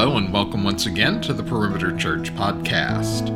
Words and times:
Hello, 0.00 0.16
and 0.16 0.32
welcome 0.32 0.62
once 0.62 0.86
again 0.86 1.20
to 1.22 1.32
the 1.32 1.42
Perimeter 1.42 1.90
Church 1.96 2.32
podcast. 2.36 3.26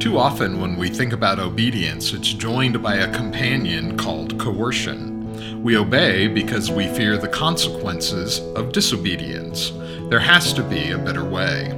Too 0.00 0.18
often, 0.18 0.60
when 0.60 0.76
we 0.76 0.90
think 0.90 1.14
about 1.14 1.38
obedience, 1.38 2.12
it's 2.12 2.34
joined 2.34 2.82
by 2.82 2.96
a 2.96 3.10
companion 3.10 3.96
called 3.96 4.38
coercion. 4.38 5.62
We 5.62 5.78
obey 5.78 6.28
because 6.28 6.70
we 6.70 6.88
fear 6.88 7.16
the 7.16 7.26
consequences 7.26 8.40
of 8.54 8.72
disobedience. 8.72 9.72
There 10.10 10.20
has 10.20 10.52
to 10.52 10.62
be 10.62 10.90
a 10.90 10.98
better 10.98 11.24
way. 11.24 11.72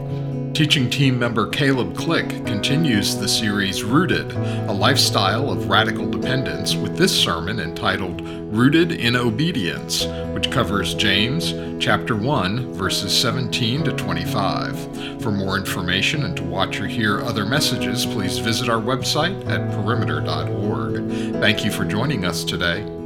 Teaching 0.54 0.90
team 0.90 1.18
member 1.18 1.46
Caleb 1.46 1.96
Click 1.96 2.28
continues 2.44 3.16
the 3.16 3.26
series 3.26 3.82
Rooted, 3.82 4.32
a 4.32 4.72
lifestyle 4.72 5.50
of 5.50 5.70
radical 5.70 6.06
dependence, 6.06 6.74
with 6.74 6.94
this 6.94 7.18
sermon 7.18 7.58
entitled 7.58 8.20
Rooted 8.54 8.92
in 8.92 9.16
Obedience, 9.16 10.04
which 10.34 10.50
covers 10.50 10.94
James 10.94 11.54
chapter 11.82 12.14
1, 12.14 12.74
verses 12.74 13.18
17 13.18 13.84
to 13.84 13.92
25. 13.92 15.22
For 15.22 15.32
more 15.32 15.56
information 15.56 16.24
and 16.24 16.36
to 16.36 16.44
watch 16.44 16.78
or 16.80 16.86
hear 16.86 17.22
other 17.22 17.46
messages, 17.46 18.04
please 18.04 18.36
visit 18.36 18.68
our 18.68 18.80
website 18.80 19.48
at 19.48 19.72
perimeter.org. 19.72 21.40
Thank 21.40 21.64
you 21.64 21.72
for 21.72 21.86
joining 21.86 22.26
us 22.26 22.44
today. 22.44 23.01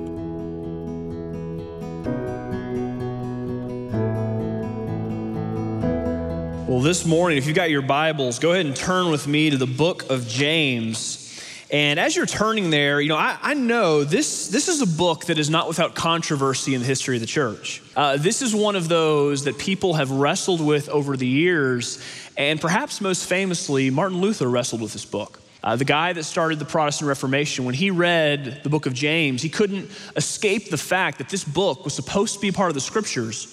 This 6.87 7.05
morning, 7.05 7.37
if 7.37 7.49
you've 7.49 7.57
got 7.57 7.69
your 7.69 7.83
Bibles, 7.83 8.39
go 8.39 8.53
ahead 8.53 8.65
and 8.65 8.77
turn 8.77 9.11
with 9.11 9.27
me 9.27 9.51
to 9.51 9.57
the 9.57 9.67
book 9.67 10.09
of 10.09 10.29
James. 10.29 11.37
And 11.69 11.99
as 11.99 12.15
you're 12.15 12.27
turning 12.27 12.71
there, 12.71 13.01
you 13.01 13.09
know, 13.09 13.17
I, 13.17 13.37
I 13.43 13.55
know 13.55 14.05
this, 14.05 14.47
this 14.47 14.69
is 14.69 14.81
a 14.81 14.87
book 14.87 15.25
that 15.25 15.37
is 15.37 15.51
not 15.51 15.67
without 15.67 15.97
controversy 15.97 16.75
in 16.75 16.81
the 16.81 16.87
history 16.87 17.17
of 17.17 17.23
the 17.23 17.27
church. 17.27 17.83
Uh, 17.97 18.19
this 18.19 18.41
is 18.41 18.55
one 18.55 18.77
of 18.77 18.89
those 18.89 19.43
that 19.47 19.59
people 19.59 19.95
have 19.95 20.13
wrestled 20.13 20.65
with 20.65 20.89
over 20.89 21.17
the 21.17 21.27
years, 21.27 22.01
and 22.37 22.61
perhaps 22.61 23.01
most 23.01 23.27
famously, 23.27 23.91
Martin 23.91 24.21
Luther 24.21 24.49
wrestled 24.49 24.81
with 24.81 24.93
this 24.93 25.05
book. 25.05 25.41
Uh, 25.65 25.75
the 25.75 25.85
guy 25.85 26.13
that 26.13 26.23
started 26.23 26.61
the 26.61 26.65
Protestant 26.65 27.09
Reformation, 27.09 27.65
when 27.65 27.75
he 27.75 27.91
read 27.91 28.61
the 28.63 28.71
book 28.71 28.87
of 28.87 28.95
James, 28.95 29.43
he 29.43 29.49
couldn't 29.49 29.91
escape 30.15 30.71
the 30.71 30.79
fact 30.79 31.19
that 31.19 31.31
this 31.31 31.43
book 31.43 31.83
was 31.83 31.95
supposed 31.95 32.35
to 32.35 32.41
be 32.41 32.53
part 32.53 32.71
of 32.71 32.75
the 32.75 32.81
scriptures. 32.81 33.53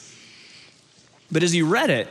But 1.32 1.42
as 1.42 1.52
he 1.52 1.64
read 1.64 1.90
it, 1.90 2.08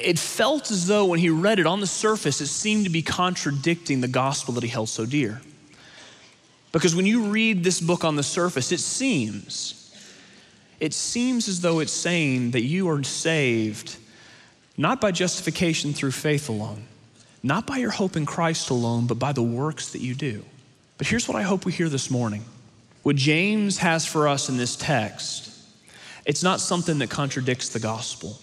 it 0.00 0.18
felt 0.18 0.70
as 0.70 0.86
though 0.86 1.06
when 1.06 1.18
he 1.18 1.30
read 1.30 1.58
it 1.58 1.66
on 1.66 1.80
the 1.80 1.86
surface, 1.86 2.40
it 2.40 2.46
seemed 2.46 2.84
to 2.84 2.90
be 2.90 3.02
contradicting 3.02 4.00
the 4.00 4.08
gospel 4.08 4.54
that 4.54 4.62
he 4.62 4.68
held 4.68 4.88
so 4.88 5.06
dear. 5.06 5.40
Because 6.72 6.94
when 6.94 7.06
you 7.06 7.24
read 7.24 7.64
this 7.64 7.80
book 7.80 8.04
on 8.04 8.16
the 8.16 8.22
surface, 8.22 8.72
it 8.72 8.80
seems, 8.80 9.94
it 10.78 10.94
seems 10.94 11.48
as 11.48 11.60
though 11.60 11.80
it's 11.80 11.92
saying 11.92 12.52
that 12.52 12.62
you 12.62 12.88
are 12.88 13.02
saved 13.02 13.96
not 14.76 15.00
by 15.00 15.10
justification 15.10 15.92
through 15.92 16.12
faith 16.12 16.48
alone, 16.48 16.84
not 17.42 17.66
by 17.66 17.76
your 17.76 17.90
hope 17.90 18.16
in 18.16 18.24
Christ 18.24 18.70
alone, 18.70 19.06
but 19.06 19.18
by 19.18 19.32
the 19.32 19.42
works 19.42 19.92
that 19.92 20.00
you 20.00 20.14
do. 20.14 20.44
But 20.96 21.06
here's 21.06 21.28
what 21.28 21.36
I 21.36 21.42
hope 21.42 21.64
we 21.64 21.72
hear 21.72 21.88
this 21.88 22.10
morning. 22.10 22.44
What 23.02 23.16
James 23.16 23.78
has 23.78 24.06
for 24.06 24.28
us 24.28 24.48
in 24.48 24.56
this 24.56 24.76
text, 24.76 25.50
it's 26.24 26.42
not 26.42 26.60
something 26.60 26.98
that 26.98 27.10
contradicts 27.10 27.70
the 27.70 27.80
gospel. 27.80 28.38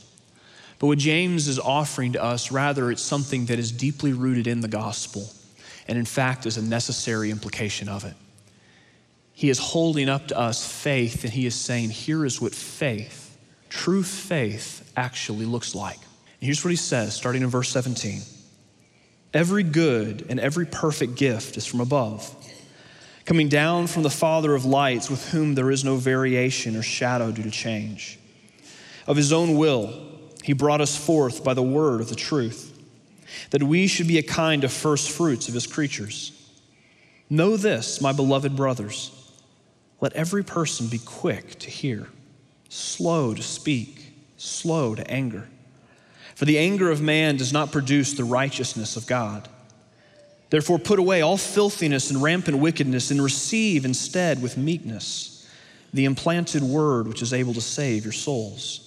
But 0.79 0.87
what 0.87 0.97
James 0.97 1.47
is 1.47 1.59
offering 1.59 2.13
to 2.13 2.23
us, 2.23 2.51
rather, 2.51 2.91
it's 2.91 3.01
something 3.01 3.47
that 3.47 3.57
is 3.57 3.71
deeply 3.71 4.13
rooted 4.13 4.47
in 4.47 4.61
the 4.61 4.67
gospel 4.67 5.29
and, 5.87 5.97
in 5.97 6.05
fact, 6.05 6.45
is 6.45 6.57
a 6.57 6.61
necessary 6.61 7.31
implication 7.31 7.89
of 7.89 8.03
it. 8.03 8.13
He 9.33 9.49
is 9.49 9.59
holding 9.59 10.09
up 10.09 10.27
to 10.29 10.37
us 10.37 10.65
faith 10.67 11.23
and 11.23 11.31
he 11.31 11.45
is 11.45 11.55
saying, 11.55 11.91
here 11.91 12.25
is 12.25 12.41
what 12.41 12.53
faith, 12.53 13.37
true 13.69 14.03
faith, 14.03 14.91
actually 14.95 15.45
looks 15.45 15.75
like. 15.75 15.99
And 15.99 16.45
here's 16.45 16.63
what 16.63 16.71
he 16.71 16.75
says, 16.75 17.15
starting 17.15 17.41
in 17.41 17.49
verse 17.49 17.69
17 17.69 18.21
Every 19.33 19.63
good 19.63 20.25
and 20.29 20.39
every 20.39 20.65
perfect 20.65 21.15
gift 21.15 21.57
is 21.57 21.65
from 21.65 21.81
above, 21.81 22.33
coming 23.25 23.49
down 23.49 23.87
from 23.87 24.03
the 24.03 24.09
Father 24.09 24.55
of 24.55 24.65
lights, 24.65 25.09
with 25.09 25.29
whom 25.29 25.53
there 25.53 25.69
is 25.69 25.83
no 25.83 25.97
variation 25.97 26.75
or 26.75 26.81
shadow 26.81 27.31
due 27.31 27.43
to 27.43 27.51
change. 27.51 28.17
Of 29.05 29.17
his 29.17 29.31
own 29.31 29.57
will, 29.57 30.16
he 30.47 30.53
brought 30.53 30.79
us 30.79 30.95
forth 30.95 31.43
by 31.43 31.53
the 31.53 31.61
word 31.61 31.99
of 31.99 32.07
the 32.07 32.15
truth, 32.15 32.73
that 33.49 33.61
we 33.61 33.85
should 33.85 34.07
be 34.07 34.17
a 34.17 34.23
kind 34.23 34.63
of 34.63 34.71
first 34.71 35.11
fruits 35.11 35.49
of 35.49 35.53
his 35.53 35.67
creatures. 35.67 36.31
Know 37.29 37.57
this, 37.57 37.99
my 37.99 38.13
beloved 38.13 38.55
brothers. 38.55 39.11
Let 39.99 40.13
every 40.13 40.45
person 40.45 40.87
be 40.87 40.99
quick 40.99 41.59
to 41.59 41.69
hear, 41.69 42.07
slow 42.69 43.33
to 43.33 43.43
speak, 43.43 44.13
slow 44.37 44.95
to 44.95 45.11
anger. 45.11 45.49
For 46.35 46.45
the 46.45 46.59
anger 46.59 46.91
of 46.91 47.01
man 47.01 47.35
does 47.35 47.51
not 47.51 47.73
produce 47.73 48.13
the 48.13 48.23
righteousness 48.23 48.95
of 48.95 49.05
God. 49.05 49.49
Therefore, 50.49 50.79
put 50.79 50.97
away 50.97 51.21
all 51.21 51.35
filthiness 51.35 52.09
and 52.09 52.23
rampant 52.23 52.59
wickedness, 52.59 53.11
and 53.11 53.21
receive 53.21 53.83
instead 53.83 54.41
with 54.41 54.55
meekness 54.55 55.45
the 55.93 56.05
implanted 56.05 56.63
word 56.63 57.05
which 57.05 57.21
is 57.21 57.33
able 57.33 57.53
to 57.53 57.59
save 57.59 58.05
your 58.05 58.13
souls 58.13 58.86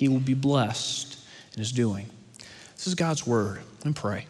he 0.00 0.08
will 0.08 0.18
be 0.18 0.32
blessed 0.32 1.18
in 1.52 1.58
his 1.58 1.72
doing. 1.72 2.06
This 2.74 2.86
is 2.86 2.94
God's 2.94 3.26
word. 3.26 3.60
And 3.84 3.94
pray. 3.94 4.24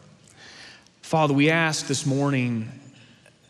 Father, 1.00 1.32
we 1.32 1.48
ask 1.48 1.86
this 1.86 2.04
morning, 2.04 2.68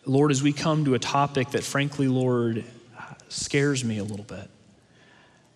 Lord, 0.05 0.31
as 0.31 0.43
we 0.43 0.53
come 0.53 0.85
to 0.85 0.93
a 0.93 0.99
topic 0.99 1.53
that, 1.53 1.65
frankly, 1.65 2.09
Lord, 2.09 2.63
scares 3.31 3.83
me 3.87 3.97
a 3.97 4.05
little 4.05 4.27
bit. 4.27 4.51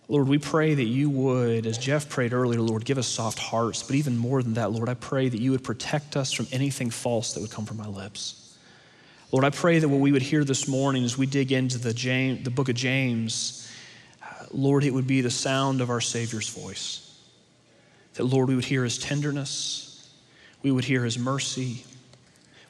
Lord, 0.07 0.27
we 0.27 0.39
pray 0.39 0.73
that 0.73 0.85
you 0.85 1.07
would, 1.11 1.67
as 1.67 1.77
Jeff 1.77 2.09
prayed 2.09 2.33
earlier, 2.33 2.61
Lord, 2.61 2.83
give 2.83 2.97
us 2.97 3.05
soft 3.05 3.37
hearts. 3.37 3.83
But 3.83 3.95
even 3.95 4.17
more 4.17 4.41
than 4.41 4.55
that, 4.55 4.71
Lord, 4.71 4.89
I 4.89 4.95
pray 4.95 5.29
that 5.29 5.39
you 5.39 5.51
would 5.51 5.63
protect 5.63 6.17
us 6.17 6.31
from 6.31 6.47
anything 6.51 6.89
false 6.89 7.33
that 7.35 7.41
would 7.41 7.51
come 7.51 7.65
from 7.65 7.77
my 7.77 7.87
lips. 7.87 8.57
Lord, 9.31 9.45
I 9.45 9.51
pray 9.51 9.77
that 9.77 9.87
what 9.87 9.99
we 9.99 10.11
would 10.11 10.23
hear 10.23 10.43
this 10.43 10.67
morning 10.67 11.03
as 11.03 11.15
we 11.15 11.27
dig 11.27 11.51
into 11.51 11.77
the, 11.77 11.93
James, 11.93 12.43
the 12.43 12.49
book 12.49 12.69
of 12.69 12.75
James, 12.75 13.64
Lord, 14.51 14.83
it 14.83 14.93
would 14.93 15.07
be 15.07 15.21
the 15.21 15.29
sound 15.29 15.81
of 15.81 15.89
our 15.89 16.01
Savior's 16.01 16.49
voice. 16.49 17.01
That, 18.15 18.25
Lord, 18.25 18.47
we 18.47 18.55
would 18.55 18.65
hear 18.65 18.83
his 18.83 18.97
tenderness, 18.97 20.09
we 20.63 20.71
would 20.71 20.85
hear 20.85 21.03
his 21.03 21.17
mercy, 21.17 21.85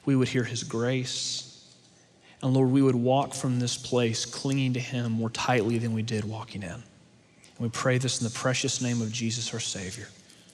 we 0.04 0.16
would 0.16 0.28
hear 0.28 0.44
his 0.44 0.64
grace. 0.64 1.42
And 2.42 2.52
Lord, 2.52 2.70
we 2.70 2.82
would 2.82 2.94
walk 2.94 3.34
from 3.34 3.58
this 3.58 3.76
place 3.76 4.26
clinging 4.26 4.74
to 4.74 4.80
him 4.80 5.12
more 5.12 5.30
tightly 5.30 5.78
than 5.78 5.94
we 5.94 6.02
did 6.02 6.24
walking 6.24 6.62
in. 6.62 6.70
And 6.70 6.82
we 7.58 7.70
pray 7.70 7.98
this 7.98 8.20
in 8.20 8.24
the 8.24 8.32
precious 8.32 8.82
name 8.82 9.00
of 9.00 9.10
Jesus, 9.10 9.52
our 9.54 9.60
Savior. 9.60 10.06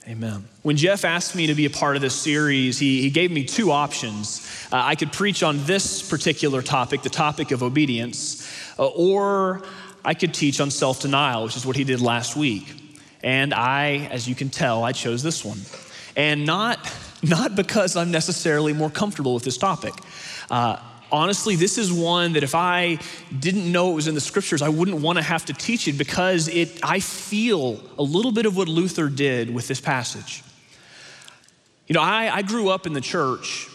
Amen. 0.09 0.49
When 0.63 0.77
Jeff 0.77 1.05
asked 1.05 1.37
me 1.37 1.47
to 1.47 1.55
be 1.55 1.65
a 1.65 1.71
part 1.71 1.95
of 1.95 2.03
this 2.03 2.15
series, 2.15 2.79
he, 2.79 3.03
he 3.03 3.11
gave 3.11 3.31
me 3.31 3.45
two 3.45 3.71
options. 3.71 4.49
Uh, 4.73 4.81
I 4.83 4.97
could 4.97 5.13
preach 5.13 5.43
on 5.43 5.65
this 5.65 6.09
particular 6.09 6.61
topic, 6.61 7.03
the 7.03 7.11
topic 7.11 7.53
of 7.53 7.63
obedience, 7.63 8.49
uh, 8.79 8.87
or 8.89 9.63
I 10.05 10.15
could 10.15 10.35
teach 10.35 10.61
on 10.61 10.71
self 10.71 11.01
denial, 11.01 11.45
which 11.45 11.57
is 11.57 11.65
what 11.65 11.77
he 11.77 11.85
did 11.85 12.01
last 12.01 12.37
week. 12.37 12.75
And 13.23 13.55
I, 13.55 14.09
as 14.11 14.29
you 14.29 14.35
can 14.35 14.51
tell, 14.51 14.83
I 14.83 14.93
chose 14.93 15.23
this 15.23 15.45
one. 15.45 15.61
And 16.17 16.45
not, 16.45 16.79
not 17.23 17.55
because 17.55 17.97
I'm 17.97 18.11
necessarily 18.11 18.73
more 18.73 18.91
comfortable 18.91 19.35
with 19.35 19.45
this 19.45 19.59
topic. 19.59 19.95
Uh, 20.51 20.79
honestly, 21.11 21.55
this 21.55 21.79
is 21.79 21.93
one 21.93 22.33
that 22.33 22.43
if 22.43 22.55
I 22.55 22.99
didn't 23.39 23.71
know 23.71 23.93
it 23.93 23.95
was 23.95 24.09
in 24.09 24.15
the 24.15 24.21
scriptures, 24.21 24.63
I 24.63 24.71
wouldn't 24.71 25.01
want 25.01 25.19
to 25.19 25.23
have 25.23 25.45
to 25.47 25.53
teach 25.53 25.87
it 25.87 25.99
because 25.99 26.49
it, 26.49 26.81
I 26.83 27.01
feel 27.01 27.81
a 27.99 28.03
little 28.03 28.33
bit 28.33 28.47
of 28.47 28.57
what 28.57 28.69
Luther 28.69 29.09
did 29.09 29.55
with 29.55 29.69
this 29.69 29.81
passage. 29.81 30.43
You 31.87 31.95
know, 31.95 32.01
I, 32.01 32.37
I 32.37 32.43
grew 32.43 32.71
up 32.71 32.87
in 32.87 32.93
the 32.93 33.01
church 33.01 33.69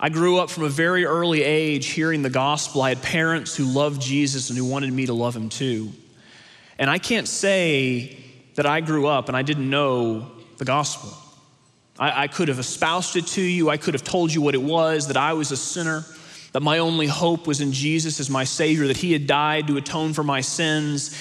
I 0.00 0.10
grew 0.10 0.38
up 0.38 0.48
from 0.48 0.62
a 0.62 0.68
very 0.68 1.04
early 1.04 1.42
age 1.42 1.86
hearing 1.86 2.22
the 2.22 2.30
gospel. 2.30 2.82
I 2.82 2.90
had 2.90 3.02
parents 3.02 3.56
who 3.56 3.64
loved 3.64 4.00
Jesus 4.00 4.48
and 4.48 4.56
who 4.56 4.64
wanted 4.64 4.92
me 4.92 5.06
to 5.06 5.12
love 5.12 5.34
him 5.34 5.48
too. 5.48 5.90
And 6.78 6.88
I 6.88 6.98
can't 6.98 7.26
say 7.26 8.16
that 8.54 8.64
I 8.64 8.80
grew 8.80 9.08
up 9.08 9.28
and 9.28 9.36
I 9.36 9.42
didn't 9.42 9.68
know 9.68 10.30
the 10.58 10.64
gospel. 10.64 11.12
I, 11.98 12.24
I, 12.24 12.28
could 12.28 12.46
have 12.46 12.60
espoused 12.60 13.16
it 13.16 13.26
to 13.28 13.42
you, 13.42 13.70
I 13.70 13.76
could 13.76 13.94
have 13.94 14.04
told 14.04 14.32
you 14.32 14.40
what 14.40 14.54
it 14.54 14.62
was 14.62 15.08
that 15.08 15.16
I 15.16 15.32
was 15.32 15.50
a 15.50 15.56
sinner, 15.56 16.04
that 16.52 16.62
my 16.62 16.78
only 16.78 17.08
hope 17.08 17.48
was 17.48 17.60
in 17.60 17.72
Jesus 17.72 18.20
as 18.20 18.30
my 18.30 18.44
Savior, 18.44 18.86
that 18.86 18.96
He 18.96 19.12
had 19.12 19.26
died 19.26 19.66
to 19.66 19.76
atone 19.78 20.12
for 20.12 20.22
my 20.22 20.40
sins. 20.40 21.16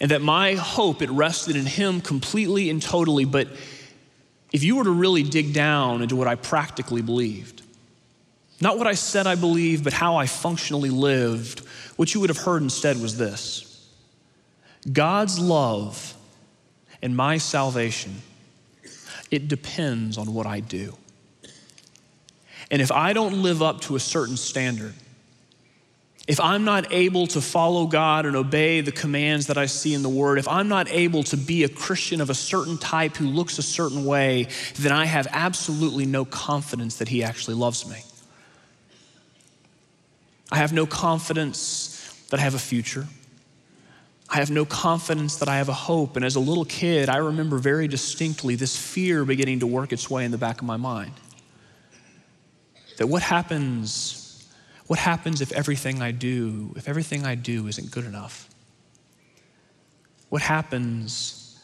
and 0.00 0.10
that 0.10 0.20
my 0.20 0.54
hope 0.54 1.02
it 1.02 1.10
rested 1.10 1.56
in 1.56 1.66
him 1.66 2.00
completely 2.00 2.68
and 2.68 2.82
totally 2.82 3.24
but 3.24 3.48
if 4.52 4.62
you 4.62 4.76
were 4.76 4.84
to 4.84 4.90
really 4.90 5.22
dig 5.22 5.52
down 5.52 6.02
into 6.02 6.16
what 6.16 6.26
i 6.26 6.34
practically 6.34 7.00
believed 7.00 7.62
not 8.60 8.78
what 8.78 8.86
i 8.86 8.94
said 8.94 9.26
i 9.26 9.34
believed 9.34 9.84
but 9.84 9.92
how 9.92 10.16
i 10.16 10.26
functionally 10.26 10.90
lived. 10.90 11.60
What 11.96 12.12
you 12.12 12.20
would 12.20 12.30
have 12.30 12.38
heard 12.38 12.62
instead 12.62 13.00
was 13.00 13.16
this. 13.16 13.88
God's 14.92 15.38
love 15.38 16.14
and 17.00 17.16
my 17.16 17.38
salvation 17.38 18.16
it 19.30 19.48
depends 19.48 20.18
on 20.18 20.34
what 20.34 20.46
i 20.46 20.60
do. 20.60 20.96
And 22.70 22.80
if 22.80 22.92
i 22.92 23.12
don't 23.12 23.42
live 23.42 23.62
up 23.62 23.80
to 23.82 23.96
a 23.96 24.00
certain 24.00 24.36
standard 24.36 24.94
if 26.26 26.40
I'm 26.40 26.64
not 26.64 26.90
able 26.90 27.26
to 27.28 27.40
follow 27.40 27.86
God 27.86 28.24
and 28.24 28.34
obey 28.34 28.80
the 28.80 28.92
commands 28.92 29.48
that 29.48 29.58
I 29.58 29.66
see 29.66 29.92
in 29.92 30.02
the 30.02 30.08
Word, 30.08 30.38
if 30.38 30.48
I'm 30.48 30.68
not 30.68 30.88
able 30.88 31.22
to 31.24 31.36
be 31.36 31.64
a 31.64 31.68
Christian 31.68 32.20
of 32.22 32.30
a 32.30 32.34
certain 32.34 32.78
type 32.78 33.16
who 33.16 33.26
looks 33.26 33.58
a 33.58 33.62
certain 33.62 34.06
way, 34.06 34.48
then 34.76 34.92
I 34.92 35.04
have 35.04 35.26
absolutely 35.30 36.06
no 36.06 36.24
confidence 36.24 36.96
that 36.96 37.08
He 37.08 37.22
actually 37.22 37.56
loves 37.56 37.86
me. 37.86 37.98
I 40.50 40.56
have 40.56 40.72
no 40.72 40.86
confidence 40.86 42.26
that 42.30 42.40
I 42.40 42.42
have 42.42 42.54
a 42.54 42.58
future. 42.58 43.06
I 44.28 44.36
have 44.36 44.50
no 44.50 44.64
confidence 44.64 45.36
that 45.36 45.48
I 45.48 45.58
have 45.58 45.68
a 45.68 45.74
hope. 45.74 46.16
And 46.16 46.24
as 46.24 46.36
a 46.36 46.40
little 46.40 46.64
kid, 46.64 47.08
I 47.08 47.18
remember 47.18 47.58
very 47.58 47.88
distinctly 47.88 48.56
this 48.56 48.76
fear 48.76 49.24
beginning 49.24 49.60
to 49.60 49.66
work 49.66 49.92
its 49.92 50.10
way 50.10 50.24
in 50.24 50.30
the 50.30 50.38
back 50.38 50.60
of 50.60 50.66
my 50.66 50.76
mind. 50.76 51.12
That 52.98 53.06
what 53.08 53.22
happens 53.22 54.24
what 54.86 54.98
happens 54.98 55.40
if 55.40 55.50
everything 55.52 56.02
I 56.02 56.10
do, 56.10 56.74
if 56.76 56.88
everything 56.88 57.24
I 57.24 57.34
do 57.34 57.66
isn't 57.66 57.90
good 57.90 58.04
enough? 58.04 58.48
What 60.28 60.42
happens? 60.42 61.58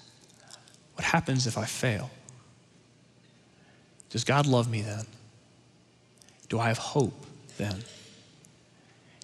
What 0.94 1.04
happens 1.04 1.46
if 1.46 1.58
I 1.58 1.66
fail? 1.66 2.10
Does 4.08 4.24
God 4.24 4.46
love 4.46 4.70
me 4.70 4.80
then? 4.80 5.04
Do 6.48 6.58
I 6.58 6.68
have 6.68 6.78
hope 6.78 7.26
then? 7.58 7.84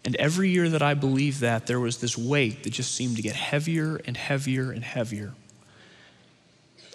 And 0.06 0.14
every 0.16 0.50
year 0.50 0.68
that 0.68 0.82
I 0.82 0.94
believed 0.94 1.40
that, 1.40 1.66
there 1.66 1.80
was 1.80 1.98
this 1.98 2.16
weight 2.16 2.62
that 2.62 2.70
just 2.70 2.94
seemed 2.94 3.16
to 3.16 3.22
get 3.22 3.34
heavier 3.34 4.00
and 4.06 4.16
heavier 4.16 4.70
and 4.70 4.84
heavier. 4.84 5.34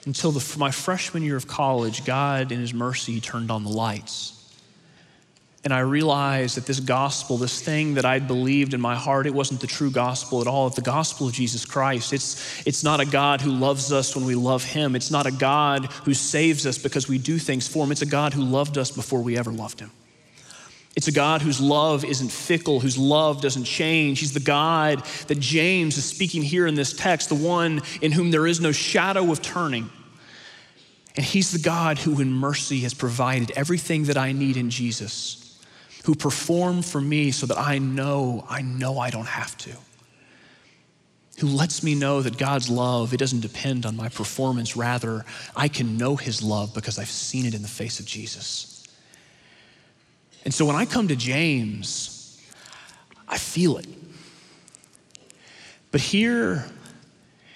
Until 0.05 0.31
the, 0.31 0.57
my 0.57 0.71
freshman 0.71 1.21
year 1.21 1.35
of 1.35 1.45
college, 1.45 2.05
God, 2.05 2.53
in 2.53 2.59
His 2.61 2.73
mercy, 2.73 3.19
turned 3.19 3.51
on 3.51 3.65
the 3.65 3.69
lights. 3.69 4.37
And 5.65 5.73
I 5.73 5.79
realized 5.79 6.55
that 6.55 6.65
this 6.65 6.79
gospel, 6.79 7.37
this 7.37 7.61
thing 7.61 7.95
that 7.95 8.05
I'd 8.05 8.27
believed 8.27 8.73
in 8.73 8.81
my 8.81 8.95
heart, 8.95 9.27
it 9.27 9.33
wasn't 9.33 9.59
the 9.59 9.67
true 9.67 9.91
gospel 9.91 10.39
at 10.41 10.47
all. 10.47 10.67
It's 10.67 10.77
the 10.77 10.81
gospel 10.81 11.27
of 11.27 11.33
Jesus 11.33 11.65
Christ. 11.65 12.13
It's, 12.13 12.65
it's 12.65 12.83
not 12.83 13.01
a 13.01 13.05
God 13.05 13.41
who 13.41 13.51
loves 13.51 13.91
us 13.91 14.15
when 14.15 14.25
we 14.25 14.35
love 14.35 14.63
Him. 14.63 14.95
It's 14.95 15.11
not 15.11 15.27
a 15.27 15.31
God 15.31 15.85
who 16.05 16.13
saves 16.13 16.65
us 16.65 16.77
because 16.77 17.09
we 17.09 17.17
do 17.17 17.37
things 17.37 17.67
for 17.67 17.83
Him. 17.83 17.91
It's 17.91 18.01
a 18.01 18.07
God 18.07 18.33
who 18.33 18.41
loved 18.41 18.77
us 18.77 18.89
before 18.89 19.21
we 19.21 19.37
ever 19.37 19.51
loved 19.51 19.81
Him. 19.81 19.91
It's 20.95 21.07
a 21.07 21.11
God 21.11 21.41
whose 21.41 21.61
love 21.61 22.03
isn't 22.03 22.31
fickle, 22.31 22.81
whose 22.81 22.97
love 22.97 23.41
doesn't 23.41 23.63
change. 23.63 24.19
He's 24.19 24.33
the 24.33 24.41
God 24.41 25.03
that 25.27 25.39
James 25.39 25.97
is 25.97 26.03
speaking 26.03 26.41
here 26.41 26.67
in 26.67 26.75
this 26.75 26.91
text, 26.93 27.29
the 27.29 27.35
one 27.35 27.81
in 28.01 28.11
whom 28.11 28.31
there 28.31 28.45
is 28.45 28.59
no 28.59 28.71
shadow 28.71 29.31
of 29.31 29.41
turning. 29.41 29.89
And 31.15 31.25
He's 31.25 31.51
the 31.51 31.59
God 31.59 31.97
who, 31.97 32.19
in 32.19 32.31
mercy, 32.31 32.81
has 32.81 32.93
provided 32.93 33.51
everything 33.51 34.05
that 34.05 34.17
I 34.17 34.33
need 34.33 34.57
in 34.57 34.69
Jesus 34.69 35.41
who 36.05 36.15
perform 36.15 36.81
for 36.81 36.99
me 36.99 37.31
so 37.31 37.45
that 37.45 37.57
I 37.57 37.77
know, 37.77 38.45
I 38.49 38.61
know 38.61 38.97
I 38.97 39.09
don't 39.09 39.27
have 39.27 39.57
to. 39.59 39.71
Who 41.39 41.47
lets 41.47 41.83
me 41.83 41.95
know 41.95 42.21
that 42.21 42.37
God's 42.37 42.69
love, 42.69 43.13
it 43.13 43.17
doesn't 43.17 43.41
depend 43.41 43.85
on 43.85 43.95
my 43.95 44.09
performance. 44.09 44.75
Rather, 44.75 45.25
I 45.55 45.67
can 45.67 45.97
know 45.97 46.15
his 46.15 46.41
love 46.41 46.73
because 46.73 46.99
I've 46.99 47.09
seen 47.09 47.45
it 47.45 47.53
in 47.53 47.61
the 47.61 47.67
face 47.67 47.99
of 47.99 48.05
Jesus. 48.05 48.70
And 50.43 50.53
so 50.53 50.65
when 50.65 50.75
I 50.75 50.85
come 50.85 51.07
to 51.07 51.15
James, 51.15 52.41
I 53.27 53.37
feel 53.37 53.77
it. 53.77 53.87
But 55.91 56.01
here, 56.01 56.65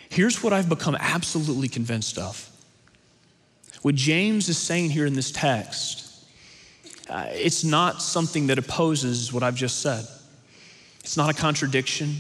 here's 0.10 0.44
what 0.44 0.54
I've 0.54 0.70
become 0.70 0.96
absolutely 1.00 1.68
convinced 1.68 2.18
of. 2.18 2.50
What 3.82 3.96
James 3.96 4.50
is 4.50 4.58
saying 4.58 4.90
here 4.90 5.06
in 5.06 5.14
this 5.14 5.32
text 5.32 6.06
uh, 7.10 7.28
it's 7.30 7.64
not 7.64 8.02
something 8.02 8.48
that 8.48 8.58
opposes 8.58 9.32
what 9.32 9.44
I've 9.44 9.56
just 9.56 9.82
said. 9.82 10.08
It's 11.02 11.18
not 11.18 11.30
a 11.30 11.34
contradiction. 11.34 12.16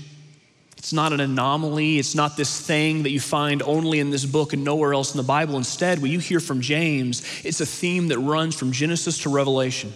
It's 0.77 0.93
not 0.93 1.11
an 1.11 1.19
anomaly. 1.19 1.97
It's 1.97 2.13
not 2.13 2.37
this 2.37 2.61
thing 2.61 3.03
that 3.03 3.09
you 3.09 3.19
find 3.19 3.63
only 3.63 3.99
in 3.99 4.11
this 4.11 4.25
book 4.25 4.53
and 4.53 4.63
nowhere 4.63 4.93
else 4.93 5.13
in 5.13 5.17
the 5.17 5.23
Bible. 5.23 5.57
Instead, 5.57 6.01
what 6.01 6.11
you 6.11 6.19
hear 6.19 6.39
from 6.39 6.61
James, 6.61 7.23
it's 7.43 7.61
a 7.61 7.65
theme 7.65 8.09
that 8.09 8.19
runs 8.19 8.55
from 8.55 8.71
Genesis 8.71 9.17
to 9.23 9.29
Revelation, 9.29 9.91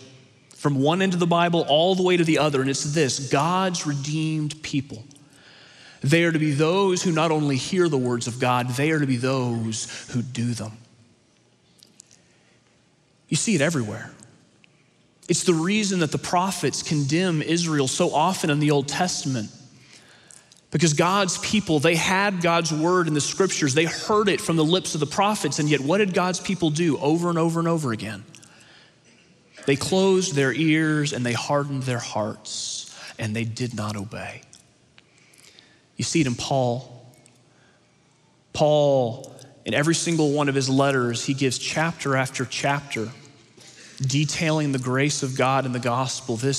from 0.59 0.81
one 0.81 1.01
end 1.01 1.13
of 1.13 1.21
the 1.21 1.27
Bible 1.27 1.65
all 1.69 1.95
the 1.95 2.03
way 2.03 2.17
to 2.17 2.25
the 2.25 2.37
other. 2.37 2.59
And 2.59 2.69
it's 2.69 2.83
this 2.93 3.31
God's 3.31 3.87
redeemed 3.87 4.61
people. 4.61 5.03
They 6.01 6.25
are 6.25 6.33
to 6.33 6.39
be 6.39 6.51
those 6.51 7.01
who 7.01 7.13
not 7.13 7.31
only 7.31 7.55
hear 7.55 7.87
the 7.87 7.97
words 7.97 8.27
of 8.27 8.39
God, 8.39 8.69
they 8.71 8.91
are 8.91 8.99
to 8.99 9.07
be 9.07 9.15
those 9.15 10.09
who 10.11 10.21
do 10.21 10.53
them. 10.53 10.73
You 13.29 13.37
see 13.37 13.55
it 13.55 13.61
everywhere. 13.61 14.11
It's 15.29 15.43
the 15.43 15.53
reason 15.53 15.99
that 15.99 16.11
the 16.11 16.17
prophets 16.17 16.83
condemn 16.83 17.41
Israel 17.41 17.87
so 17.87 18.13
often 18.13 18.49
in 18.49 18.59
the 18.59 18.71
Old 18.71 18.89
Testament. 18.89 19.49
Because 20.71 20.93
God's 20.93 21.37
people, 21.37 21.79
they 21.79 21.95
had 21.95 22.41
God's 22.41 22.73
word 22.73 23.07
in 23.07 23.13
the 23.13 23.21
scriptures, 23.21 23.73
they 23.73 23.85
heard 23.85 24.27
it 24.27 24.41
from 24.41 24.57
the 24.57 24.65
lips 24.65 24.93
of 24.93 24.99
the 24.99 25.07
prophets, 25.07 25.59
and 25.59 25.69
yet 25.69 25.79
what 25.79 25.99
did 25.99 26.13
God's 26.13 26.39
people 26.39 26.69
do 26.69 26.97
over 26.97 27.29
and 27.29 27.37
over 27.37 27.59
and 27.59 27.67
over 27.67 27.91
again? 27.93 28.23
They 29.69 29.75
closed 29.75 30.33
their 30.33 30.51
ears 30.51 31.13
and 31.13 31.23
they 31.23 31.33
hardened 31.33 31.83
their 31.83 31.99
hearts, 31.99 32.91
and 33.19 33.35
they 33.35 33.43
did 33.43 33.75
not 33.75 33.95
obey. 33.95 34.41
You 35.95 36.03
see 36.03 36.21
it 36.21 36.25
in 36.25 36.33
Paul. 36.33 37.05
Paul, 38.51 39.31
in 39.65 39.75
every 39.75 39.93
single 39.93 40.31
one 40.31 40.49
of 40.49 40.55
his 40.55 40.69
letters, 40.69 41.23
he 41.23 41.35
gives 41.35 41.59
chapter 41.59 42.15
after 42.15 42.45
chapter 42.45 43.09
detailing 44.01 44.71
the 44.71 44.79
grace 44.79 45.21
of 45.21 45.37
God 45.37 45.67
in 45.67 45.71
the 45.71 45.77
gospel, 45.77 46.35
this 46.35 46.57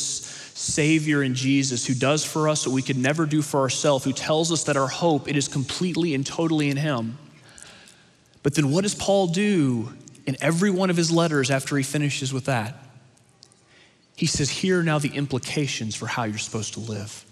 Savior 0.55 1.25
in 1.25 1.35
Jesus 1.35 1.85
who 1.85 1.95
does 1.95 2.25
for 2.25 2.49
us 2.49 2.65
what 2.65 2.73
we 2.73 2.81
could 2.81 2.97
never 2.97 3.27
do 3.27 3.43
for 3.43 3.59
ourselves, 3.59 4.05
who 4.05 4.13
tells 4.13 4.53
us 4.53 4.63
that 4.63 4.77
our 4.77 4.87
hope 4.87 5.27
it 5.27 5.37
is 5.37 5.49
completely 5.49 6.15
and 6.15 6.25
totally 6.25 6.71
in 6.71 6.77
Him. 6.77 7.19
But 8.45 8.55
then 8.55 8.71
what 8.71 8.83
does 8.83 8.95
Paul 8.95 9.27
do 9.27 9.93
in 10.27 10.37
every 10.41 10.71
one 10.71 10.91
of 10.91 10.97
his 10.97 11.11
letters 11.11 11.51
after 11.51 11.77
he 11.77 11.83
finishes 11.83 12.33
with 12.33 12.45
that? 12.45 12.87
He 14.21 14.27
says, 14.27 14.51
Here 14.51 14.81
are 14.81 14.83
now 14.83 14.99
the 14.99 15.09
implications 15.09 15.97
for 15.97 16.07
how 16.07 16.25
you're 16.25 16.37
supposed 16.37 16.75
to 16.75 16.81
live. 16.81 17.25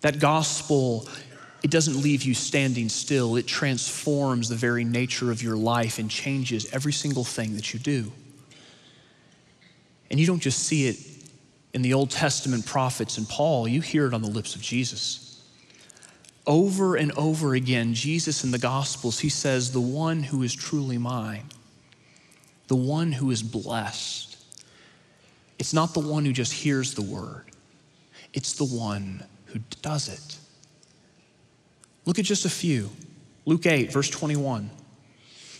That 0.00 0.20
gospel, 0.20 1.06
it 1.62 1.70
doesn't 1.70 2.00
leave 2.00 2.22
you 2.22 2.32
standing 2.32 2.88
still, 2.88 3.36
it 3.36 3.46
transforms 3.46 4.48
the 4.48 4.54
very 4.54 4.84
nature 4.84 5.30
of 5.30 5.42
your 5.42 5.54
life 5.54 5.98
and 5.98 6.10
changes 6.10 6.72
every 6.72 6.94
single 6.94 7.24
thing 7.24 7.56
that 7.56 7.74
you 7.74 7.78
do. 7.78 8.10
And 10.10 10.18
you 10.18 10.26
don't 10.26 10.40
just 10.40 10.60
see 10.60 10.86
it 10.86 10.96
in 11.74 11.82
the 11.82 11.92
Old 11.92 12.08
Testament 12.08 12.64
prophets 12.64 13.18
and 13.18 13.28
Paul, 13.28 13.68
you 13.68 13.82
hear 13.82 14.06
it 14.06 14.14
on 14.14 14.22
the 14.22 14.30
lips 14.30 14.56
of 14.56 14.62
Jesus. 14.62 15.44
Over 16.46 16.96
and 16.96 17.12
over 17.18 17.52
again, 17.52 17.92
Jesus 17.92 18.44
in 18.44 18.50
the 18.50 18.58
Gospels, 18.58 19.18
he 19.18 19.28
says, 19.28 19.72
The 19.72 19.80
one 19.82 20.22
who 20.22 20.42
is 20.42 20.54
truly 20.54 20.96
mine, 20.96 21.50
the 22.68 22.76
one 22.76 23.12
who 23.12 23.30
is 23.30 23.42
blessed, 23.42 24.31
it's 25.62 25.72
not 25.72 25.94
the 25.94 26.00
one 26.00 26.24
who 26.24 26.32
just 26.32 26.52
hears 26.52 26.94
the 26.94 27.02
word, 27.02 27.44
it's 28.32 28.54
the 28.54 28.64
one 28.64 29.22
who 29.44 29.60
does 29.80 30.08
it. 30.08 30.36
Look 32.04 32.18
at 32.18 32.24
just 32.24 32.44
a 32.44 32.50
few. 32.50 32.90
Luke 33.46 33.64
8, 33.64 33.92
verse 33.92 34.10
21. 34.10 34.68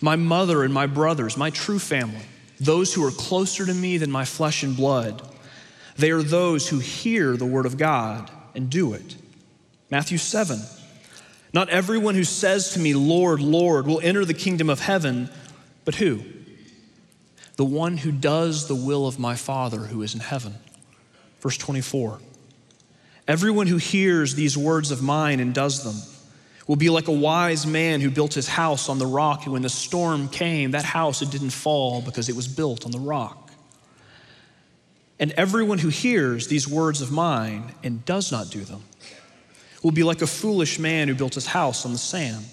My 0.00 0.16
mother 0.16 0.64
and 0.64 0.74
my 0.74 0.86
brothers, 0.86 1.36
my 1.36 1.50
true 1.50 1.78
family, 1.78 2.24
those 2.58 2.92
who 2.92 3.06
are 3.06 3.12
closer 3.12 3.64
to 3.64 3.72
me 3.72 3.96
than 3.96 4.10
my 4.10 4.24
flesh 4.24 4.64
and 4.64 4.76
blood. 4.76 5.22
They 5.94 6.10
are 6.10 6.24
those 6.24 6.68
who 6.68 6.80
hear 6.80 7.36
the 7.36 7.46
word 7.46 7.64
of 7.64 7.78
God 7.78 8.28
and 8.56 8.68
do 8.68 8.94
it. 8.94 9.14
Matthew 9.88 10.18
7. 10.18 10.58
Not 11.54 11.68
everyone 11.68 12.16
who 12.16 12.24
says 12.24 12.70
to 12.70 12.80
me, 12.80 12.92
Lord, 12.92 13.38
Lord, 13.38 13.86
will 13.86 14.00
enter 14.00 14.24
the 14.24 14.34
kingdom 14.34 14.68
of 14.68 14.80
heaven, 14.80 15.30
but 15.84 15.94
who? 15.94 16.24
The 17.56 17.64
one 17.64 17.98
who 17.98 18.12
does 18.12 18.68
the 18.68 18.74
will 18.74 19.06
of 19.06 19.18
my 19.18 19.36
Father 19.36 19.78
who 19.78 20.02
is 20.02 20.14
in 20.14 20.20
heaven. 20.20 20.54
Verse 21.40 21.56
24. 21.56 22.18
Everyone 23.28 23.66
who 23.66 23.76
hears 23.76 24.34
these 24.34 24.56
words 24.56 24.90
of 24.90 25.02
mine 25.02 25.38
and 25.38 25.54
does 25.54 25.84
them, 25.84 26.12
will 26.66 26.76
be 26.76 26.90
like 26.90 27.08
a 27.08 27.12
wise 27.12 27.66
man 27.66 28.00
who 28.00 28.10
built 28.10 28.34
his 28.34 28.48
house 28.48 28.88
on 28.88 28.98
the 28.98 29.06
rock, 29.06 29.44
and 29.44 29.52
when 29.52 29.62
the 29.62 29.68
storm 29.68 30.28
came, 30.28 30.70
that 30.72 30.84
house 30.84 31.22
it 31.22 31.30
didn't 31.30 31.50
fall 31.50 32.00
because 32.00 32.28
it 32.28 32.36
was 32.36 32.48
built 32.48 32.84
on 32.84 32.92
the 32.92 32.98
rock. 32.98 33.50
And 35.18 35.32
everyone 35.32 35.78
who 35.78 35.88
hears 35.88 36.48
these 36.48 36.66
words 36.66 37.00
of 37.00 37.12
mine 37.12 37.74
and 37.82 38.04
does 38.04 38.32
not 38.32 38.50
do 38.50 38.60
them 38.60 38.82
will 39.82 39.92
be 39.92 40.02
like 40.02 40.22
a 40.22 40.26
foolish 40.26 40.78
man 40.78 41.08
who 41.08 41.14
built 41.14 41.34
his 41.34 41.46
house 41.46 41.84
on 41.84 41.92
the 41.92 41.98
sand. 41.98 42.44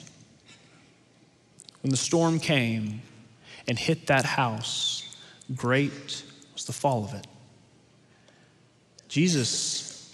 When 1.81 1.91
the 1.91 1.97
storm 1.97 2.39
came 2.39 3.01
and 3.69 3.79
hit 3.79 4.07
that 4.07 4.25
house, 4.25 5.15
great 5.55 6.23
was 6.53 6.65
the 6.65 6.73
fall 6.73 7.05
of 7.05 7.13
it. 7.13 7.25
Jesus, 9.07 10.13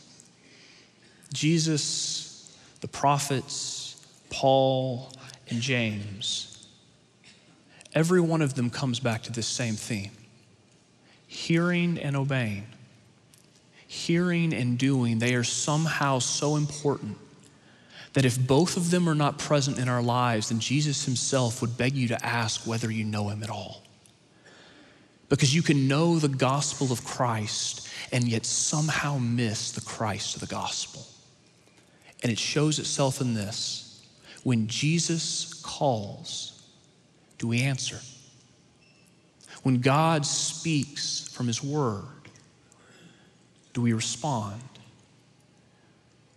Jesus, 1.34 2.56
the 2.82 2.88
prophets, 2.88 4.06
Paul, 4.30 5.12
and 5.50 5.60
James, 5.60 6.68
every 7.94 8.22
one 8.22 8.44
of 8.44 8.54
them 8.54 8.70
comes 8.70 9.00
back 9.00 9.24
to 9.24 9.32
this 9.32 9.48
same 9.48 9.76
theme 9.76 10.12
hearing 11.28 11.98
and 11.98 12.16
obeying 12.16 12.68
hearing 13.96 14.54
and 14.54 14.78
doing, 14.78 15.20
they 15.20 15.36
are 15.36 15.44
somehow 15.44 16.20
so 16.20 16.56
important 16.56 17.18
that 18.16 18.24
if 18.24 18.40
both 18.48 18.78
of 18.78 18.92
them 18.92 19.10
are 19.10 19.16
not 19.16 19.38
present 19.38 19.78
in 19.78 19.90
our 19.90 20.02
lives, 20.02 20.48
then 20.48 20.58
Jesus 20.58 21.04
himself 21.04 21.60
would 21.60 21.78
beg 21.78 21.96
you 21.96 22.08
to 22.08 22.26
ask 22.26 22.66
whether 22.66 22.90
you 22.90 23.04
know 23.04 23.28
him 23.28 23.44
at 23.44 23.50
all. 23.50 23.84
Because 25.28 25.54
you 25.54 25.62
can 25.62 25.90
know 25.90 26.18
the 26.18 26.30
gospel 26.30 26.94
of 26.94 27.04
Christ 27.04 27.90
and 28.14 28.26
yet 28.26 28.46
somehow 28.46 29.18
miss 29.18 29.74
the 29.74 29.82
Christ 29.82 30.36
of 30.36 30.40
the 30.40 30.48
gospel. 30.48 31.06
And 32.24 32.32
it 32.32 32.40
shows 32.40 32.80
itself 32.80 33.20
in 33.20 33.34
this 33.34 34.02
when 34.44 34.68
Jesus 34.68 35.54
calls, 35.62 36.64
do 37.38 37.50
we 37.50 37.64
answer? 37.64 38.00
When 39.64 39.82
God 39.82 40.26
speaks 40.26 41.28
from 41.34 41.48
his 41.48 41.62
word, 41.62 42.30
do 43.74 43.82
we 43.82 43.92
respond? 43.92 44.62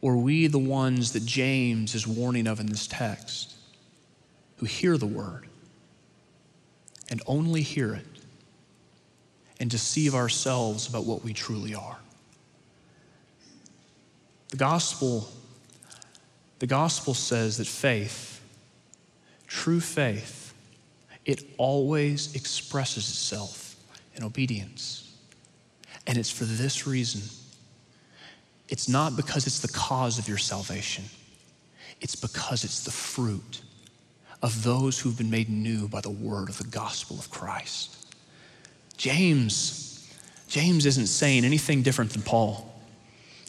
Or 0.01 0.17
we 0.17 0.47
the 0.47 0.59
ones 0.59 1.13
that 1.13 1.25
James 1.25 1.95
is 1.95 2.07
warning 2.07 2.47
of 2.47 2.61
in 2.61 2.67
this 2.67 2.87
text 2.87 3.55
who 4.57 4.67
hear 4.67 4.97
the 4.97 5.07
word 5.07 5.49
and 7.11 7.21
only 7.27 7.63
hear 7.63 7.95
it 7.95 8.07
and 9.59 9.69
deceive 9.69 10.15
ourselves 10.15 10.89
about 10.89 11.05
what 11.05 11.25
we 11.25 11.33
truly 11.33 11.75
are? 11.75 11.99
The 14.51 14.57
gospel, 14.57 15.29
the 16.61 16.67
gospel 16.67 17.13
says 17.13 17.59
that 17.59 17.67
faith, 17.67 18.41
true 19.47 19.81
faith, 19.81 20.55
it 21.25 21.45
always 21.59 22.35
expresses 22.35 23.09
itself 23.09 23.77
in 24.15 24.23
obedience. 24.25 25.13
And 26.07 26.17
it's 26.17 26.31
for 26.31 26.45
this 26.45 26.87
reason 26.87 27.23
it's 28.69 28.89
not 28.89 29.17
because 29.17 29.47
it's 29.47 29.61
the 29.61 29.69
cause 29.69 30.19
of 30.19 30.29
your 30.29 30.39
salvation, 30.39 31.05
it's 32.01 32.17
because 32.17 32.65
it's 32.65 32.85
the 32.85 32.91
fruit 32.91 33.63
of 34.43 34.63
those 34.63 35.01
who've 35.01 35.19
been 35.19 35.31
made 35.31 35.49
new 35.49 35.89
by 35.89 36.01
the 36.01 36.11
word 36.11 36.49
of 36.49 36.59
the 36.59 36.65
gospel 36.65 37.19
of 37.19 37.31
Christ. 37.31 37.97
James, 38.97 40.09
James 40.49 40.87
isn't 40.87 41.07
saying 41.07 41.45
anything 41.45 41.83
different 41.83 42.13
than 42.13 42.23
Paul. 42.23 42.73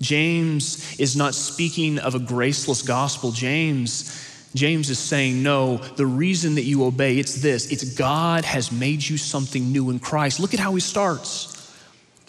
James 0.02 1.00
is 1.00 1.16
not 1.16 1.36
speaking 1.36 2.00
of 2.00 2.16
a 2.16 2.20
graceless 2.20 2.82
gospel. 2.82 3.32
James 3.32 4.26
James 4.56 4.90
is 4.90 4.98
saying, 4.98 5.44
no, 5.44 5.78
the 5.78 6.06
reason 6.08 6.56
that 6.56 6.64
you 6.64 6.84
obey, 6.84 7.20
it's 7.20 7.36
this 7.36 7.72
it's 7.72 7.94
God 7.94 8.46
has 8.46 8.72
made 8.72 9.08
you 9.08 9.18
something 9.18 9.72
new 9.72 9.90
in 9.90 10.00
Christ. 10.00 10.40
Look 10.40 10.54
at 10.54 10.60
how 10.60 10.74
he 10.74 10.82
starts. 10.82 11.59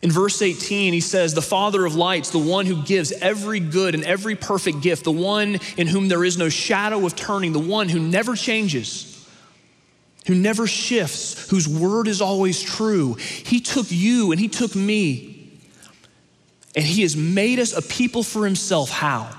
In 0.03 0.11
verse 0.11 0.41
18, 0.41 0.95
he 0.95 1.01
says, 1.01 1.35
The 1.35 1.43
Father 1.43 1.85
of 1.85 1.95
lights, 1.95 2.31
the 2.31 2.39
one 2.39 2.65
who 2.65 2.83
gives 2.83 3.13
every 3.13 3.61
good 3.61 3.95
and 3.95 4.03
every 4.05 4.35
perfect 4.35 4.81
gift, 4.81 5.05
the 5.05 5.13
one 5.13 5.59
in 5.77 5.87
whom 5.87 6.09
there 6.09 6.25
is 6.25 6.39
no 6.39 6.49
shadow 6.49 7.05
of 7.05 7.17
turning, 7.17 7.53
the 7.53 7.59
one 7.59 7.89
who 7.89 8.01
never 8.01 8.35
changes, 8.35 9.29
who 10.27 10.35
never 10.35 10.67
shifts, 10.67 11.51
whose 11.51 11.69
word 11.69 12.09
is 12.09 12.23
always 12.23 12.63
true. 12.63 13.15
He 13.15 13.61
took 13.61 13.87
you 13.91 14.33
and 14.33 14.41
he 14.41 14.49
took 14.49 14.75
me, 14.75 15.53
and 16.75 16.85
he 16.85 17.03
has 17.03 17.15
made 17.15 17.59
us 17.59 17.77
a 17.77 17.83
people 17.83 18.23
for 18.23 18.47
himself. 18.47 18.89
How? 18.89 19.37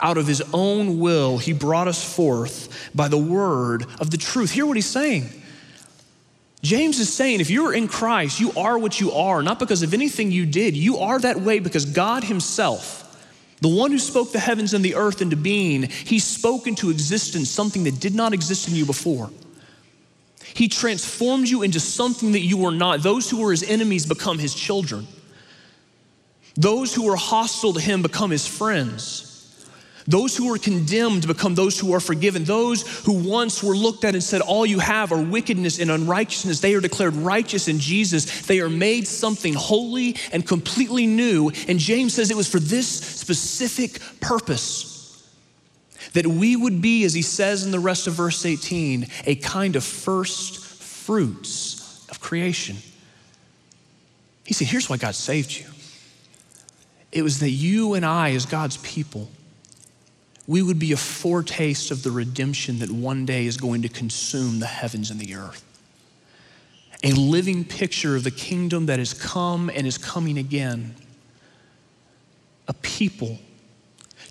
Out 0.00 0.16
of 0.16 0.28
his 0.28 0.42
own 0.52 1.00
will, 1.00 1.38
he 1.38 1.52
brought 1.52 1.88
us 1.88 2.14
forth 2.14 2.90
by 2.94 3.08
the 3.08 3.18
word 3.18 3.84
of 3.98 4.12
the 4.12 4.16
truth. 4.16 4.52
Hear 4.52 4.66
what 4.66 4.76
he's 4.76 4.86
saying. 4.86 5.39
James 6.62 6.98
is 6.98 7.12
saying 7.12 7.40
if 7.40 7.48
you're 7.50 7.72
in 7.72 7.88
Christ, 7.88 8.38
you 8.38 8.52
are 8.56 8.78
what 8.78 9.00
you 9.00 9.12
are, 9.12 9.42
not 9.42 9.58
because 9.58 9.82
of 9.82 9.94
anything 9.94 10.30
you 10.30 10.44
did. 10.44 10.76
You 10.76 10.98
are 10.98 11.18
that 11.20 11.40
way 11.40 11.58
because 11.58 11.86
God 11.86 12.24
Himself, 12.24 13.06
the 13.60 13.68
one 13.68 13.90
who 13.90 13.98
spoke 13.98 14.32
the 14.32 14.38
heavens 14.38 14.74
and 14.74 14.84
the 14.84 14.94
earth 14.94 15.22
into 15.22 15.36
being, 15.36 15.84
He 15.84 16.18
spoke 16.18 16.66
into 16.66 16.90
existence 16.90 17.50
something 17.50 17.84
that 17.84 17.98
did 17.98 18.14
not 18.14 18.34
exist 18.34 18.68
in 18.68 18.74
you 18.74 18.84
before. 18.84 19.30
He 20.52 20.68
transformed 20.68 21.48
you 21.48 21.62
into 21.62 21.80
something 21.80 22.32
that 22.32 22.40
you 22.40 22.58
were 22.58 22.72
not. 22.72 23.02
Those 23.02 23.30
who 23.30 23.40
were 23.40 23.52
His 23.52 23.62
enemies 23.62 24.04
become 24.04 24.38
His 24.38 24.54
children, 24.54 25.06
those 26.56 26.94
who 26.94 27.06
were 27.06 27.16
hostile 27.16 27.72
to 27.72 27.80
Him 27.80 28.02
become 28.02 28.30
His 28.30 28.46
friends. 28.46 29.29
Those 30.10 30.36
who 30.36 30.52
are 30.52 30.58
condemned 30.58 31.28
become 31.28 31.54
those 31.54 31.78
who 31.78 31.94
are 31.94 32.00
forgiven. 32.00 32.42
Those 32.42 32.82
who 33.04 33.12
once 33.12 33.62
were 33.62 33.76
looked 33.76 34.04
at 34.04 34.14
and 34.14 34.22
said, 34.22 34.40
All 34.40 34.66
you 34.66 34.80
have 34.80 35.12
are 35.12 35.22
wickedness 35.22 35.78
and 35.78 35.88
unrighteousness, 35.88 36.58
they 36.58 36.74
are 36.74 36.80
declared 36.80 37.14
righteous 37.14 37.68
in 37.68 37.78
Jesus. 37.78 38.42
They 38.42 38.58
are 38.58 38.68
made 38.68 39.06
something 39.06 39.54
holy 39.54 40.16
and 40.32 40.44
completely 40.44 41.06
new. 41.06 41.52
And 41.68 41.78
James 41.78 42.14
says 42.14 42.28
it 42.28 42.36
was 42.36 42.48
for 42.48 42.58
this 42.58 42.88
specific 42.88 44.00
purpose 44.20 44.88
that 46.14 46.26
we 46.26 46.56
would 46.56 46.82
be, 46.82 47.04
as 47.04 47.14
he 47.14 47.22
says 47.22 47.64
in 47.64 47.70
the 47.70 47.78
rest 47.78 48.08
of 48.08 48.14
verse 48.14 48.44
18, 48.44 49.06
a 49.26 49.36
kind 49.36 49.76
of 49.76 49.84
first 49.84 50.58
fruits 50.58 52.04
of 52.10 52.20
creation. 52.20 52.78
He 54.44 54.54
said, 54.54 54.66
Here's 54.66 54.90
why 54.90 54.96
God 54.96 55.14
saved 55.14 55.56
you 55.56 55.66
it 57.12 57.22
was 57.22 57.38
that 57.38 57.50
you 57.50 57.94
and 57.94 58.04
I, 58.04 58.32
as 58.32 58.44
God's 58.44 58.78
people, 58.78 59.28
we 60.50 60.62
would 60.62 60.80
be 60.80 60.90
a 60.90 60.96
foretaste 60.96 61.92
of 61.92 62.02
the 62.02 62.10
redemption 62.10 62.80
that 62.80 62.90
one 62.90 63.24
day 63.24 63.46
is 63.46 63.56
going 63.56 63.82
to 63.82 63.88
consume 63.88 64.58
the 64.58 64.66
heavens 64.66 65.08
and 65.08 65.20
the 65.20 65.36
earth. 65.36 65.62
A 67.04 67.12
living 67.12 67.64
picture 67.64 68.16
of 68.16 68.24
the 68.24 68.32
kingdom 68.32 68.86
that 68.86 68.98
has 68.98 69.14
come 69.14 69.70
and 69.70 69.86
is 69.86 69.96
coming 69.96 70.38
again. 70.38 70.96
A 72.66 72.72
people 72.72 73.38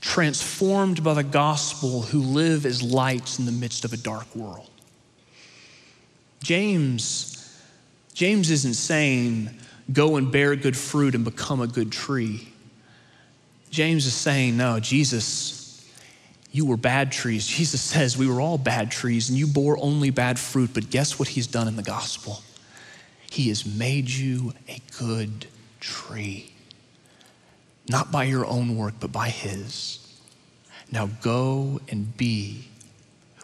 transformed 0.01 1.05
by 1.05 1.13
the 1.13 1.23
gospel 1.23 2.01
who 2.01 2.19
live 2.19 2.65
as 2.65 2.83
lights 2.83 3.39
in 3.39 3.45
the 3.45 3.53
midst 3.53 3.85
of 3.85 3.93
a 3.93 3.97
dark 3.97 4.35
world. 4.35 4.69
James, 6.43 7.57
James 8.13 8.51
isn't 8.51 8.73
saying, 8.73 9.51
go 9.93 10.17
and 10.17 10.29
bear 10.33 10.57
good 10.57 10.75
fruit 10.75 11.15
and 11.15 11.23
become 11.23 11.61
a 11.61 11.67
good 11.67 11.93
tree. 11.93 12.49
James 13.69 14.05
is 14.05 14.13
saying, 14.13 14.57
no, 14.57 14.81
Jesus 14.81 15.58
you 16.51 16.65
were 16.65 16.77
bad 16.77 17.11
trees. 17.11 17.45
Jesus 17.45 17.81
says 17.81 18.17
we 18.17 18.27
were 18.27 18.41
all 18.41 18.57
bad 18.57 18.91
trees 18.91 19.29
and 19.29 19.37
you 19.37 19.47
bore 19.47 19.77
only 19.77 20.09
bad 20.09 20.39
fruit, 20.39 20.71
but 20.73 20.89
guess 20.89 21.19
what 21.19 21.27
he's 21.27 21.47
done 21.47 21.67
in 21.67 21.75
the 21.75 21.83
gospel? 21.83 22.41
He 23.29 23.49
has 23.49 23.65
made 23.65 24.09
you 24.09 24.53
a 24.67 24.81
good 24.97 25.45
tree. 25.79 26.51
Not 27.87 28.11
by 28.11 28.23
your 28.23 28.45
own 28.45 28.75
work, 28.77 28.95
but 28.99 29.11
by 29.11 29.29
his. 29.29 29.99
Now 30.91 31.07
go 31.21 31.79
and 31.89 32.15
be 32.17 32.67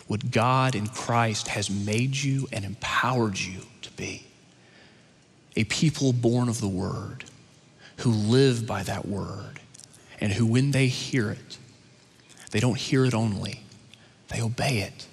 what 0.08 0.32
God 0.32 0.76
in 0.76 0.88
Christ 0.88 1.48
has 1.50 1.70
made 1.70 2.16
you 2.16 2.48
and 2.52 2.66
empowered 2.66 3.40
you 3.40 3.62
to 3.84 3.92
be. 3.92 4.26
A 5.56 5.64
people 5.66 6.12
born 6.14 6.50
of 6.50 6.60
the 6.60 6.68
word, 6.68 7.24
who 7.98 8.12
live 8.12 8.68
by 8.68 8.84
that 8.84 9.08
word, 9.08 9.60
and 10.20 10.34
who, 10.34 10.46
when 10.46 10.72
they 10.72 10.88
hear 10.88 11.32
it, 11.32 11.58
they 12.56 12.62
don't 12.62 12.78
hear 12.78 13.04
it 13.04 13.14
only, 13.14 13.60
they 14.30 14.42
obey 14.42 14.78
it. 14.78 15.08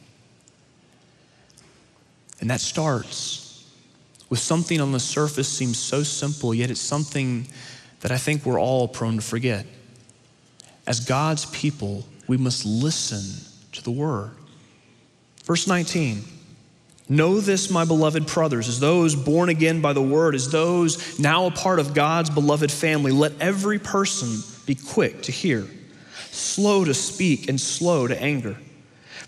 And 2.41 2.49
that 2.51 2.61
starts 2.61 3.69
with 4.31 4.39
something 4.39 4.81
on 4.81 4.93
the 4.93 5.01
surface 5.01 5.49
seems 5.49 5.77
so 5.77 6.05
simple, 6.05 6.55
yet 6.55 6.71
it's 6.71 6.81
something 6.81 7.49
that 7.99 8.13
I 8.13 8.17
think 8.17 8.47
we're 8.47 8.61
all 8.61 8.87
prone 8.87 9.17
to 9.17 9.23
forget. 9.23 9.67
As 10.87 11.01
God's 11.01 11.47
people, 11.47 12.07
we 12.29 12.37
must 12.37 12.65
listen 12.65 13.45
to 13.73 13.83
the 13.83 13.91
word. 13.91 14.31
Verse 15.43 15.67
19. 15.67 16.23
Know 17.09 17.41
this, 17.41 17.73
my 17.73 17.85
beloved 17.85 18.27
brothers, 18.27 18.69
as 18.69 18.79
those 18.79 19.17
born 19.17 19.49
again 19.49 19.81
by 19.81 19.95
the 19.95 20.01
word, 20.01 20.37
as 20.37 20.49
those 20.53 21.19
now 21.19 21.47
a 21.47 21.51
part 21.51 21.81
of 21.81 21.93
God's 21.93 22.31
beloved 22.31 22.71
family, 22.71 23.11
let 23.11 23.33
every 23.41 23.81
person 23.81 24.29
be 24.65 24.77
quick 24.77 25.23
to 25.23 25.33
hear 25.33 25.67
slow 26.31 26.85
to 26.85 26.95
speak, 26.95 27.49
and 27.49 27.61
slow 27.61 28.07
to 28.07 28.21
anger. 28.21 28.57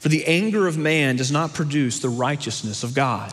For 0.01 0.09
the 0.09 0.27
anger 0.27 0.67
of 0.67 0.77
man 0.77 1.17
does 1.17 1.33
not 1.33 1.55
produce 1.55 2.01
the 2.01 2.09
righteousness 2.09 2.83
of 2.83 2.95
God. 2.95 3.33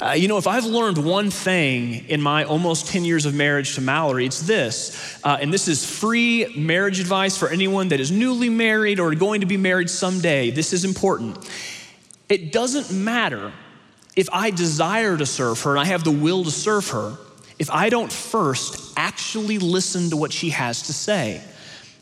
Uh, 0.00 0.10
you 0.10 0.26
know, 0.26 0.38
if 0.38 0.46
I've 0.46 0.64
learned 0.64 0.98
one 0.98 1.30
thing 1.30 2.08
in 2.08 2.20
my 2.20 2.44
almost 2.44 2.88
10 2.88 3.04
years 3.04 3.26
of 3.26 3.34
marriage 3.34 3.76
to 3.76 3.80
Mallory, 3.80 4.26
it's 4.26 4.42
this. 4.42 5.18
Uh, 5.22 5.38
and 5.40 5.52
this 5.52 5.68
is 5.68 5.88
free 5.88 6.52
marriage 6.56 6.98
advice 6.98 7.38
for 7.38 7.48
anyone 7.48 7.88
that 7.88 8.00
is 8.00 8.10
newly 8.10 8.48
married 8.48 8.98
or 8.98 9.14
going 9.14 9.40
to 9.40 9.46
be 9.46 9.56
married 9.56 9.88
someday. 9.88 10.50
This 10.50 10.72
is 10.72 10.84
important. 10.84 11.48
It 12.28 12.52
doesn't 12.52 12.94
matter 12.94 13.52
if 14.16 14.28
I 14.32 14.50
desire 14.50 15.16
to 15.16 15.26
serve 15.26 15.62
her 15.62 15.70
and 15.70 15.80
I 15.80 15.84
have 15.84 16.02
the 16.02 16.10
will 16.10 16.44
to 16.44 16.50
serve 16.50 16.88
her, 16.90 17.16
if 17.58 17.70
I 17.70 17.88
don't 17.88 18.12
first 18.12 18.92
actually 18.96 19.58
listen 19.58 20.10
to 20.10 20.16
what 20.16 20.32
she 20.32 20.50
has 20.50 20.82
to 20.82 20.92
say. 20.92 21.40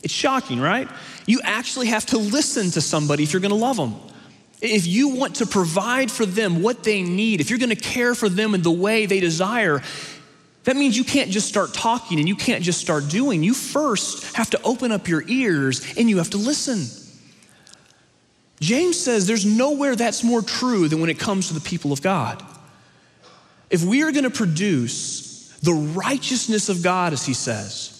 It's 0.03 0.13
shocking, 0.13 0.59
right? 0.59 0.87
You 1.25 1.41
actually 1.43 1.87
have 1.87 2.05
to 2.07 2.17
listen 2.17 2.71
to 2.71 2.81
somebody 2.81 3.23
if 3.23 3.33
you're 3.33 3.41
gonna 3.41 3.55
love 3.55 3.77
them. 3.77 3.95
If 4.61 4.85
you 4.85 5.09
want 5.09 5.35
to 5.35 5.45
provide 5.45 6.11
for 6.11 6.25
them 6.25 6.61
what 6.61 6.83
they 6.83 7.01
need, 7.01 7.41
if 7.41 7.49
you're 7.49 7.59
gonna 7.59 7.75
care 7.75 8.13
for 8.13 8.29
them 8.29 8.53
in 8.53 8.61
the 8.61 8.71
way 8.71 9.05
they 9.05 9.19
desire, 9.19 9.81
that 10.65 10.75
means 10.75 10.97
you 10.97 11.03
can't 11.03 11.29
just 11.29 11.47
start 11.47 11.73
talking 11.73 12.19
and 12.19 12.27
you 12.27 12.35
can't 12.35 12.63
just 12.63 12.79
start 12.79 13.09
doing. 13.09 13.43
You 13.43 13.53
first 13.53 14.35
have 14.35 14.49
to 14.51 14.61
open 14.63 14.91
up 14.91 15.07
your 15.07 15.23
ears 15.27 15.93
and 15.97 16.09
you 16.09 16.17
have 16.17 16.29
to 16.31 16.37
listen. 16.37 16.85
James 18.59 18.97
says 18.97 19.27
there's 19.27 19.45
nowhere 19.45 19.95
that's 19.95 20.23
more 20.23 20.41
true 20.41 20.87
than 20.87 21.01
when 21.01 21.09
it 21.09 21.19
comes 21.19 21.49
to 21.49 21.53
the 21.53 21.59
people 21.59 21.91
of 21.91 22.01
God. 22.01 22.41
If 23.69 23.83
we 23.83 24.03
are 24.03 24.11
going 24.11 24.23
to 24.23 24.29
produce 24.29 25.49
the 25.61 25.73
righteousness 25.73 26.69
of 26.69 26.81
God, 26.81 27.11
as 27.11 27.25
he 27.25 27.33
says, 27.33 27.92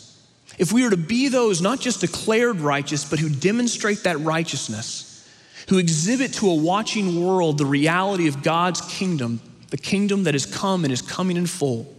if 0.58 0.72
we 0.72 0.86
are 0.86 0.90
to 0.90 0.98
be 0.98 1.28
those 1.30 1.62
not 1.62 1.80
just 1.80 2.02
declared 2.02 2.60
righteous, 2.60 3.06
but 3.06 3.20
who 3.20 3.30
demonstrate 3.30 4.04
that 4.04 4.20
righteousness, 4.20 5.28
who 5.70 5.78
exhibit 5.78 6.34
to 6.34 6.50
a 6.50 6.56
watching 6.56 7.26
world 7.26 7.58
the 7.58 7.66
reality 7.66 8.28
of 8.28 8.44
God's 8.44 8.82
kingdom, 8.82 9.42
the 9.70 9.78
kingdom 9.78 10.24
that 10.24 10.34
has 10.34 10.46
come 10.46 10.84
and 10.84 10.94
is 10.94 11.02
coming 11.02 11.38
in 11.38 11.48
full. 11.48 11.94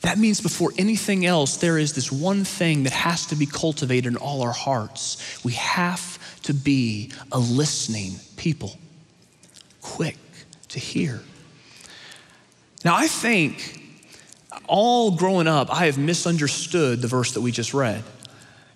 That 0.00 0.18
means 0.18 0.40
before 0.40 0.72
anything 0.76 1.24
else, 1.24 1.56
there 1.56 1.78
is 1.78 1.94
this 1.94 2.12
one 2.12 2.44
thing 2.44 2.82
that 2.82 2.92
has 2.92 3.26
to 3.26 3.36
be 3.36 3.46
cultivated 3.46 4.06
in 4.06 4.16
all 4.16 4.42
our 4.42 4.52
hearts. 4.52 5.42
We 5.44 5.52
have 5.52 6.18
to 6.42 6.52
be 6.52 7.10
a 7.32 7.38
listening 7.38 8.16
people, 8.36 8.78
quick 9.80 10.18
to 10.68 10.78
hear. 10.78 11.22
Now, 12.84 12.96
I 12.96 13.08
think 13.08 13.83
all 14.66 15.12
growing 15.12 15.46
up, 15.46 15.72
I 15.72 15.86
have 15.86 15.98
misunderstood 15.98 17.02
the 17.02 17.08
verse 17.08 17.32
that 17.32 17.40
we 17.40 17.52
just 17.52 17.74
read. 17.74 18.02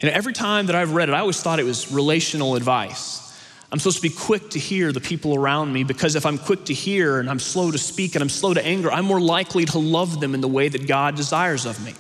And 0.00 0.11
every 0.11 0.33
time 0.33 0.66
that 0.66 0.76
I've 0.76 0.92
read 0.92 1.09
it, 1.09 1.12
I 1.12 1.21
always 1.21 1.40
thought 1.40 1.59
it 1.59 1.64
was 1.64 1.90
relational 1.90 2.54
advice. 2.54 3.25
I'm 3.71 3.78
supposed 3.78 3.97
to 3.97 4.02
be 4.02 4.14
quick 4.14 4.50
to 4.50 4.59
hear 4.59 4.92
the 4.92 5.00
people 5.00 5.35
around 5.35 5.73
me 5.73 5.85
because 5.85 6.14
if 6.14 6.25
I'm 6.25 6.38
quick 6.38 6.64
to 6.66 6.75
hear 6.75 7.21
and 7.21 7.28
I'm 7.28 7.38
slow 7.38 7.71
to 7.71 7.78
speak 7.78 8.14
and 8.14 8.23
I'm 8.23 8.30
slow 8.30 8.54
to 8.54 8.64
anger, 8.64 8.90
I'm 8.90 9.04
more 9.04 9.21
likely 9.21 9.66
to 9.66 9.78
love 9.78 10.21
them 10.21 10.35
in 10.35 10.40
the 10.40 10.49
way 10.49 10.68
that 10.68 10.87
God 10.87 11.16
desires 11.16 11.66
of 11.66 11.85
me 11.85 11.92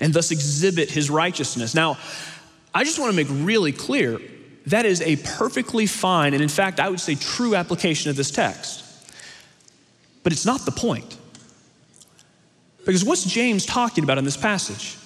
and 0.00 0.12
thus 0.12 0.30
exhibit 0.30 0.90
his 0.90 1.08
righteousness. 1.08 1.74
Now, 1.74 1.96
I 2.74 2.84
just 2.84 2.98
want 2.98 3.10
to 3.12 3.16
make 3.16 3.28
really 3.30 3.72
clear 3.72 4.20
that 4.66 4.84
is 4.84 5.00
a 5.00 5.16
perfectly 5.16 5.86
fine 5.86 6.34
and, 6.34 6.42
in 6.42 6.50
fact, 6.50 6.80
I 6.80 6.90
would 6.90 7.00
say 7.00 7.14
true 7.14 7.54
application 7.54 8.10
of 8.10 8.16
this 8.16 8.30
text. 8.30 8.84
But 10.22 10.32
it's 10.32 10.44
not 10.44 10.66
the 10.66 10.72
point. 10.72 11.16
Because 12.86 13.04
what's 13.04 13.24
James 13.24 13.66
talking 13.66 14.04
about 14.04 14.16
in 14.16 14.24
this 14.24 14.36
passage? 14.36 14.96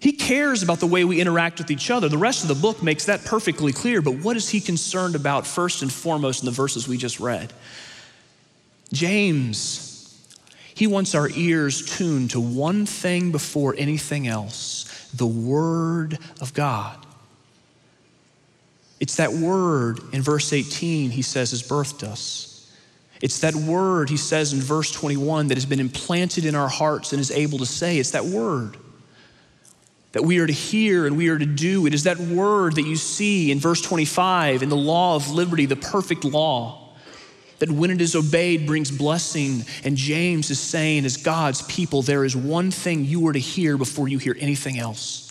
He 0.00 0.12
cares 0.12 0.62
about 0.62 0.80
the 0.80 0.86
way 0.86 1.04
we 1.04 1.20
interact 1.20 1.58
with 1.58 1.70
each 1.70 1.90
other. 1.90 2.08
The 2.08 2.18
rest 2.18 2.42
of 2.42 2.48
the 2.48 2.54
book 2.54 2.82
makes 2.82 3.06
that 3.06 3.24
perfectly 3.24 3.72
clear, 3.72 4.00
but 4.00 4.22
what 4.22 4.36
is 4.36 4.48
he 4.48 4.60
concerned 4.60 5.16
about 5.16 5.46
first 5.46 5.82
and 5.82 5.92
foremost 5.92 6.42
in 6.42 6.46
the 6.46 6.52
verses 6.52 6.86
we 6.86 6.96
just 6.96 7.20
read? 7.20 7.52
James, 8.92 9.90
he 10.74 10.86
wants 10.86 11.14
our 11.14 11.28
ears 11.30 11.96
tuned 11.96 12.30
to 12.30 12.40
one 12.40 12.86
thing 12.86 13.32
before 13.32 13.74
anything 13.76 14.26
else 14.26 15.10
the 15.14 15.26
Word 15.26 16.18
of 16.40 16.54
God. 16.54 17.04
It's 19.00 19.16
that 19.16 19.32
word 19.32 20.00
in 20.12 20.22
verse 20.22 20.52
18 20.52 21.10
he 21.10 21.22
says 21.22 21.50
has 21.50 21.62
birthed 21.62 22.02
us. 22.02 22.53
It's 23.24 23.38
that 23.38 23.54
word 23.54 24.10
he 24.10 24.18
says 24.18 24.52
in 24.52 24.60
verse 24.60 24.92
21 24.92 25.48
that 25.48 25.54
has 25.54 25.64
been 25.64 25.80
implanted 25.80 26.44
in 26.44 26.54
our 26.54 26.68
hearts 26.68 27.14
and 27.14 27.20
is 27.20 27.30
able 27.30 27.56
to 27.56 27.64
say, 27.64 27.96
it's 27.96 28.10
that 28.10 28.26
word 28.26 28.76
that 30.12 30.22
we 30.22 30.40
are 30.40 30.46
to 30.46 30.52
hear 30.52 31.06
and 31.06 31.16
we 31.16 31.30
are 31.30 31.38
to 31.38 31.46
do. 31.46 31.86
It 31.86 31.94
is 31.94 32.04
that 32.04 32.18
word 32.18 32.74
that 32.74 32.82
you 32.82 32.96
see 32.96 33.50
in 33.50 33.58
verse 33.58 33.80
25 33.80 34.62
in 34.62 34.68
the 34.68 34.76
law 34.76 35.16
of 35.16 35.30
liberty, 35.30 35.64
the 35.64 35.74
perfect 35.74 36.22
law, 36.26 36.92
that 37.60 37.70
when 37.70 37.90
it 37.90 38.02
is 38.02 38.14
obeyed 38.14 38.66
brings 38.66 38.90
blessing. 38.90 39.64
And 39.84 39.96
James 39.96 40.50
is 40.50 40.60
saying, 40.60 41.06
as 41.06 41.16
God's 41.16 41.62
people, 41.62 42.02
there 42.02 42.26
is 42.26 42.36
one 42.36 42.70
thing 42.70 43.06
you 43.06 43.26
are 43.26 43.32
to 43.32 43.38
hear 43.38 43.78
before 43.78 44.06
you 44.06 44.18
hear 44.18 44.36
anything 44.38 44.78
else. 44.78 45.23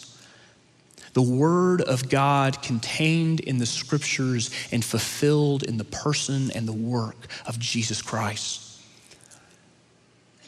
The 1.13 1.21
word 1.21 1.81
of 1.81 2.09
God 2.09 2.61
contained 2.61 3.39
in 3.39 3.59
the 3.59 3.65
scriptures 3.65 4.49
and 4.71 4.83
fulfilled 4.83 5.63
in 5.63 5.77
the 5.77 5.83
person 5.83 6.51
and 6.51 6.67
the 6.67 6.73
work 6.73 7.27
of 7.45 7.59
Jesus 7.59 8.01
Christ. 8.01 8.81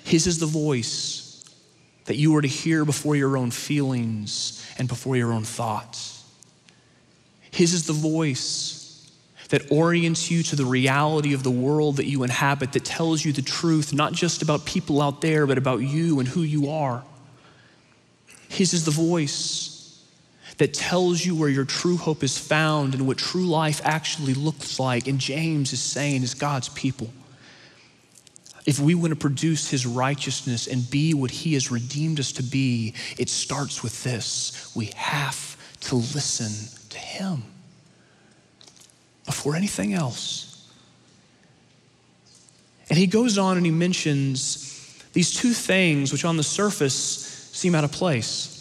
His 0.04 0.28
is 0.28 0.40
the 0.40 0.46
voice 0.48 1.44
that 2.06 2.18
you 2.18 2.36
are 2.36 2.42
to 2.42 2.48
hear 2.48 2.86
before 2.86 3.16
your 3.16 3.38
own 3.38 3.52
feelings 3.52 4.66
and 4.78 4.88
before 4.88 5.16
your 5.16 5.32
own 5.32 5.44
thoughts. 5.44 6.24
His 7.52 7.74
is 7.74 7.88
the 7.88 7.94
voice 7.94 9.12
that 9.50 9.72
orients 9.72 10.32
you 10.32 10.42
to 10.44 10.56
the 10.56 10.66
reality 10.66 11.34
of 11.34 11.44
the 11.44 11.52
world 11.52 11.98
that 11.98 12.06
you 12.06 12.24
inhabit, 12.24 12.74
that 12.74 12.86
tells 12.86 13.24
you 13.24 13.32
the 13.32 13.42
truth, 13.42 13.94
not 13.94 14.14
just 14.14 14.42
about 14.42 14.66
people 14.66 15.02
out 15.02 15.22
there, 15.22 15.46
but 15.46 15.58
about 15.58 15.82
you 15.82 16.20
and 16.20 16.28
who 16.28 16.42
you 16.42 16.70
are. 16.70 17.04
His 18.50 18.74
is 18.74 18.86
the 18.86 18.92
voice 18.92 19.75
that 20.58 20.74
tells 20.74 21.26
you 21.26 21.36
where 21.36 21.50
your 21.50 21.66
true 21.66 21.98
hope 21.98 22.24
is 22.24 22.38
found 22.38 22.94
and 22.94 23.06
what 23.08 23.18
true 23.18 23.46
life 23.46 23.82
actually 23.84 24.34
looks 24.34 24.80
like. 24.80 25.08
And 25.08 25.20
James 25.20 25.74
is 25.74 25.82
saying, 25.82 26.24
as 26.24 26.34
God's 26.34 26.70
people, 26.70 27.10
if 28.66 28.80
we 28.80 28.96
want 28.96 29.12
to 29.12 29.20
produce 29.20 29.70
his 29.70 29.86
righteousness 29.86 30.68
and 30.68 30.90
be 30.90 31.14
what 31.14 31.30
he 31.30 31.54
has 31.54 31.72
redeemed 31.72 32.20
us 32.20 32.32
to 32.34 32.44
be, 32.44 32.94
it 33.18 33.30
starts 33.30 33.84
with 33.84 34.04
this. 34.04 34.72
We 34.76 34.92
have 34.96 35.58
to 35.82 35.96
listen 35.96 36.90
to 36.90 36.98
him 36.98 37.44
before 39.26 39.56
anything 39.56 39.94
else. 39.94 40.72
And 42.90 42.98
he 42.98 43.08
goes 43.08 43.38
on 43.38 43.58
and 43.58 43.66
he 43.66 43.72
mentions 43.72 44.72
these 45.14 45.34
two 45.34 45.54
things 45.54 46.12
which 46.12 46.26
on 46.26 46.38
the 46.38 46.44
surface 46.44 46.94
seem 46.94 47.76
out 47.76 47.84
of 47.84 47.92
place 47.92 48.56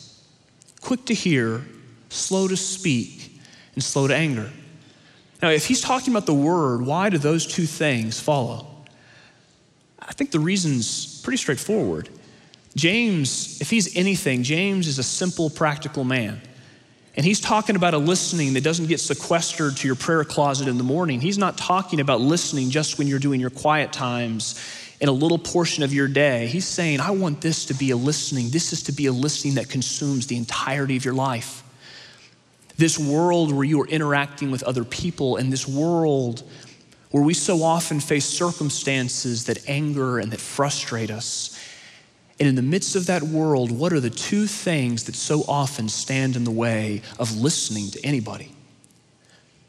quick 0.84 1.06
to 1.06 1.14
hear, 1.14 1.64
slow 2.14 2.48
to 2.48 2.56
speak, 2.56 3.38
and 3.74 3.82
slow 3.82 4.06
to 4.08 4.14
anger. 4.14 4.50
Now, 5.42 5.50
if 5.50 5.66
he's 5.66 5.80
talking 5.80 6.12
about 6.12 6.26
the 6.26 6.34
word, 6.34 6.82
why 6.82 7.10
do 7.10 7.18
those 7.18 7.46
two 7.46 7.66
things 7.66 8.20
follow? 8.20 8.66
I 9.98 10.12
think 10.12 10.30
the 10.30 10.40
reason's 10.40 11.20
pretty 11.22 11.38
straightforward. 11.38 12.08
James, 12.76 13.60
if 13.60 13.70
he's 13.70 13.96
anything, 13.96 14.42
James 14.42 14.86
is 14.86 14.98
a 14.98 15.02
simple, 15.02 15.50
practical 15.50 16.04
man. 16.04 16.40
And 17.16 17.24
he's 17.24 17.40
talking 17.40 17.76
about 17.76 17.94
a 17.94 17.98
listening 17.98 18.54
that 18.54 18.64
doesn't 18.64 18.86
get 18.86 19.00
sequestered 19.00 19.76
to 19.78 19.86
your 19.86 19.94
prayer 19.94 20.24
closet 20.24 20.66
in 20.66 20.78
the 20.78 20.84
morning. 20.84 21.20
He's 21.20 21.38
not 21.38 21.56
talking 21.56 22.00
about 22.00 22.20
listening 22.20 22.70
just 22.70 22.98
when 22.98 23.06
you're 23.06 23.20
doing 23.20 23.40
your 23.40 23.50
quiet 23.50 23.92
times 23.92 24.60
in 25.00 25.08
a 25.08 25.12
little 25.12 25.38
portion 25.38 25.84
of 25.84 25.92
your 25.92 26.08
day. 26.08 26.46
He's 26.46 26.64
saying, 26.64 27.00
I 27.00 27.10
want 27.10 27.40
this 27.40 27.66
to 27.66 27.74
be 27.74 27.90
a 27.90 27.96
listening. 27.96 28.50
This 28.50 28.72
is 28.72 28.82
to 28.84 28.92
be 28.92 29.06
a 29.06 29.12
listening 29.12 29.54
that 29.54 29.68
consumes 29.68 30.26
the 30.26 30.36
entirety 30.36 30.96
of 30.96 31.04
your 31.04 31.14
life. 31.14 31.63
This 32.76 32.98
world 32.98 33.52
where 33.52 33.64
you 33.64 33.80
are 33.82 33.86
interacting 33.86 34.50
with 34.50 34.62
other 34.64 34.84
people, 34.84 35.36
and 35.36 35.52
this 35.52 35.66
world 35.66 36.42
where 37.10 37.22
we 37.22 37.34
so 37.34 37.62
often 37.62 38.00
face 38.00 38.24
circumstances 38.24 39.44
that 39.44 39.68
anger 39.68 40.18
and 40.18 40.32
that 40.32 40.40
frustrate 40.40 41.12
us. 41.12 41.56
And 42.40 42.48
in 42.48 42.56
the 42.56 42.62
midst 42.62 42.96
of 42.96 43.06
that 43.06 43.22
world, 43.22 43.70
what 43.70 43.92
are 43.92 44.00
the 44.00 44.10
two 44.10 44.48
things 44.48 45.04
that 45.04 45.14
so 45.14 45.44
often 45.46 45.88
stand 45.88 46.34
in 46.34 46.42
the 46.42 46.50
way 46.50 47.02
of 47.20 47.36
listening 47.36 47.90
to 47.92 48.04
anybody? 48.04 48.52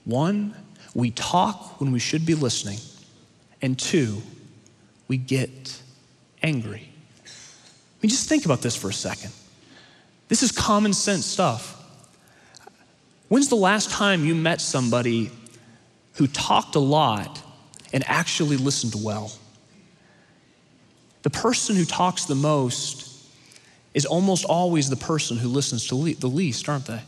One, 0.06 0.56
we 0.96 1.12
talk 1.12 1.80
when 1.80 1.92
we 1.92 2.00
should 2.00 2.26
be 2.26 2.34
listening. 2.34 2.80
And 3.62 3.78
two, 3.78 4.24
we 5.08 5.18
get 5.18 5.80
angry. 6.42 6.90
I 7.26 7.30
mean, 8.02 8.10
just 8.10 8.28
think 8.28 8.46
about 8.46 8.62
this 8.64 8.76
for 8.76 8.90
a 8.90 8.94
second. 8.94 9.32
This 10.30 10.42
is 10.42 10.52
common 10.52 10.94
sense 10.94 11.28
stuff. 11.28 11.75
When's 13.28 13.50
the 13.50 13.56
last 13.56 13.90
time 13.90 14.24
you 14.26 14.36
met 14.36 14.62
somebody 14.62 15.32
who 16.14 16.28
talked 16.28 16.76
a 16.76 16.80
lot 16.80 17.42
and 17.92 18.04
actually 18.08 18.58
listened 18.58 18.94
well. 19.04 19.32
The 21.24 21.30
person 21.30 21.76
who 21.76 21.86
talks 21.86 22.26
the 22.26 22.36
most 22.36 23.12
is 23.94 24.06
almost 24.06 24.46
always 24.46 24.90
the 24.90 24.96
person 24.96 25.38
who 25.38 25.50
listens 25.50 25.88
to 25.88 26.14
the 26.14 26.28
least, 26.28 26.70
aren't 26.70 26.86
they? 26.86 27.02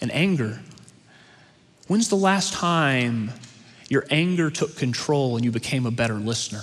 And 0.00 0.10
anger. 0.12 0.60
When's 1.86 2.08
the 2.08 2.16
last 2.16 2.52
time 2.52 3.32
Your 3.90 4.06
anger 4.08 4.50
took 4.50 4.76
control 4.76 5.34
and 5.34 5.44
you 5.44 5.50
became 5.50 5.84
a 5.84 5.90
better 5.90 6.14
listener. 6.14 6.62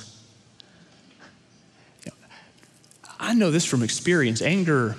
I 3.20 3.34
know 3.34 3.52
this 3.52 3.66
from 3.66 3.84
experience. 3.84 4.42
Anger, 4.42 4.96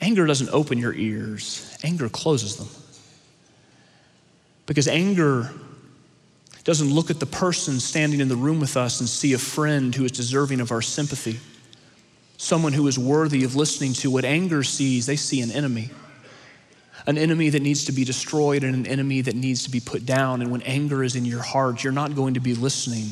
anger 0.00 0.26
doesn't 0.26 0.50
open 0.50 0.78
your 0.78 0.94
ears, 0.94 1.69
anger 1.84 2.08
closes 2.08 2.56
them. 2.56 2.68
Because 4.66 4.86
anger 4.88 5.50
doesn't 6.64 6.92
look 6.92 7.10
at 7.10 7.18
the 7.20 7.26
person 7.26 7.80
standing 7.80 8.20
in 8.20 8.28
the 8.28 8.36
room 8.36 8.60
with 8.60 8.76
us 8.76 9.00
and 9.00 9.08
see 9.08 9.32
a 9.32 9.38
friend 9.38 9.94
who 9.94 10.04
is 10.04 10.12
deserving 10.12 10.60
of 10.60 10.70
our 10.70 10.82
sympathy, 10.82 11.40
someone 12.36 12.72
who 12.72 12.86
is 12.86 12.98
worthy 12.98 13.44
of 13.44 13.56
listening 13.56 13.92
to. 13.94 14.10
What 14.10 14.24
anger 14.24 14.62
sees, 14.62 15.06
they 15.06 15.16
see 15.16 15.40
an 15.40 15.50
enemy. 15.50 15.90
An 17.06 17.16
enemy 17.16 17.48
that 17.48 17.62
needs 17.62 17.86
to 17.86 17.92
be 17.92 18.04
destroyed 18.04 18.62
and 18.62 18.74
an 18.74 18.86
enemy 18.86 19.22
that 19.22 19.34
needs 19.34 19.64
to 19.64 19.70
be 19.70 19.80
put 19.80 20.04
down. 20.04 20.42
And 20.42 20.50
when 20.50 20.62
anger 20.62 21.02
is 21.02 21.16
in 21.16 21.24
your 21.24 21.42
heart, 21.42 21.82
you're 21.82 21.92
not 21.92 22.14
going 22.14 22.34
to 22.34 22.40
be 22.40 22.54
listening. 22.54 23.08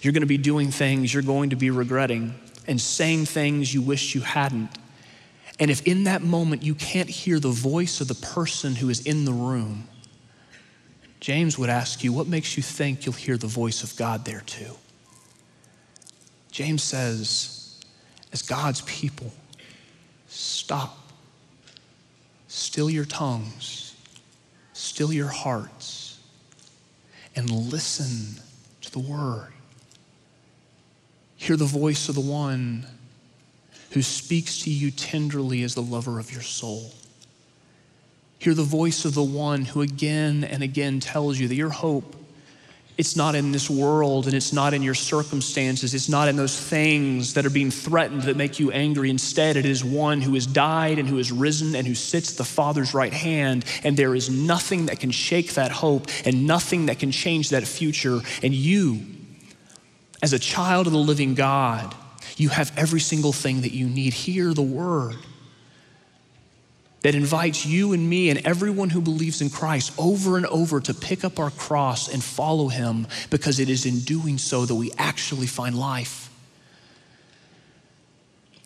You're 0.00 0.12
going 0.12 0.22
to 0.22 0.26
be 0.26 0.38
doing 0.38 0.70
things 0.70 1.12
you're 1.12 1.22
going 1.22 1.50
to 1.50 1.56
be 1.56 1.70
regretting 1.70 2.34
and 2.66 2.80
saying 2.80 3.26
things 3.26 3.74
you 3.74 3.82
wish 3.82 4.14
you 4.14 4.20
hadn't. 4.20 4.70
And 5.60 5.70
if 5.70 5.86
in 5.86 6.04
that 6.04 6.22
moment 6.22 6.62
you 6.62 6.74
can't 6.74 7.08
hear 7.08 7.38
the 7.38 7.50
voice 7.50 8.00
of 8.00 8.08
the 8.08 8.14
person 8.14 8.74
who 8.74 8.88
is 8.88 9.06
in 9.06 9.26
the 9.26 9.32
room, 9.32 9.86
James 11.20 11.58
would 11.58 11.68
ask 11.68 12.02
you, 12.02 12.14
what 12.14 12.26
makes 12.26 12.56
you 12.56 12.62
think 12.62 13.04
you'll 13.04 13.14
hear 13.14 13.36
the 13.36 13.46
voice 13.46 13.82
of 13.84 13.94
God 13.94 14.24
there 14.24 14.40
too? 14.40 14.72
James 16.50 16.82
says, 16.82 17.78
as 18.32 18.40
God's 18.40 18.80
people, 18.82 19.30
stop. 20.28 20.96
Still 22.48 22.88
your 22.88 23.04
tongues, 23.04 23.94
still 24.72 25.12
your 25.12 25.28
hearts, 25.28 26.18
and 27.36 27.48
listen 27.50 28.42
to 28.80 28.90
the 28.90 28.98
word. 28.98 29.52
Hear 31.36 31.56
the 31.56 31.64
voice 31.64 32.08
of 32.08 32.14
the 32.14 32.20
one 32.20 32.86
who 33.90 34.02
speaks 34.02 34.62
to 34.62 34.70
you 34.70 34.90
tenderly 34.90 35.62
as 35.62 35.74
the 35.74 35.82
lover 35.82 36.18
of 36.18 36.32
your 36.32 36.42
soul. 36.42 36.92
Hear 38.38 38.54
the 38.54 38.62
voice 38.62 39.04
of 39.04 39.14
the 39.14 39.22
one 39.22 39.64
who 39.64 39.82
again 39.82 40.44
and 40.44 40.62
again 40.62 41.00
tells 41.00 41.38
you 41.38 41.48
that 41.48 41.54
your 41.54 41.70
hope 41.70 42.16
it's 43.00 43.16
not 43.16 43.34
in 43.34 43.50
this 43.50 43.70
world 43.70 44.26
and 44.26 44.34
it's 44.34 44.52
not 44.52 44.74
in 44.74 44.82
your 44.82 44.92
circumstances. 44.92 45.94
It's 45.94 46.10
not 46.10 46.28
in 46.28 46.36
those 46.36 46.60
things 46.60 47.32
that 47.32 47.46
are 47.46 47.50
being 47.50 47.70
threatened 47.70 48.24
that 48.24 48.36
make 48.36 48.60
you 48.60 48.72
angry. 48.72 49.08
Instead, 49.08 49.56
it 49.56 49.64
is 49.64 49.82
one 49.82 50.20
who 50.20 50.34
has 50.34 50.44
died 50.44 50.98
and 50.98 51.08
who 51.08 51.16
has 51.16 51.32
risen 51.32 51.74
and 51.74 51.86
who 51.86 51.94
sits 51.94 52.32
at 52.32 52.36
the 52.36 52.44
Father's 52.44 52.92
right 52.92 53.14
hand. 53.14 53.64
And 53.84 53.96
there 53.96 54.14
is 54.14 54.28
nothing 54.28 54.84
that 54.86 55.00
can 55.00 55.12
shake 55.12 55.54
that 55.54 55.70
hope 55.72 56.08
and 56.26 56.46
nothing 56.46 56.86
that 56.86 56.98
can 56.98 57.10
change 57.10 57.48
that 57.48 57.66
future. 57.66 58.20
And 58.42 58.52
you, 58.52 59.00
as 60.22 60.34
a 60.34 60.38
child 60.38 60.86
of 60.86 60.92
the 60.92 60.98
living 60.98 61.34
God, 61.34 61.94
you 62.36 62.48
have 62.48 62.72
every 62.76 63.00
single 63.00 63.32
thing 63.32 63.62
that 63.62 63.72
you 63.72 63.88
need. 63.88 64.12
Hear 64.12 64.54
the 64.54 64.62
word 64.62 65.16
that 67.02 67.14
invites 67.14 67.64
you 67.64 67.92
and 67.92 68.08
me 68.08 68.28
and 68.30 68.44
everyone 68.46 68.90
who 68.90 69.00
believes 69.00 69.40
in 69.40 69.48
Christ 69.48 69.92
over 69.98 70.36
and 70.36 70.46
over 70.46 70.80
to 70.80 70.92
pick 70.92 71.24
up 71.24 71.38
our 71.38 71.50
cross 71.50 72.12
and 72.12 72.22
follow 72.22 72.68
him 72.68 73.06
because 73.30 73.58
it 73.58 73.70
is 73.70 73.86
in 73.86 74.00
doing 74.00 74.36
so 74.36 74.66
that 74.66 74.74
we 74.74 74.90
actually 74.98 75.46
find 75.46 75.78
life. 75.78 76.30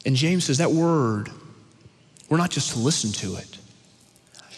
And 0.04 0.16
James 0.16 0.44
says 0.44 0.58
that 0.58 0.72
word, 0.72 1.30
we're 2.28 2.36
not 2.36 2.50
just 2.50 2.72
to 2.72 2.78
listen 2.78 3.12
to 3.12 3.36
it, 3.36 3.58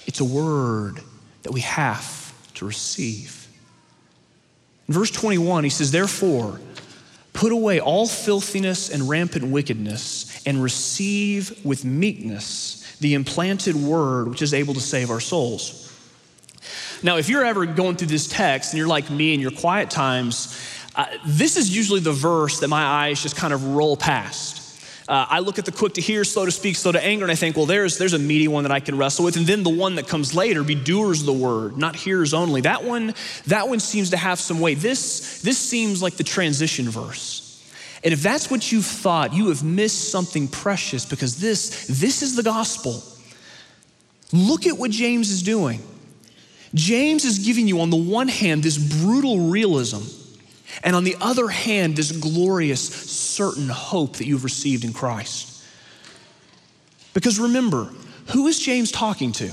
it's 0.06 0.20
a 0.20 0.24
word 0.24 1.00
that 1.42 1.52
we 1.52 1.60
have 1.60 2.32
to 2.54 2.66
receive. 2.66 3.46
In 4.88 4.94
verse 4.94 5.10
21, 5.10 5.64
he 5.64 5.70
says, 5.70 5.92
Therefore, 5.92 6.60
Put 7.36 7.52
away 7.52 7.80
all 7.80 8.06
filthiness 8.08 8.88
and 8.88 9.10
rampant 9.10 9.44
wickedness 9.48 10.42
and 10.46 10.62
receive 10.62 11.64
with 11.66 11.84
meekness 11.84 12.96
the 13.00 13.12
implanted 13.12 13.76
word 13.76 14.28
which 14.28 14.40
is 14.40 14.54
able 14.54 14.72
to 14.72 14.80
save 14.80 15.10
our 15.10 15.20
souls. 15.20 15.82
Now, 17.02 17.18
if 17.18 17.28
you're 17.28 17.44
ever 17.44 17.66
going 17.66 17.96
through 17.96 18.06
this 18.06 18.26
text 18.26 18.72
and 18.72 18.78
you're 18.78 18.88
like 18.88 19.10
me 19.10 19.34
in 19.34 19.40
your 19.40 19.50
quiet 19.50 19.90
times, 19.90 20.58
uh, 20.94 21.04
this 21.26 21.58
is 21.58 21.76
usually 21.76 22.00
the 22.00 22.10
verse 22.10 22.60
that 22.60 22.68
my 22.68 22.82
eyes 22.82 23.22
just 23.22 23.36
kind 23.36 23.52
of 23.52 23.62
roll 23.62 23.98
past. 23.98 24.65
Uh, 25.08 25.24
I 25.28 25.38
look 25.38 25.58
at 25.58 25.64
the 25.64 25.72
quick 25.72 25.94
to 25.94 26.00
hear, 26.00 26.24
slow 26.24 26.44
to 26.44 26.50
speak, 26.50 26.74
slow 26.74 26.90
to 26.90 27.02
anger, 27.02 27.24
and 27.24 27.30
I 27.30 27.36
think, 27.36 27.56
well, 27.56 27.66
there's, 27.66 27.96
there's 27.96 28.12
a 28.12 28.18
meaty 28.18 28.48
one 28.48 28.64
that 28.64 28.72
I 28.72 28.80
can 28.80 28.98
wrestle 28.98 29.24
with. 29.24 29.36
And 29.36 29.46
then 29.46 29.62
the 29.62 29.70
one 29.70 29.94
that 29.96 30.08
comes 30.08 30.34
later, 30.34 30.64
be 30.64 30.74
doers 30.74 31.20
of 31.20 31.26
the 31.26 31.32
word, 31.32 31.76
not 31.76 31.94
hearers 31.94 32.34
only. 32.34 32.62
That 32.62 32.82
one, 32.82 33.14
that 33.46 33.68
one 33.68 33.78
seems 33.78 34.10
to 34.10 34.16
have 34.16 34.40
some 34.40 34.58
weight. 34.58 34.78
This, 34.78 35.40
this 35.42 35.58
seems 35.58 36.02
like 36.02 36.14
the 36.14 36.24
transition 36.24 36.88
verse. 36.88 37.42
And 38.02 38.12
if 38.12 38.20
that's 38.20 38.50
what 38.50 38.72
you've 38.72 38.84
thought, 38.84 39.32
you 39.32 39.48
have 39.48 39.62
missed 39.62 40.10
something 40.10 40.48
precious 40.48 41.04
because 41.06 41.38
this, 41.40 41.86
this 41.86 42.22
is 42.22 42.34
the 42.34 42.42
gospel. 42.42 43.02
Look 44.32 44.66
at 44.66 44.76
what 44.76 44.90
James 44.90 45.30
is 45.30 45.42
doing. 45.42 45.82
James 46.74 47.24
is 47.24 47.38
giving 47.38 47.68
you, 47.68 47.80
on 47.80 47.90
the 47.90 47.96
one 47.96 48.28
hand, 48.28 48.62
this 48.62 48.76
brutal 48.76 49.48
realism, 49.50 50.02
and 50.82 50.94
on 50.94 51.04
the 51.04 51.16
other 51.20 51.48
hand, 51.48 51.96
this 51.96 52.12
glorious, 52.12 52.86
certain 52.86 53.68
hope 53.68 54.16
that 54.16 54.26
you've 54.26 54.44
received 54.44 54.84
in 54.84 54.92
Christ. 54.92 55.64
Because 57.14 57.38
remember, 57.40 57.90
who 58.28 58.46
is 58.46 58.58
James 58.58 58.92
talking 58.92 59.32
to? 59.32 59.52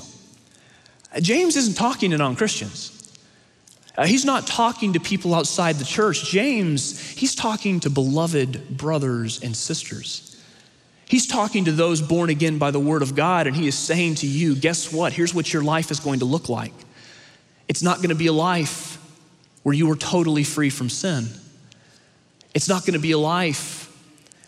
James 1.22 1.56
isn't 1.56 1.76
talking 1.76 2.12
to 2.12 2.18
non 2.18 2.36
Christians. 2.36 2.90
Uh, 3.96 4.06
he's 4.06 4.26
not 4.26 4.48
talking 4.48 4.94
to 4.94 5.00
people 5.00 5.36
outside 5.36 5.76
the 5.76 5.86
church. 5.86 6.26
James, 6.26 7.00
he's 7.12 7.36
talking 7.36 7.80
to 7.82 7.90
beloved 7.90 8.76
brothers 8.76 9.42
and 9.44 9.56
sisters. 9.56 10.42
He's 11.08 11.28
talking 11.28 11.66
to 11.66 11.72
those 11.72 12.02
born 12.02 12.32
again 12.32 12.58
by 12.58 12.72
the 12.72 12.80
word 12.80 13.04
of 13.04 13.14
God, 13.14 13.46
and 13.46 13.56
he 13.56 13.68
is 13.68 13.78
saying 13.78 14.16
to 14.16 14.28
you, 14.28 14.56
guess 14.56 14.92
what? 14.92 15.14
Here's 15.14 15.34
what 15.34 15.54
your 15.54 15.64
life 15.64 15.92
is 15.92 16.00
going 16.00 16.20
to 16.20 16.26
look 16.26 16.50
like. 16.50 16.74
It's 17.68 17.84
not 17.84 17.98
going 17.98 18.10
to 18.10 18.16
be 18.16 18.28
a 18.28 18.34
life 18.34 18.93
where 19.64 19.74
you 19.74 19.88
were 19.88 19.96
totally 19.96 20.44
free 20.44 20.70
from 20.70 20.90
sin. 20.90 21.26
It's 22.54 22.70
not 22.70 22.86
going 22.86 22.94
to 22.94 23.00
be 23.00 23.12
a 23.12 23.18
life 23.18 23.84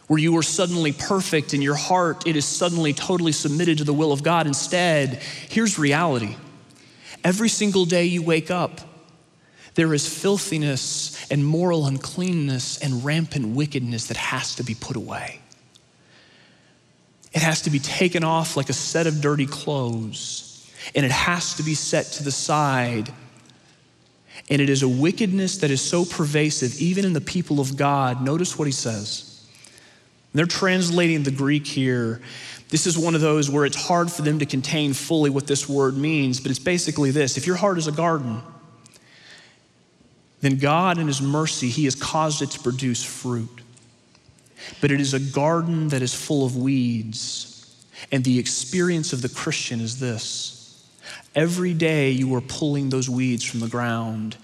where 0.08 0.20
you 0.20 0.38
are 0.38 0.44
suddenly 0.44 0.92
perfect 0.92 1.54
in 1.54 1.62
your 1.62 1.76
heart, 1.76 2.28
it 2.28 2.36
is 2.36 2.46
suddenly 2.46 2.94
totally 2.94 3.32
submitted 3.32 3.80
to 3.80 3.84
the 3.84 3.94
will 3.94 4.12
of 4.12 4.22
God. 4.22 4.46
Instead, 4.46 5.16
here's 5.50 5.80
reality 5.80 6.36
every 7.24 7.50
single 7.50 7.86
day 7.86 8.06
you 8.06 8.22
wake 8.22 8.52
up, 8.52 8.82
there 9.74 9.94
is 9.94 10.08
filthiness 10.08 11.30
and 11.32 11.46
moral 11.46 11.88
uncleanness 11.88 12.78
and 12.82 13.04
rampant 13.04 13.56
wickedness 13.56 14.08
that 14.08 14.18
has 14.18 14.56
to 14.56 14.64
be 14.64 14.76
put 14.76 14.96
away. 14.96 15.42
It 17.34 17.42
has 17.42 17.64
to 17.64 17.70
be 17.70 17.80
taken 17.80 18.24
off 18.24 18.56
like 18.56 18.70
a 18.70 18.74
set 18.74 19.08
of 19.08 19.20
dirty 19.20 19.46
clothes, 19.46 20.72
and 20.96 21.06
it 21.06 21.12
has 21.12 21.56
to 21.56 21.64
be 21.64 21.74
set 21.74 22.06
to 22.14 22.24
the 22.24 22.32
side. 22.32 23.12
And 24.50 24.62
it 24.62 24.70
is 24.70 24.84
a 24.84 24.88
wickedness 24.88 25.58
that 25.60 25.72
is 25.72 25.82
so 25.82 26.06
pervasive, 26.06 26.80
even 26.80 27.06
in 27.06 27.14
the 27.14 27.22
people 27.22 27.60
of 27.60 27.78
God. 27.78 28.22
Notice 28.22 28.58
what 28.58 28.66
he 28.66 28.72
says. 28.72 29.32
They're 30.34 30.46
translating 30.46 31.24
the 31.24 31.32
Greek 31.32 31.66
here. 31.66 32.22
This 32.70 32.86
is 32.86 32.98
one 32.98 33.16
of 33.16 33.22
those 33.22 33.50
where 33.50 33.66
it's 33.66 33.88
hard 33.88 34.12
for 34.12 34.22
them 34.22 34.40
to 34.40 34.46
contain 34.46 34.94
fully 34.94 35.30
what 35.30 35.48
this 35.48 35.70
word 35.70 35.96
means, 35.96 36.40
but 36.40 36.52
it's 36.52 36.60
basically 36.60 37.12
this 37.12 37.38
if 37.38 37.48
your 37.48 37.56
heart 37.56 37.78
is 37.78 37.88
a 37.88 37.92
garden, 37.92 38.42
then 40.42 40.58
God, 40.58 40.98
in 40.98 41.08
His 41.08 41.22
mercy, 41.22 41.70
He 41.70 41.86
has 41.86 41.96
caused 41.96 42.42
it 42.42 42.52
to 42.52 42.60
produce 42.60 43.04
fruit. 43.04 43.62
But 44.82 44.92
it 44.92 45.00
is 45.00 45.14
a 45.14 45.20
garden 45.20 45.90
that 45.90 46.02
is 46.02 46.14
full 46.14 46.46
of 46.46 46.58
weeds. 46.58 47.52
And 48.12 48.24
the 48.24 48.40
experience 48.40 49.14
of 49.14 49.22
the 49.22 49.30
Christian 49.30 49.80
is 49.80 50.00
this 50.00 50.55
every 51.36 51.74
day 51.74 52.12
you 52.12 52.34
are 52.36 52.42
pulling 52.42 52.90
those 52.90 53.10
weeds 53.10 53.44
from 53.44 53.60
the 53.60 53.68
ground. 53.68 54.38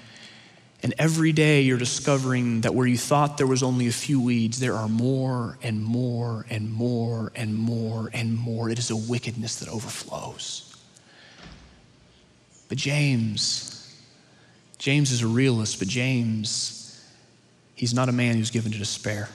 And 0.83 0.93
every 0.97 1.31
day 1.31 1.61
you're 1.61 1.77
discovering 1.77 2.61
that 2.61 2.73
where 2.73 2.87
you 2.87 2.97
thought 2.97 3.37
there 3.37 3.47
was 3.47 3.63
only 3.63 3.87
a 3.87 3.91
few 3.91 4.19
weeds, 4.19 4.59
there 4.59 4.73
are 4.73 4.89
more 4.89 5.57
and 5.61 5.83
more 5.83 6.45
and 6.49 6.71
more 6.71 7.31
and 7.35 7.55
more 7.55 8.09
and 8.13 8.35
more. 8.35 8.69
It 8.69 8.79
is 8.79 8.89
a 8.89 8.95
wickedness 8.95 9.57
that 9.57 9.69
overflows. 9.69 10.75
But 12.67 12.77
James, 12.77 13.95
James 14.79 15.11
is 15.11 15.21
a 15.21 15.27
realist, 15.27 15.77
but 15.77 15.87
James, 15.87 17.05
he's 17.75 17.93
not 17.93 18.09
a 18.09 18.11
man 18.11 18.35
who's 18.35 18.49
given 18.49 18.71
to 18.71 18.77
despair. 18.77 19.29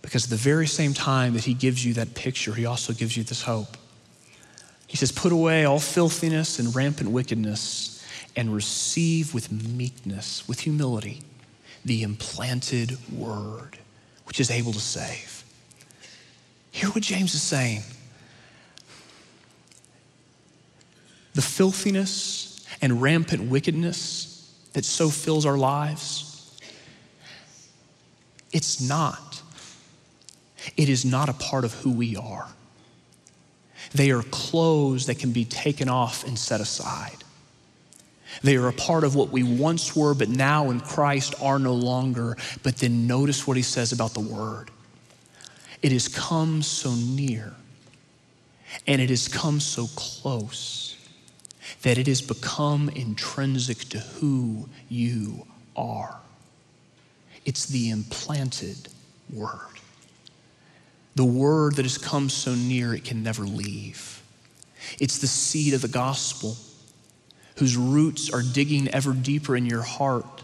Because 0.00 0.24
at 0.24 0.30
the 0.30 0.36
very 0.36 0.66
same 0.66 0.94
time 0.94 1.34
that 1.34 1.44
he 1.44 1.52
gives 1.52 1.84
you 1.84 1.94
that 1.94 2.14
picture, 2.14 2.54
he 2.54 2.64
also 2.64 2.92
gives 2.92 3.16
you 3.16 3.22
this 3.22 3.42
hope. 3.42 3.76
He 4.86 4.96
says, 4.96 5.12
Put 5.12 5.32
away 5.32 5.64
all 5.64 5.80
filthiness 5.80 6.58
and 6.58 6.74
rampant 6.74 7.10
wickedness 7.10 8.04
and 8.36 8.54
receive 8.54 9.32
with 9.34 9.50
meekness, 9.50 10.46
with 10.48 10.60
humility, 10.60 11.22
the 11.84 12.02
implanted 12.02 12.96
word, 13.12 13.78
which 14.24 14.40
is 14.40 14.50
able 14.50 14.72
to 14.72 14.80
save. 14.80 15.44
Hear 16.70 16.90
what 16.90 17.02
James 17.02 17.34
is 17.34 17.42
saying. 17.42 17.82
The 21.34 21.42
filthiness 21.42 22.64
and 22.80 23.00
rampant 23.00 23.50
wickedness 23.50 24.52
that 24.74 24.84
so 24.84 25.08
fills 25.08 25.46
our 25.46 25.56
lives? 25.56 26.56
It's 28.52 28.80
not. 28.80 29.40
It 30.76 30.88
is 30.88 31.04
not 31.04 31.28
a 31.28 31.32
part 31.32 31.64
of 31.64 31.72
who 31.74 31.92
we 31.92 32.16
are. 32.16 32.48
They 33.94 34.10
are 34.10 34.22
clothes 34.22 35.06
that 35.06 35.18
can 35.18 35.32
be 35.32 35.44
taken 35.44 35.88
off 35.88 36.26
and 36.26 36.38
set 36.38 36.60
aside. 36.60 37.24
They 38.42 38.56
are 38.56 38.68
a 38.68 38.72
part 38.72 39.04
of 39.04 39.14
what 39.14 39.30
we 39.30 39.42
once 39.42 39.94
were, 39.94 40.14
but 40.14 40.28
now 40.28 40.70
in 40.70 40.80
Christ 40.80 41.34
are 41.40 41.58
no 41.58 41.74
longer. 41.74 42.36
But 42.62 42.76
then 42.78 43.06
notice 43.06 43.46
what 43.46 43.56
he 43.56 43.62
says 43.62 43.92
about 43.92 44.14
the 44.14 44.20
word 44.20 44.70
it 45.82 45.92
has 45.92 46.08
come 46.08 46.62
so 46.62 46.94
near, 46.94 47.52
and 48.86 49.02
it 49.02 49.10
has 49.10 49.28
come 49.28 49.60
so 49.60 49.86
close 49.94 50.96
that 51.82 51.98
it 51.98 52.06
has 52.06 52.22
become 52.22 52.88
intrinsic 52.88 53.80
to 53.90 53.98
who 53.98 54.66
you 54.88 55.46
are. 55.76 56.16
It's 57.44 57.66
the 57.66 57.90
implanted 57.90 58.88
word. 59.30 59.73
The 61.14 61.24
word 61.24 61.76
that 61.76 61.84
has 61.84 61.98
come 61.98 62.28
so 62.28 62.54
near 62.54 62.94
it 62.94 63.04
can 63.04 63.22
never 63.22 63.44
leave. 63.44 64.22
It's 65.00 65.18
the 65.18 65.26
seed 65.26 65.74
of 65.74 65.82
the 65.82 65.88
gospel 65.88 66.56
whose 67.56 67.76
roots 67.76 68.32
are 68.32 68.42
digging 68.42 68.88
ever 68.88 69.12
deeper 69.12 69.56
in 69.56 69.66
your 69.66 69.82
heart 69.82 70.42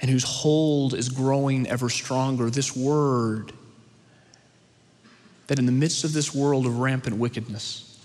and 0.00 0.10
whose 0.10 0.24
hold 0.24 0.94
is 0.94 1.08
growing 1.08 1.66
ever 1.66 1.88
stronger. 1.88 2.50
This 2.50 2.76
word 2.76 3.52
that 5.46 5.58
in 5.58 5.66
the 5.66 5.72
midst 5.72 6.04
of 6.04 6.12
this 6.12 6.34
world 6.34 6.66
of 6.66 6.78
rampant 6.78 7.16
wickedness, 7.16 7.98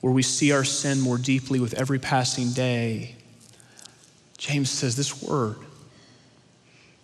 where 0.00 0.12
we 0.12 0.22
see 0.22 0.52
our 0.52 0.64
sin 0.64 1.00
more 1.00 1.18
deeply 1.18 1.60
with 1.60 1.74
every 1.74 1.98
passing 1.98 2.52
day, 2.52 3.14
James 4.36 4.70
says 4.70 4.96
this 4.96 5.22
word, 5.22 5.56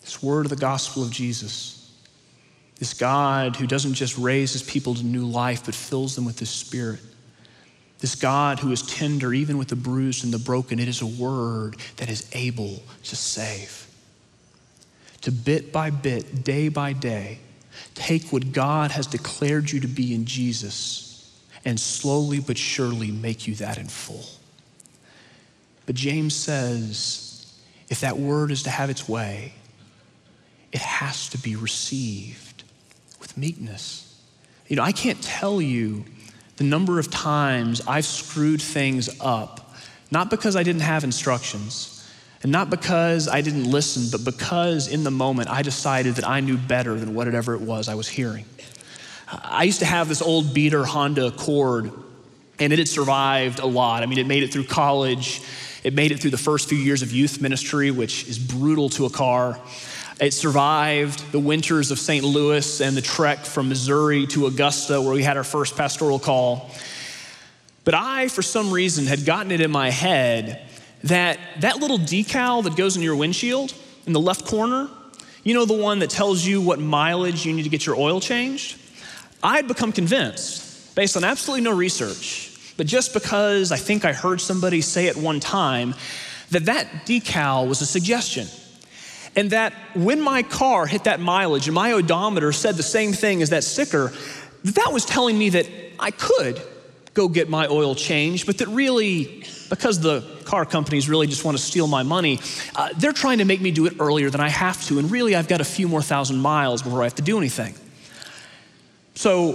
this 0.02 0.22
word 0.22 0.46
of 0.46 0.50
the 0.50 0.56
gospel 0.56 1.02
of 1.02 1.10
Jesus, 1.10 1.83
this 2.78 2.94
God 2.94 3.56
who 3.56 3.66
doesn't 3.66 3.94
just 3.94 4.18
raise 4.18 4.52
his 4.52 4.62
people 4.62 4.94
to 4.94 5.02
new 5.04 5.26
life, 5.26 5.64
but 5.64 5.74
fills 5.74 6.16
them 6.16 6.24
with 6.24 6.38
his 6.38 6.50
spirit 6.50 7.00
this 8.04 8.16
God 8.16 8.58
who 8.58 8.70
is 8.70 8.82
tender 8.82 9.32
even 9.32 9.56
with 9.56 9.68
the 9.68 9.76
bruised 9.76 10.24
and 10.24 10.34
the 10.34 10.38
broken, 10.38 10.78
it 10.78 10.88
is 10.88 11.00
a 11.00 11.06
word 11.06 11.76
that 11.96 12.10
is 12.10 12.28
able 12.34 12.82
to 13.04 13.16
save. 13.16 13.86
To 15.22 15.32
bit 15.32 15.72
by 15.72 15.88
bit, 15.88 16.44
day 16.44 16.68
by 16.68 16.92
day, 16.92 17.38
take 17.94 18.30
what 18.30 18.52
God 18.52 18.90
has 18.90 19.06
declared 19.06 19.70
you 19.70 19.80
to 19.80 19.88
be 19.88 20.14
in 20.14 20.26
Jesus 20.26 21.34
and 21.64 21.80
slowly 21.80 22.40
but 22.40 22.58
surely 22.58 23.10
make 23.10 23.48
you 23.48 23.54
that 23.54 23.78
in 23.78 23.86
full. 23.86 24.26
But 25.86 25.94
James 25.94 26.36
says 26.36 27.58
if 27.88 28.02
that 28.02 28.18
word 28.18 28.50
is 28.50 28.64
to 28.64 28.70
have 28.70 28.90
its 28.90 29.08
way, 29.08 29.54
it 30.72 30.82
has 30.82 31.30
to 31.30 31.38
be 31.38 31.56
received 31.56 32.53
with 33.34 33.40
meekness. 33.40 34.00
You 34.68 34.76
know, 34.76 34.82
I 34.82 34.92
can't 34.92 35.20
tell 35.22 35.60
you 35.60 36.04
the 36.56 36.64
number 36.64 36.98
of 36.98 37.10
times 37.10 37.82
I've 37.86 38.04
screwed 38.04 38.62
things 38.62 39.10
up, 39.20 39.74
not 40.10 40.30
because 40.30 40.56
I 40.56 40.62
didn't 40.62 40.82
have 40.82 41.04
instructions, 41.04 41.90
and 42.42 42.52
not 42.52 42.70
because 42.70 43.28
I 43.28 43.40
didn't 43.40 43.70
listen, 43.70 44.04
but 44.10 44.24
because 44.24 44.88
in 44.88 45.04
the 45.04 45.10
moment 45.10 45.50
I 45.50 45.62
decided 45.62 46.16
that 46.16 46.28
I 46.28 46.40
knew 46.40 46.56
better 46.56 46.98
than 46.98 47.14
whatever 47.14 47.54
it 47.54 47.60
was 47.60 47.88
I 47.88 47.94
was 47.94 48.08
hearing. 48.08 48.44
I 49.28 49.64
used 49.64 49.80
to 49.80 49.86
have 49.86 50.08
this 50.08 50.22
old 50.22 50.54
beater 50.54 50.84
Honda 50.84 51.26
Accord, 51.26 51.90
and 52.58 52.72
it 52.72 52.78
had 52.78 52.88
survived 52.88 53.58
a 53.58 53.66
lot. 53.66 54.02
I 54.02 54.06
mean, 54.06 54.18
it 54.18 54.26
made 54.26 54.42
it 54.42 54.52
through 54.52 54.64
college, 54.64 55.42
it 55.82 55.92
made 55.92 56.12
it 56.12 56.20
through 56.20 56.30
the 56.30 56.38
first 56.38 56.68
few 56.68 56.78
years 56.78 57.02
of 57.02 57.12
youth 57.12 57.40
ministry, 57.40 57.90
which 57.90 58.28
is 58.28 58.38
brutal 58.38 58.88
to 58.90 59.06
a 59.06 59.10
car. 59.10 59.58
It 60.20 60.32
survived 60.32 61.32
the 61.32 61.40
winters 61.40 61.90
of 61.90 61.98
St. 61.98 62.24
Louis 62.24 62.80
and 62.80 62.96
the 62.96 63.02
trek 63.02 63.44
from 63.44 63.68
Missouri 63.68 64.26
to 64.28 64.46
Augusta, 64.46 65.00
where 65.00 65.12
we 65.12 65.24
had 65.24 65.36
our 65.36 65.44
first 65.44 65.76
pastoral 65.76 66.20
call. 66.20 66.70
But 67.84 67.94
I, 67.94 68.28
for 68.28 68.40
some 68.40 68.70
reason, 68.70 69.06
had 69.06 69.26
gotten 69.26 69.50
it 69.50 69.60
in 69.60 69.70
my 69.70 69.90
head 69.90 70.62
that 71.02 71.38
that 71.60 71.78
little 71.78 71.98
decal 71.98 72.62
that 72.64 72.76
goes 72.76 72.96
in 72.96 73.02
your 73.02 73.16
windshield 73.16 73.74
in 74.06 74.12
the 74.12 74.20
left 74.20 74.46
corner, 74.46 74.88
you 75.42 75.52
know, 75.52 75.64
the 75.64 75.74
one 75.74 75.98
that 75.98 76.10
tells 76.10 76.46
you 76.46 76.60
what 76.60 76.78
mileage 76.78 77.44
you 77.44 77.52
need 77.52 77.64
to 77.64 77.68
get 77.68 77.84
your 77.84 77.96
oil 77.96 78.20
changed? 78.20 78.80
I 79.42 79.56
had 79.56 79.68
become 79.68 79.92
convinced, 79.92 80.94
based 80.94 81.16
on 81.16 81.24
absolutely 81.24 81.64
no 81.64 81.76
research, 81.76 82.56
but 82.76 82.86
just 82.86 83.12
because 83.12 83.72
I 83.72 83.76
think 83.76 84.04
I 84.04 84.12
heard 84.12 84.40
somebody 84.40 84.80
say 84.80 85.08
at 85.08 85.16
one 85.16 85.40
time, 85.40 85.94
that 86.50 86.66
that 86.66 86.86
decal 87.04 87.68
was 87.68 87.82
a 87.82 87.86
suggestion. 87.86 88.46
And 89.36 89.50
that 89.50 89.72
when 89.94 90.20
my 90.20 90.42
car 90.42 90.86
hit 90.86 91.04
that 91.04 91.20
mileage 91.20 91.66
and 91.66 91.74
my 91.74 91.92
odometer 91.92 92.52
said 92.52 92.76
the 92.76 92.82
same 92.82 93.12
thing 93.12 93.42
as 93.42 93.50
that 93.50 93.64
sticker, 93.64 94.12
that 94.64 94.90
was 94.92 95.04
telling 95.04 95.36
me 95.36 95.50
that 95.50 95.68
I 95.98 96.10
could 96.10 96.60
go 97.14 97.28
get 97.28 97.48
my 97.48 97.66
oil 97.66 97.94
changed, 97.94 98.46
but 98.46 98.58
that 98.58 98.68
really, 98.68 99.44
because 99.70 100.00
the 100.00 100.22
car 100.44 100.64
companies 100.64 101.08
really 101.08 101.26
just 101.26 101.44
want 101.44 101.56
to 101.56 101.62
steal 101.62 101.86
my 101.86 102.02
money, 102.02 102.40
uh, 102.74 102.88
they're 102.96 103.12
trying 103.12 103.38
to 103.38 103.44
make 103.44 103.60
me 103.60 103.70
do 103.70 103.86
it 103.86 103.94
earlier 104.00 104.30
than 104.30 104.40
I 104.40 104.48
have 104.48 104.84
to. 104.86 104.98
And 104.98 105.10
really, 105.10 105.34
I've 105.36 105.48
got 105.48 105.60
a 105.60 105.64
few 105.64 105.88
more 105.88 106.02
thousand 106.02 106.38
miles 106.38 106.82
before 106.82 107.00
I 107.02 107.04
have 107.04 107.14
to 107.16 107.22
do 107.22 107.38
anything. 107.38 107.74
So 109.14 109.52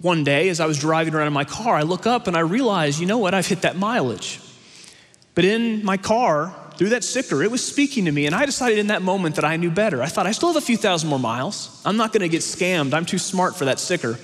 one 0.00 0.24
day, 0.24 0.48
as 0.48 0.60
I 0.60 0.66
was 0.66 0.78
driving 0.78 1.14
around 1.14 1.28
in 1.28 1.32
my 1.32 1.44
car, 1.44 1.76
I 1.76 1.82
look 1.82 2.06
up 2.06 2.26
and 2.26 2.36
I 2.36 2.40
realize, 2.40 3.00
you 3.00 3.06
know 3.06 3.18
what, 3.18 3.34
I've 3.34 3.46
hit 3.46 3.62
that 3.62 3.76
mileage. 3.76 4.40
But 5.34 5.44
in 5.44 5.84
my 5.84 5.96
car, 5.96 6.54
through 6.82 6.88
that 6.88 7.04
sticker, 7.04 7.44
it 7.44 7.50
was 7.52 7.64
speaking 7.64 8.06
to 8.06 8.10
me. 8.10 8.26
And 8.26 8.34
I 8.34 8.44
decided 8.44 8.80
in 8.80 8.88
that 8.88 9.02
moment 9.02 9.36
that 9.36 9.44
I 9.44 9.56
knew 9.56 9.70
better. 9.70 10.02
I 10.02 10.06
thought, 10.06 10.26
I 10.26 10.32
still 10.32 10.48
have 10.48 10.60
a 10.60 10.66
few 10.66 10.76
thousand 10.76 11.10
more 11.10 11.18
miles. 11.20 11.80
I'm 11.84 11.96
not 11.96 12.12
going 12.12 12.22
to 12.22 12.28
get 12.28 12.40
scammed. 12.40 12.92
I'm 12.92 13.04
too 13.04 13.18
smart 13.18 13.54
for 13.54 13.66
that 13.66 13.78
sticker. 13.78 14.18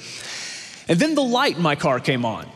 And 0.88 0.98
then 0.98 1.14
the 1.14 1.22
light 1.22 1.54
in 1.54 1.62
my 1.62 1.76
car 1.76 2.00
came 2.00 2.24
on. 2.24 2.48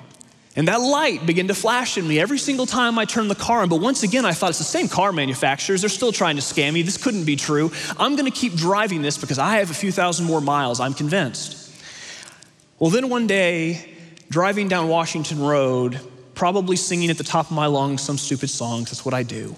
And 0.57 0.67
that 0.67 0.81
light 0.81 1.25
began 1.25 1.47
to 1.47 1.55
flash 1.55 1.99
at 1.99 2.03
me 2.03 2.19
every 2.19 2.39
single 2.39 2.67
time 2.67 2.99
I 2.99 3.05
turned 3.05 3.31
the 3.31 3.37
car 3.37 3.63
on. 3.63 3.69
But 3.69 3.81
once 3.81 4.03
again, 4.03 4.25
I 4.25 4.33
thought 4.33 4.51
it's 4.51 4.59
the 4.59 4.65
same 4.65 4.89
car 4.89 5.13
manufacturers. 5.13 5.83
They're 5.83 5.89
still 5.89 6.11
trying 6.11 6.35
to 6.35 6.43
scam 6.43 6.73
me. 6.73 6.83
This 6.83 6.97
couldn't 6.97 7.25
be 7.25 7.37
true. 7.37 7.71
I'm 7.97 8.17
going 8.17 8.29
to 8.29 8.37
keep 8.37 8.55
driving 8.55 9.03
this 9.03 9.17
because 9.19 9.39
I 9.39 9.59
have 9.59 9.71
a 9.71 9.75
few 9.75 9.93
thousand 9.93 10.27
more 10.27 10.41
miles. 10.41 10.81
I'm 10.81 10.95
convinced. 10.95 11.73
Well, 12.81 12.91
then 12.91 13.09
one 13.09 13.29
day, 13.29 13.95
driving 14.31 14.67
down 14.67 14.89
Washington 14.89 15.39
Road, 15.39 16.01
probably 16.35 16.75
singing 16.75 17.09
at 17.09 17.19
the 17.19 17.25
top 17.25 17.47
of 17.47 17.53
my 17.53 17.67
lungs 17.67 18.03
some 18.03 18.19
stupid 18.19 18.51
songs. 18.51 18.91
That's 18.91 19.05
what 19.05 19.15
I 19.15 19.23
do. 19.23 19.55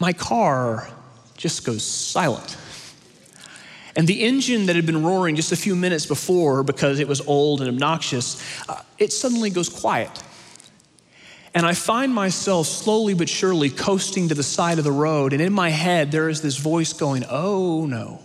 My 0.00 0.12
car 0.12 0.88
just 1.36 1.64
goes 1.64 1.84
silent. 1.84 2.56
And 3.94 4.08
the 4.08 4.22
engine 4.22 4.66
that 4.66 4.76
had 4.76 4.86
been 4.86 5.02
roaring 5.02 5.36
just 5.36 5.52
a 5.52 5.56
few 5.56 5.76
minutes 5.76 6.06
before 6.06 6.62
because 6.62 7.00
it 7.00 7.06
was 7.06 7.20
old 7.20 7.60
and 7.60 7.68
obnoxious, 7.68 8.42
uh, 8.68 8.80
it 8.98 9.12
suddenly 9.12 9.50
goes 9.50 9.68
quiet. 9.68 10.10
And 11.52 11.66
I 11.66 11.74
find 11.74 12.14
myself 12.14 12.66
slowly 12.66 13.14
but 13.14 13.28
surely 13.28 13.68
coasting 13.68 14.28
to 14.28 14.34
the 14.34 14.42
side 14.42 14.78
of 14.78 14.84
the 14.84 14.92
road. 14.92 15.32
And 15.32 15.42
in 15.42 15.52
my 15.52 15.68
head, 15.68 16.12
there 16.12 16.28
is 16.28 16.40
this 16.40 16.56
voice 16.56 16.92
going, 16.92 17.24
Oh 17.28 17.86
no. 17.86 18.22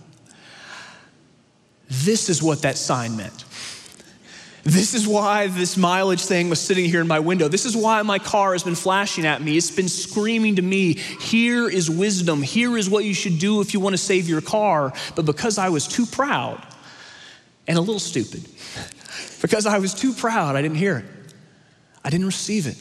This 1.88 2.28
is 2.28 2.42
what 2.42 2.62
that 2.62 2.76
sign 2.76 3.16
meant. 3.16 3.45
This 4.66 4.94
is 4.94 5.06
why 5.06 5.46
this 5.46 5.76
mileage 5.76 6.24
thing 6.24 6.50
was 6.50 6.60
sitting 6.60 6.86
here 6.86 7.00
in 7.00 7.06
my 7.06 7.20
window. 7.20 7.46
This 7.46 7.64
is 7.64 7.76
why 7.76 8.02
my 8.02 8.18
car 8.18 8.50
has 8.50 8.64
been 8.64 8.74
flashing 8.74 9.24
at 9.24 9.40
me. 9.40 9.56
It's 9.56 9.70
been 9.70 9.88
screaming 9.88 10.56
to 10.56 10.62
me, 10.62 10.94
Here 10.94 11.70
is 11.70 11.88
wisdom. 11.88 12.42
Here 12.42 12.76
is 12.76 12.90
what 12.90 13.04
you 13.04 13.14
should 13.14 13.38
do 13.38 13.60
if 13.60 13.74
you 13.74 13.78
want 13.78 13.92
to 13.94 13.98
save 13.98 14.28
your 14.28 14.40
car. 14.40 14.92
But 15.14 15.24
because 15.24 15.56
I 15.56 15.68
was 15.68 15.86
too 15.86 16.04
proud 16.04 16.60
and 17.68 17.78
a 17.78 17.80
little 17.80 18.00
stupid, 18.00 18.44
because 19.40 19.66
I 19.66 19.78
was 19.78 19.94
too 19.94 20.12
proud, 20.12 20.56
I 20.56 20.62
didn't 20.62 20.78
hear 20.78 20.98
it. 20.98 21.04
I 22.04 22.10
didn't 22.10 22.26
receive 22.26 22.66
it. 22.66 22.76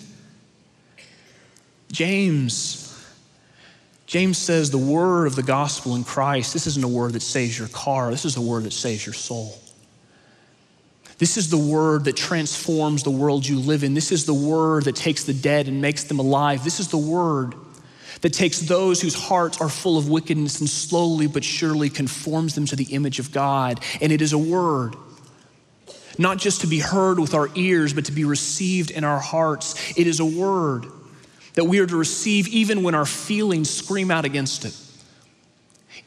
James. 1.91 2.81
James 4.07 4.39
says 4.39 4.71
the 4.71 4.79
word 4.79 5.27
of 5.27 5.35
the 5.35 5.43
gospel 5.43 5.95
in 5.95 6.03
Christ, 6.03 6.51
this 6.51 6.65
isn't 6.65 6.83
a 6.83 6.87
word 6.87 7.13
that 7.13 7.21
saves 7.21 7.59
your 7.59 7.67
car, 7.67 8.09
this 8.09 8.25
is 8.25 8.37
a 8.37 8.41
word 8.41 8.63
that 8.63 8.73
saves 8.73 9.05
your 9.05 9.13
soul. 9.13 9.59
This 11.17 11.37
is 11.37 11.49
the 11.49 11.57
word 11.57 12.05
that 12.05 12.17
transforms 12.17 13.03
the 13.03 13.11
world 13.11 13.47
you 13.47 13.59
live 13.59 13.83
in. 13.83 13.93
This 13.93 14.11
is 14.11 14.25
the 14.25 14.33
word 14.33 14.83
that 14.85 14.95
takes 14.95 15.23
the 15.23 15.33
dead 15.33 15.67
and 15.67 15.81
makes 15.81 16.03
them 16.03 16.19
alive. 16.19 16.63
This 16.63 16.79
is 16.79 16.89
the 16.89 16.97
word 16.97 17.55
that 18.21 18.33
takes 18.33 18.59
those 18.59 19.01
whose 19.01 19.15
hearts 19.15 19.61
are 19.61 19.69
full 19.69 19.97
of 19.97 20.09
wickedness 20.09 20.59
and 20.59 20.69
slowly 20.69 21.27
but 21.27 21.43
surely 21.43 21.89
conforms 21.89 22.55
them 22.55 22.65
to 22.65 22.75
the 22.75 22.85
image 22.85 23.19
of 23.19 23.31
God. 23.31 23.81
And 24.01 24.11
it 24.11 24.21
is 24.21 24.33
a 24.33 24.37
word, 24.37 24.95
not 26.17 26.37
just 26.37 26.61
to 26.61 26.67
be 26.67 26.79
heard 26.79 27.17
with 27.17 27.33
our 27.33 27.49
ears, 27.55 27.93
but 27.93 28.05
to 28.05 28.11
be 28.11 28.25
received 28.25 28.91
in 28.91 29.05
our 29.05 29.19
hearts. 29.19 29.97
It 29.97 30.07
is 30.07 30.19
a 30.19 30.25
word 30.25 30.85
that 31.53 31.63
we 31.63 31.79
are 31.79 31.87
to 31.87 31.95
receive 31.95 32.49
even 32.49 32.83
when 32.83 32.93
our 32.93 33.05
feelings 33.05 33.69
scream 33.69 34.11
out 34.11 34.25
against 34.25 34.65
it 34.65 34.77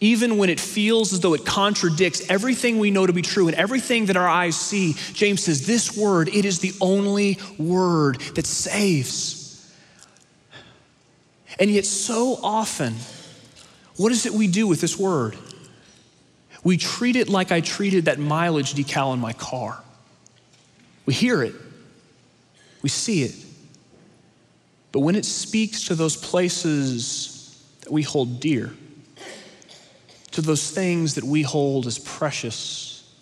even 0.00 0.36
when 0.36 0.48
it 0.48 0.60
feels 0.60 1.12
as 1.12 1.20
though 1.20 1.34
it 1.34 1.44
contradicts 1.44 2.30
everything 2.30 2.78
we 2.78 2.90
know 2.90 3.06
to 3.06 3.12
be 3.12 3.22
true 3.22 3.48
and 3.48 3.56
everything 3.56 4.06
that 4.06 4.16
our 4.16 4.28
eyes 4.28 4.56
see, 4.56 4.94
James 5.12 5.42
says, 5.42 5.66
This 5.66 5.96
word, 5.96 6.28
it 6.28 6.44
is 6.44 6.60
the 6.60 6.72
only 6.80 7.38
word 7.58 8.20
that 8.34 8.46
saves. 8.46 9.36
And 11.58 11.70
yet, 11.70 11.84
so 11.84 12.38
often, 12.42 12.94
what 13.96 14.12
is 14.12 14.26
it 14.26 14.32
we 14.32 14.46
do 14.46 14.68
with 14.68 14.80
this 14.80 14.96
word? 14.96 15.36
We 16.62 16.76
treat 16.76 17.16
it 17.16 17.28
like 17.28 17.50
I 17.50 17.60
treated 17.60 18.04
that 18.04 18.18
mileage 18.18 18.74
decal 18.74 19.12
in 19.14 19.18
my 19.20 19.32
car. 19.32 19.82
We 21.06 21.14
hear 21.14 21.42
it, 21.42 21.54
we 22.82 22.88
see 22.88 23.24
it. 23.24 23.34
But 24.92 25.00
when 25.00 25.16
it 25.16 25.24
speaks 25.24 25.84
to 25.84 25.94
those 25.94 26.16
places 26.16 27.62
that 27.80 27.92
we 27.92 28.02
hold 28.02 28.40
dear, 28.40 28.72
to 30.38 30.42
those 30.42 30.70
things 30.70 31.16
that 31.16 31.24
we 31.24 31.42
hold 31.42 31.84
as 31.84 31.98
precious, 31.98 33.12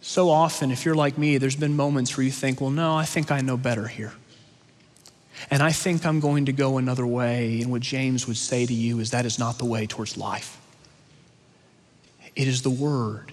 so 0.00 0.28
often, 0.28 0.72
if 0.72 0.84
you're 0.84 0.96
like 0.96 1.16
me, 1.16 1.38
there's 1.38 1.54
been 1.54 1.76
moments 1.76 2.16
where 2.16 2.24
you 2.24 2.32
think, 2.32 2.60
well, 2.60 2.70
no, 2.70 2.96
I 2.96 3.04
think 3.04 3.30
I 3.30 3.42
know 3.42 3.56
better 3.56 3.86
here. 3.86 4.12
And 5.52 5.62
I 5.62 5.70
think 5.70 6.04
I'm 6.04 6.18
going 6.18 6.46
to 6.46 6.52
go 6.52 6.78
another 6.78 7.06
way. 7.06 7.60
And 7.60 7.70
what 7.70 7.80
James 7.80 8.26
would 8.26 8.36
say 8.36 8.66
to 8.66 8.74
you 8.74 8.98
is 8.98 9.12
that 9.12 9.24
is 9.24 9.38
not 9.38 9.58
the 9.58 9.66
way 9.66 9.86
towards 9.86 10.16
life. 10.16 10.60
It 12.34 12.48
is 12.48 12.62
the 12.62 12.70
word 12.70 13.30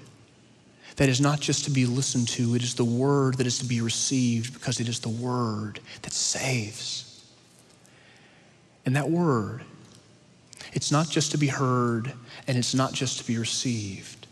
that 0.98 1.10
is 1.10 1.20
not 1.20 1.40
just 1.40 1.66
to 1.66 1.72
be 1.72 1.88
listened 1.88 2.28
to, 2.28 2.54
it 2.54 2.62
is 2.62 2.76
the 2.76 2.86
word 2.86 3.40
that 3.40 3.48
is 3.48 3.58
to 3.58 3.66
be 3.66 3.82
received 3.82 4.54
because 4.54 4.80
it 4.80 4.88
is 4.88 5.00
the 5.00 5.10
word 5.10 5.80
that 6.04 6.14
saves. 6.14 7.26
And 8.86 8.96
that 8.96 9.10
word, 9.10 9.64
it's 10.76 10.92
not 10.92 11.10
just 11.10 11.32
to 11.32 11.38
be 11.38 11.48
heard 11.48 12.12
and 12.48 12.58
it's 12.58 12.76
not 12.76 12.94
just 12.94 13.18
to 13.20 13.26
be 13.26 13.38
received, 13.38 14.28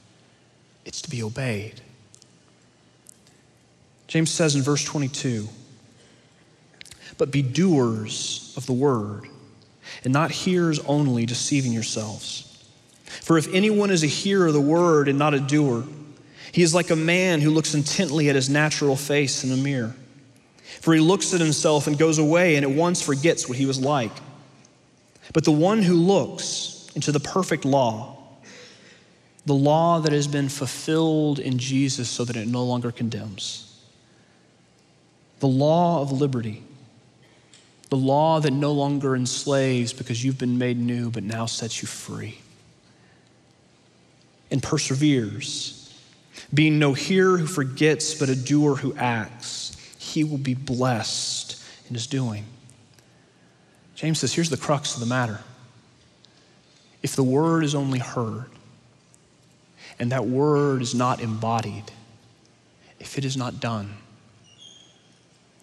it's 0.85 1.01
to 1.01 1.09
be 1.09 1.23
obeyed. 1.23 1.81
James 4.07 4.29
says 4.29 4.53
in 4.55 4.61
verse 4.61 4.83
22 4.83 5.47
But 7.17 7.31
be 7.31 7.41
doers 7.41 8.53
of 8.57 8.65
the 8.65 8.73
word, 8.73 9.27
and 10.03 10.13
not 10.13 10.29
hearers 10.29 10.79
only, 10.81 11.25
deceiving 11.25 11.71
yourselves. 11.71 12.49
For 13.05 13.37
if 13.37 13.51
anyone 13.53 13.89
is 13.89 14.03
a 14.03 14.07
hearer 14.07 14.47
of 14.47 14.53
the 14.53 14.61
word 14.61 15.07
and 15.07 15.17
not 15.17 15.33
a 15.33 15.39
doer, 15.39 15.85
he 16.51 16.61
is 16.61 16.75
like 16.75 16.89
a 16.89 16.95
man 16.95 17.41
who 17.41 17.51
looks 17.51 17.73
intently 17.73 18.29
at 18.29 18.35
his 18.35 18.49
natural 18.49 18.95
face 18.95 19.43
in 19.43 19.51
a 19.51 19.57
mirror. 19.57 19.95
For 20.81 20.93
he 20.93 20.99
looks 20.99 21.33
at 21.33 21.39
himself 21.39 21.87
and 21.87 21.97
goes 21.97 22.17
away 22.17 22.55
and 22.55 22.65
at 22.65 22.71
once 22.71 23.01
forgets 23.01 23.47
what 23.47 23.57
he 23.57 23.65
was 23.65 23.79
like. 23.79 24.11
But 25.33 25.43
the 25.43 25.51
one 25.51 25.81
who 25.81 25.95
looks 25.95 26.87
into 26.95 27.11
the 27.11 27.19
perfect 27.19 27.65
law, 27.65 28.17
the 29.45 29.53
law 29.53 29.99
that 29.99 30.13
has 30.13 30.27
been 30.27 30.47
fulfilled 30.47 31.39
in 31.39 31.57
Jesus 31.57 32.09
so 32.09 32.23
that 32.23 32.35
it 32.35 32.47
no 32.47 32.63
longer 32.63 32.91
condemns, 32.91 33.81
the 35.39 35.47
law 35.47 36.01
of 36.01 36.11
liberty, 36.11 36.63
the 37.89 37.97
law 37.97 38.39
that 38.39 38.51
no 38.51 38.71
longer 38.71 39.15
enslaves 39.15 39.91
because 39.91 40.23
you've 40.23 40.37
been 40.37 40.57
made 40.57 40.77
new 40.77 41.09
but 41.09 41.23
now 41.23 41.45
sets 41.45 41.81
you 41.81 41.87
free, 41.87 42.37
and 44.49 44.63
perseveres 44.63 45.79
being 46.53 46.79
no 46.79 46.93
hearer 46.93 47.37
who 47.37 47.47
forgets, 47.47 48.13
but 48.13 48.29
a 48.29 48.35
doer 48.35 48.75
who 48.75 48.95
acts, 48.95 49.75
he 49.97 50.23
will 50.23 50.37
be 50.37 50.53
blessed 50.53 51.61
in 51.87 51.95
his 51.95 52.07
doing. 52.07 52.45
James 54.03 54.19
says 54.19 54.33
here's 54.33 54.49
the 54.49 54.57
crux 54.57 54.95
of 54.95 54.99
the 54.99 55.05
matter. 55.05 55.39
If 57.01 57.15
the 57.15 57.23
word 57.23 57.63
is 57.63 57.73
only 57.73 57.99
heard, 57.99 58.49
and 59.97 60.11
that 60.11 60.25
word 60.25 60.81
is 60.81 60.93
not 60.93 61.21
embodied, 61.21 61.89
if 62.99 63.17
it 63.17 63.23
is 63.23 63.37
not 63.37 63.61
done, 63.61 63.93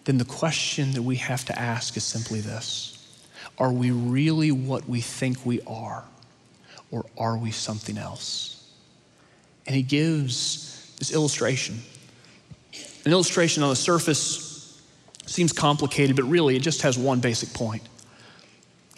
then 0.05 0.17
the 0.17 0.25
question 0.25 0.93
that 0.93 1.03
we 1.03 1.17
have 1.17 1.45
to 1.45 1.59
ask 1.59 1.95
is 1.95 2.03
simply 2.03 2.41
this 2.41 3.15
Are 3.59 3.71
we 3.71 3.91
really 3.91 4.51
what 4.51 4.89
we 4.89 5.01
think 5.01 5.45
we 5.45 5.61
are, 5.67 6.03
or 6.89 7.05
are 7.19 7.37
we 7.37 7.51
something 7.51 7.99
else? 7.99 8.67
And 9.67 9.75
he 9.75 9.83
gives 9.83 10.95
this 10.97 11.13
illustration. 11.13 11.79
An 13.05 13.11
illustration 13.11 13.61
on 13.61 13.69
the 13.69 13.75
surface 13.75 14.81
seems 15.27 15.53
complicated, 15.53 16.15
but 16.15 16.23
really 16.23 16.55
it 16.55 16.63
just 16.63 16.81
has 16.81 16.97
one 16.97 17.19
basic 17.19 17.53
point. 17.53 17.83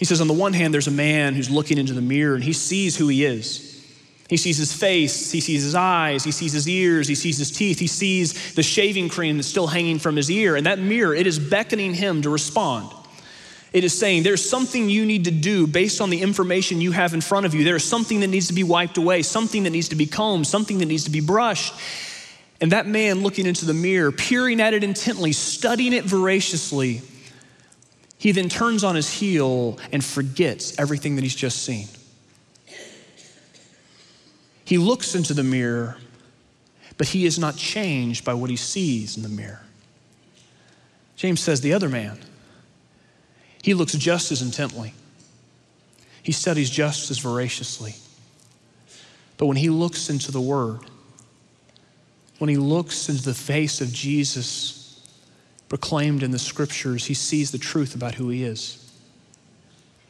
He 0.04 0.06
says, 0.06 0.20
on 0.20 0.28
the 0.28 0.34
one 0.34 0.52
hand, 0.52 0.74
there's 0.74 0.90
a 0.90 0.92
man 0.92 1.34
who's 1.34 1.50
looking 1.50 1.78
into 1.78 1.94
the 1.94 2.02
mirror 2.02 2.36
and 2.36 2.44
he 2.44 2.52
sees 2.52 2.98
who 2.98 3.08
he 3.08 3.24
is. 3.24 3.82
He 4.28 4.36
sees 4.36 4.58
his 4.58 4.74
face, 4.74 5.32
he 5.32 5.40
sees 5.40 5.64
his 5.64 5.76
eyes, 5.76 6.26
he 6.26 6.32
sees 6.32 6.52
his 6.52 6.68
ears, 6.68 7.08
he 7.08 7.16
sees 7.16 7.38
his 7.38 7.50
teeth, 7.52 7.80
he 7.80 7.88
sees 7.88 8.54
the 8.54 8.64
shaving 8.64 9.08
cream 9.08 9.38
that's 9.38 9.48
still 9.48 9.66
hanging 9.66 10.00
from 10.00 10.18
his 10.18 10.30
ear. 10.30 10.58
And 10.58 10.66
that 10.66 10.78
mirror, 10.78 11.16
it 11.16 11.26
is 11.26 11.40
beckoning 11.40 11.94
him 11.94 12.22
to 12.24 12.30
respond. 12.30 12.92
It 13.72 13.86
is 13.86 13.98
saying 13.98 14.24
there's 14.24 14.44
something 14.44 14.90
you 14.90 15.06
need 15.06 15.24
to 15.24 15.32
do 15.32 15.68
based 15.68 16.02
on 16.02 16.10
the 16.10 16.22
information 16.22 16.82
you 16.82 16.92
have 16.92 17.14
in 17.14 17.22
front 17.22 17.46
of 17.46 17.54
you. 17.54 17.64
There's 17.64 17.86
something 17.86 18.20
that 18.20 18.28
needs 18.28 18.48
to 18.48 18.54
be 18.54 18.64
wiped 18.64 18.98
away, 18.98 19.22
something 19.22 19.64
that 19.64 19.70
needs 19.70 19.88
to 19.88 19.96
be 19.96 20.06
combed, 20.06 20.48
something 20.48 20.80
that 20.80 20.88
needs 20.88 21.06
to 21.06 21.12
be 21.12 21.22
brushed. 21.22 21.74
And 22.60 22.74
that 22.74 22.88
man 22.88 23.22
looking 23.22 23.46
into 23.46 23.64
the 23.64 23.74
mirror, 23.74 24.12
peering 24.12 24.60
at 24.60 24.74
it 24.74 24.84
intently, 24.84 25.32
studying 25.32 25.94
it 25.94 26.04
voraciously, 26.04 27.04
he 28.24 28.32
then 28.32 28.48
turns 28.48 28.86
on 28.86 28.96
his 28.96 29.12
heel 29.12 29.78
and 29.92 30.02
forgets 30.02 30.80
everything 30.80 31.18
that 31.18 31.24
he's 31.24 31.36
just 31.36 31.62
seen. 31.64 31.90
He 34.64 34.78
looks 34.78 35.14
into 35.14 35.34
the 35.34 35.44
mirror, 35.44 35.98
but 36.98 37.10
he 37.10 37.26
is 37.26 37.38
not 37.38 37.58
changed 37.58 38.24
by 38.24 38.34
what 38.34 38.50
he 38.50 38.56
sees 38.56 39.18
in 39.18 39.24
the 39.24 39.30
mirror. 39.30 39.60
James 41.18 41.42
says 41.42 41.60
the 41.60 41.74
other 41.74 41.90
man, 41.90 42.18
he 43.62 43.74
looks 43.74 43.92
just 43.92 44.32
as 44.32 44.42
intently, 44.42 44.94
he 46.24 46.32
studies 46.32 46.70
just 46.70 47.12
as 47.12 47.18
voraciously. 47.18 47.94
But 49.36 49.48
when 49.48 49.58
he 49.58 49.70
looks 49.70 50.10
into 50.10 50.32
the 50.32 50.40
Word, 50.40 50.80
when 52.38 52.50
he 52.50 52.56
looks 52.56 53.10
into 53.10 53.24
the 53.24 53.34
face 53.34 53.82
of 53.82 53.92
Jesus 53.92 54.83
proclaimed 55.74 56.22
in 56.22 56.30
the 56.30 56.38
scriptures, 56.38 57.06
he 57.06 57.16
sees 57.16 57.50
the 57.50 57.58
truth 57.58 57.96
about 57.96 58.14
who 58.14 58.30
he 58.30 58.44
is. 58.44 58.94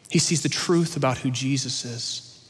He 0.09 0.19
sees 0.19 0.43
the 0.43 0.49
truth 0.49 0.97
about 0.97 1.19
who 1.19 1.31
Jesus 1.31 1.85
is. 1.85 2.49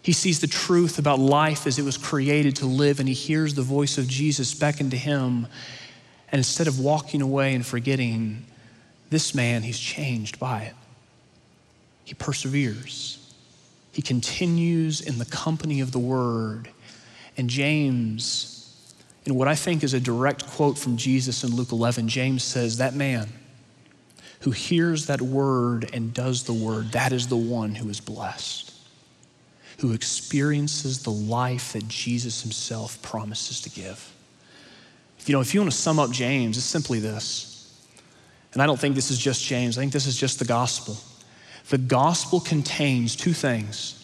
He 0.00 0.12
sees 0.12 0.38
the 0.38 0.46
truth 0.46 1.00
about 1.00 1.18
life 1.18 1.66
as 1.66 1.76
it 1.76 1.82
was 1.82 1.98
created 1.98 2.54
to 2.56 2.66
live, 2.66 3.00
and 3.00 3.08
he 3.08 3.16
hears 3.16 3.54
the 3.54 3.62
voice 3.62 3.98
of 3.98 4.06
Jesus 4.06 4.54
beckon 4.54 4.90
to 4.90 4.96
him. 4.96 5.48
And 6.30 6.38
instead 6.38 6.68
of 6.68 6.78
walking 6.78 7.20
away 7.20 7.52
and 7.52 7.66
forgetting, 7.66 8.46
this 9.10 9.34
man, 9.34 9.62
he's 9.62 9.80
changed 9.80 10.38
by 10.38 10.62
it. 10.62 10.74
He 12.04 12.14
perseveres. 12.14 13.18
He 13.90 14.02
continues 14.02 15.00
in 15.00 15.18
the 15.18 15.24
company 15.24 15.80
of 15.80 15.90
the 15.90 15.98
word. 15.98 16.68
And 17.36 17.50
James, 17.50 18.55
in 19.26 19.34
what 19.34 19.48
I 19.48 19.54
think 19.54 19.82
is 19.82 19.94
a 19.94 20.00
direct 20.00 20.46
quote 20.46 20.78
from 20.78 20.96
Jesus 20.96 21.44
in 21.44 21.54
Luke 21.54 21.72
11, 21.72 22.08
James 22.08 22.44
says, 22.44 22.78
That 22.78 22.94
man 22.94 23.28
who 24.40 24.50
hears 24.52 25.06
that 25.06 25.20
word 25.20 25.90
and 25.92 26.14
does 26.14 26.44
the 26.44 26.52
word, 26.52 26.92
that 26.92 27.12
is 27.12 27.26
the 27.26 27.36
one 27.36 27.74
who 27.74 27.88
is 27.88 28.00
blessed, 28.00 28.72
who 29.78 29.92
experiences 29.92 31.02
the 31.02 31.10
life 31.10 31.72
that 31.72 31.88
Jesus 31.88 32.42
himself 32.42 33.02
promises 33.02 33.60
to 33.62 33.70
give. 33.70 34.12
You 35.24 35.32
know, 35.32 35.40
if 35.40 35.52
you 35.52 35.60
want 35.60 35.72
to 35.72 35.76
sum 35.76 35.98
up 35.98 36.12
James, 36.12 36.56
it's 36.56 36.64
simply 36.64 37.00
this 37.00 37.56
and 38.56 38.62
I 38.62 38.66
don't 38.66 38.80
think 38.80 38.94
this 38.94 39.10
is 39.10 39.18
just 39.18 39.44
James, 39.44 39.76
I 39.76 39.82
think 39.82 39.92
this 39.92 40.06
is 40.06 40.16
just 40.16 40.38
the 40.38 40.46
gospel. 40.46 40.96
The 41.68 41.76
gospel 41.76 42.40
contains 42.40 43.14
two 43.14 43.34
things 43.34 44.02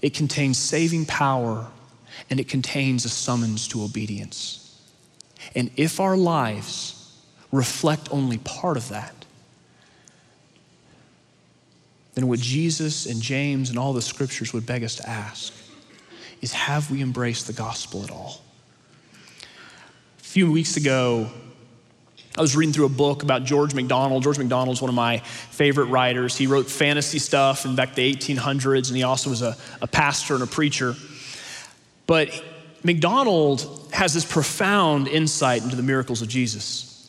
it 0.00 0.14
contains 0.14 0.56
saving 0.56 1.04
power, 1.04 1.66
and 2.28 2.38
it 2.38 2.48
contains 2.48 3.04
a 3.04 3.08
summons 3.08 3.68
to 3.68 3.82
obedience. 3.82 4.78
And 5.54 5.70
if 5.76 6.00
our 6.00 6.16
lives 6.16 7.16
reflect 7.50 8.08
only 8.10 8.38
part 8.38 8.76
of 8.76 8.88
that, 8.90 9.14
then 12.14 12.28
what 12.28 12.40
Jesus 12.40 13.06
and 13.06 13.22
James 13.22 13.70
and 13.70 13.78
all 13.78 13.92
the 13.92 14.02
scriptures 14.02 14.52
would 14.52 14.66
beg 14.66 14.84
us 14.84 14.96
to 14.96 15.08
ask 15.08 15.54
is 16.42 16.52
have 16.52 16.90
we 16.90 17.02
embraced 17.02 17.46
the 17.46 17.52
gospel 17.52 18.02
at 18.02 18.10
all? 18.10 18.40
A 20.18 20.22
few 20.22 20.50
weeks 20.50 20.76
ago, 20.76 21.30
I 22.38 22.40
was 22.40 22.54
reading 22.54 22.72
through 22.72 22.86
a 22.86 22.90
book 22.90 23.22
about 23.22 23.44
George 23.44 23.74
MacDonald. 23.74 24.22
George 24.22 24.38
MacDonald 24.38 24.76
is 24.76 24.80
one 24.80 24.88
of 24.88 24.94
my 24.94 25.18
favorite 25.18 25.86
writers. 25.86 26.36
He 26.36 26.46
wrote 26.46 26.70
fantasy 26.70 27.18
stuff 27.18 27.64
in 27.64 27.74
back 27.74 27.94
the 27.94 28.14
1800s, 28.14 28.88
and 28.88 28.96
he 28.96 29.02
also 29.02 29.30
was 29.30 29.42
a, 29.42 29.56
a 29.82 29.86
pastor 29.86 30.34
and 30.34 30.42
a 30.42 30.46
preacher. 30.46 30.94
But 32.10 32.42
MacDonald 32.82 33.88
has 33.92 34.14
this 34.14 34.24
profound 34.24 35.06
insight 35.06 35.62
into 35.62 35.76
the 35.76 35.82
miracles 35.84 36.22
of 36.22 36.28
Jesus. 36.28 37.08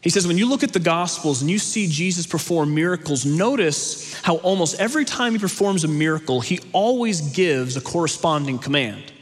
He 0.00 0.10
says, 0.10 0.26
when 0.26 0.38
you 0.38 0.48
look 0.48 0.64
at 0.64 0.72
the 0.72 0.80
Gospels 0.80 1.40
and 1.40 1.48
you 1.48 1.60
see 1.60 1.86
Jesus 1.86 2.26
perform 2.26 2.74
miracles, 2.74 3.24
notice 3.24 4.12
how 4.22 4.38
almost 4.38 4.80
every 4.80 5.04
time 5.04 5.34
he 5.34 5.38
performs 5.38 5.84
a 5.84 5.88
miracle, 5.88 6.40
he 6.40 6.58
always 6.72 7.20
gives 7.32 7.76
a 7.76 7.80
corresponding 7.80 8.58
command. 8.58 9.12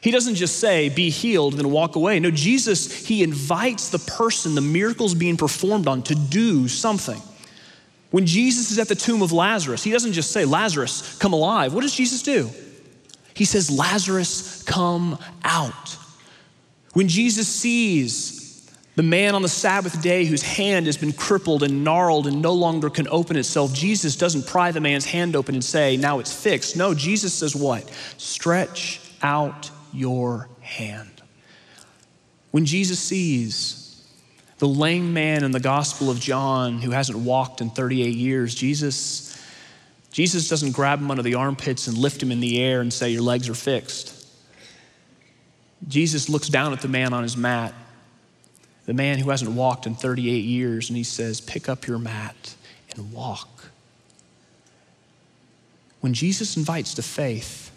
He 0.00 0.10
doesn't 0.10 0.36
just 0.36 0.58
say, 0.58 0.88
be 0.88 1.10
healed, 1.10 1.52
then 1.58 1.70
walk 1.70 1.96
away. 1.96 2.18
No, 2.18 2.30
Jesus, 2.30 3.06
he 3.06 3.22
invites 3.22 3.90
the 3.90 3.98
person 3.98 4.54
the 4.54 4.62
miracle's 4.62 5.12
being 5.12 5.36
performed 5.36 5.86
on 5.86 6.02
to 6.04 6.14
do 6.14 6.66
something. 6.66 7.20
When 8.10 8.24
Jesus 8.24 8.70
is 8.70 8.78
at 8.78 8.88
the 8.88 8.94
tomb 8.94 9.20
of 9.20 9.32
Lazarus, 9.32 9.84
he 9.84 9.90
doesn't 9.90 10.14
just 10.14 10.32
say, 10.32 10.46
Lazarus, 10.46 11.18
come 11.18 11.34
alive. 11.34 11.74
What 11.74 11.82
does 11.82 11.94
Jesus 11.94 12.22
do? 12.22 12.48
He 13.34 13.44
says, 13.44 13.70
Lazarus, 13.70 14.62
come 14.62 15.18
out. 15.44 15.96
When 16.92 17.08
Jesus 17.08 17.48
sees 17.48 18.70
the 18.94 19.02
man 19.02 19.34
on 19.34 19.40
the 19.42 19.48
Sabbath 19.48 20.02
day 20.02 20.26
whose 20.26 20.42
hand 20.42 20.86
has 20.86 20.98
been 20.98 21.12
crippled 21.12 21.62
and 21.62 21.82
gnarled 21.82 22.26
and 22.26 22.42
no 22.42 22.52
longer 22.52 22.90
can 22.90 23.08
open 23.08 23.36
itself, 23.36 23.72
Jesus 23.72 24.16
doesn't 24.16 24.46
pry 24.46 24.70
the 24.70 24.80
man's 24.80 25.06
hand 25.06 25.34
open 25.34 25.54
and 25.54 25.64
say, 25.64 25.96
Now 25.96 26.18
it's 26.18 26.32
fixed. 26.32 26.76
No, 26.76 26.94
Jesus 26.94 27.32
says, 27.32 27.56
What? 27.56 27.88
Stretch 28.18 29.00
out 29.22 29.70
your 29.92 30.48
hand. 30.60 31.08
When 32.50 32.66
Jesus 32.66 32.98
sees 32.98 34.06
the 34.58 34.68
lame 34.68 35.12
man 35.12 35.42
in 35.42 35.50
the 35.50 35.60
Gospel 35.60 36.10
of 36.10 36.20
John 36.20 36.78
who 36.78 36.90
hasn't 36.90 37.18
walked 37.18 37.60
in 37.62 37.70
38 37.70 38.14
years, 38.14 38.54
Jesus, 38.54 39.31
Jesus 40.12 40.48
doesn't 40.48 40.72
grab 40.72 41.00
him 41.00 41.10
under 41.10 41.22
the 41.22 41.34
armpits 41.34 41.88
and 41.88 41.96
lift 41.96 42.22
him 42.22 42.30
in 42.30 42.40
the 42.40 42.62
air 42.62 42.80
and 42.80 42.92
say, 42.92 43.10
Your 43.10 43.22
legs 43.22 43.48
are 43.48 43.54
fixed. 43.54 44.18
Jesus 45.88 46.28
looks 46.28 46.48
down 46.48 46.72
at 46.72 46.80
the 46.80 46.88
man 46.88 47.12
on 47.12 47.22
his 47.22 47.36
mat 47.36 47.74
the 48.86 48.94
man 48.94 49.18
who 49.18 49.30
hasn't 49.30 49.52
walked 49.52 49.86
in 49.86 49.94
38 49.94 50.44
years, 50.44 50.90
and 50.90 50.96
he 50.96 51.04
says, 51.04 51.40
Pick 51.40 51.68
up 51.68 51.86
your 51.86 51.98
mat 51.98 52.54
and 52.94 53.12
walk. 53.12 53.48
When 56.00 56.14
Jesus 56.14 56.56
invites 56.56 56.94
to 56.94 57.02
faith, 57.02 57.70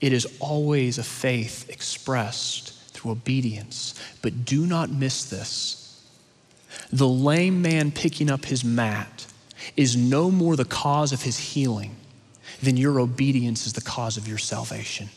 it 0.00 0.12
is 0.12 0.26
always 0.40 0.98
a 0.98 1.04
faith 1.04 1.70
expressed 1.70 2.72
through 2.90 3.12
obedience. 3.12 3.94
But 4.20 4.44
do 4.44 4.66
not 4.66 4.90
miss 4.90 5.24
this. 5.24 5.80
The 6.92 7.08
lame 7.08 7.62
man 7.62 7.92
picking 7.92 8.28
up 8.28 8.44
his 8.44 8.64
mat 8.64 9.13
is 9.76 9.96
no 9.96 10.30
more 10.30 10.56
the 10.56 10.64
cause 10.64 11.12
of 11.12 11.22
his 11.22 11.38
healing 11.38 11.96
than 12.62 12.76
your 12.76 13.00
obedience 13.00 13.66
is 13.66 13.72
the 13.72 13.80
cause 13.80 14.16
of 14.16 14.28
your 14.28 14.38
salvation. 14.38 15.08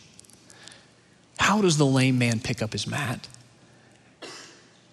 How 1.39 1.61
does 1.61 1.77
the 1.77 1.85
lame 1.85 2.17
man 2.17 2.39
pick 2.39 2.61
up 2.61 2.73
his 2.73 2.87
mat? 2.87 3.27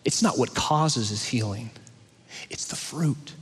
It's 0.05 0.23
not 0.23 0.39
what 0.39 0.55
causes 0.55 1.09
his 1.09 1.25
healing, 1.25 1.71
it's 2.51 2.67
the 2.67 2.77
fruit. 2.77 3.35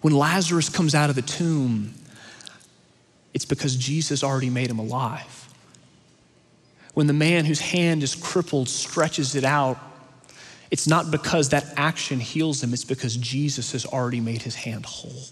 When 0.00 0.12
Lazarus 0.12 0.68
comes 0.68 0.94
out 0.94 1.08
of 1.08 1.16
the 1.16 1.22
tomb, 1.22 1.94
it's 3.32 3.46
because 3.46 3.74
Jesus 3.74 4.22
already 4.22 4.50
made 4.50 4.68
him 4.68 4.78
alive. 4.78 5.48
When 6.92 7.06
the 7.06 7.14
man 7.14 7.46
whose 7.46 7.60
hand 7.60 8.02
is 8.02 8.14
crippled 8.14 8.68
stretches 8.68 9.34
it 9.34 9.44
out, 9.44 9.78
it's 10.70 10.86
not 10.86 11.10
because 11.10 11.50
that 11.50 11.72
action 11.76 12.20
heals 12.20 12.62
him, 12.62 12.72
it's 12.72 12.84
because 12.84 13.16
Jesus 13.16 13.72
has 13.72 13.86
already 13.86 14.20
made 14.20 14.42
his 14.42 14.54
hand 14.54 14.86
whole. 14.86 15.24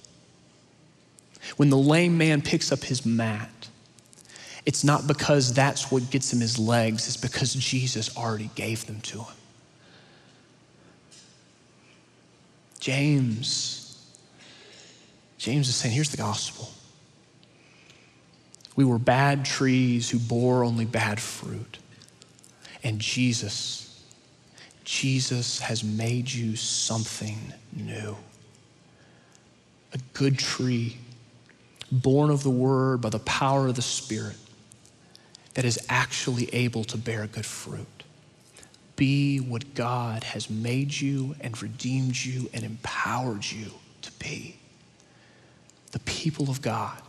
When 1.56 1.70
the 1.70 1.76
lame 1.76 2.16
man 2.16 2.42
picks 2.42 2.70
up 2.70 2.80
his 2.80 3.04
mat, 3.04 3.50
it's 4.64 4.84
not 4.84 5.06
because 5.06 5.52
that's 5.52 5.90
what 5.90 6.10
gets 6.10 6.32
him 6.32 6.40
his 6.40 6.58
legs, 6.58 7.08
it's 7.08 7.16
because 7.16 7.54
Jesus 7.54 8.16
already 8.16 8.50
gave 8.54 8.86
them 8.86 9.00
to 9.00 9.18
him. 9.18 9.34
James. 12.78 13.78
James 15.38 15.68
is 15.68 15.74
saying, 15.76 15.94
here's 15.94 16.10
the 16.10 16.16
gospel. 16.16 16.68
We 18.74 18.84
were 18.84 18.98
bad 18.98 19.44
trees 19.44 20.10
who 20.10 20.18
bore 20.18 20.64
only 20.64 20.84
bad 20.84 21.20
fruit. 21.20 21.78
And 22.82 23.00
Jesus, 23.00 23.81
Jesus 24.84 25.60
has 25.60 25.84
made 25.84 26.30
you 26.30 26.56
something 26.56 27.38
new. 27.74 28.16
A 29.92 29.98
good 30.14 30.38
tree, 30.38 30.96
born 31.90 32.30
of 32.30 32.42
the 32.42 32.50
word 32.50 33.00
by 33.00 33.10
the 33.10 33.18
power 33.20 33.68
of 33.68 33.76
the 33.76 33.82
Spirit, 33.82 34.36
that 35.54 35.64
is 35.64 35.78
actually 35.88 36.52
able 36.54 36.84
to 36.84 36.96
bear 36.96 37.26
good 37.26 37.46
fruit 37.46 38.02
be 39.02 39.38
what 39.38 39.74
God 39.74 40.22
has 40.22 40.50
made 40.50 41.00
you 41.00 41.34
and 41.40 41.60
redeemed 41.60 42.16
you 42.16 42.48
and 42.54 42.64
empowered 42.64 43.44
you 43.44 43.72
to 44.02 44.12
be. 44.12 44.56
The 45.90 45.98
people 46.00 46.48
of 46.50 46.62
God 46.62 47.00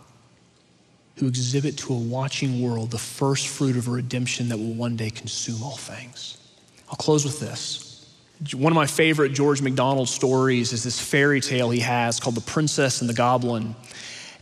who 1.18 1.28
exhibit 1.28 1.78
to 1.78 1.94
a 1.94 1.98
watching 1.98 2.62
world 2.62 2.90
the 2.92 2.98
first 2.98 3.48
fruit 3.48 3.78
of 3.78 3.88
a 3.88 3.92
redemption 3.92 4.50
that 4.50 4.58
will 4.58 4.74
one 4.74 4.96
day 4.96 5.10
consume 5.10 5.62
all 5.62 5.78
things. 5.78 6.38
I'll 6.94 6.98
close 6.98 7.26
with 7.26 7.40
this. 7.40 8.08
One 8.54 8.72
of 8.72 8.76
my 8.76 8.86
favorite 8.86 9.30
George 9.30 9.64
MacDonald 9.64 10.08
stories 10.08 10.74
is 10.74 10.84
this 10.84 11.00
fairy 11.00 11.42
tale 11.42 11.72
he 11.72 11.80
has 11.80 12.20
called 12.20 12.36
The 12.36 12.42
Princess 12.42 13.02
and 13.02 13.10
the 13.10 13.16
Goblin. 13.16 13.76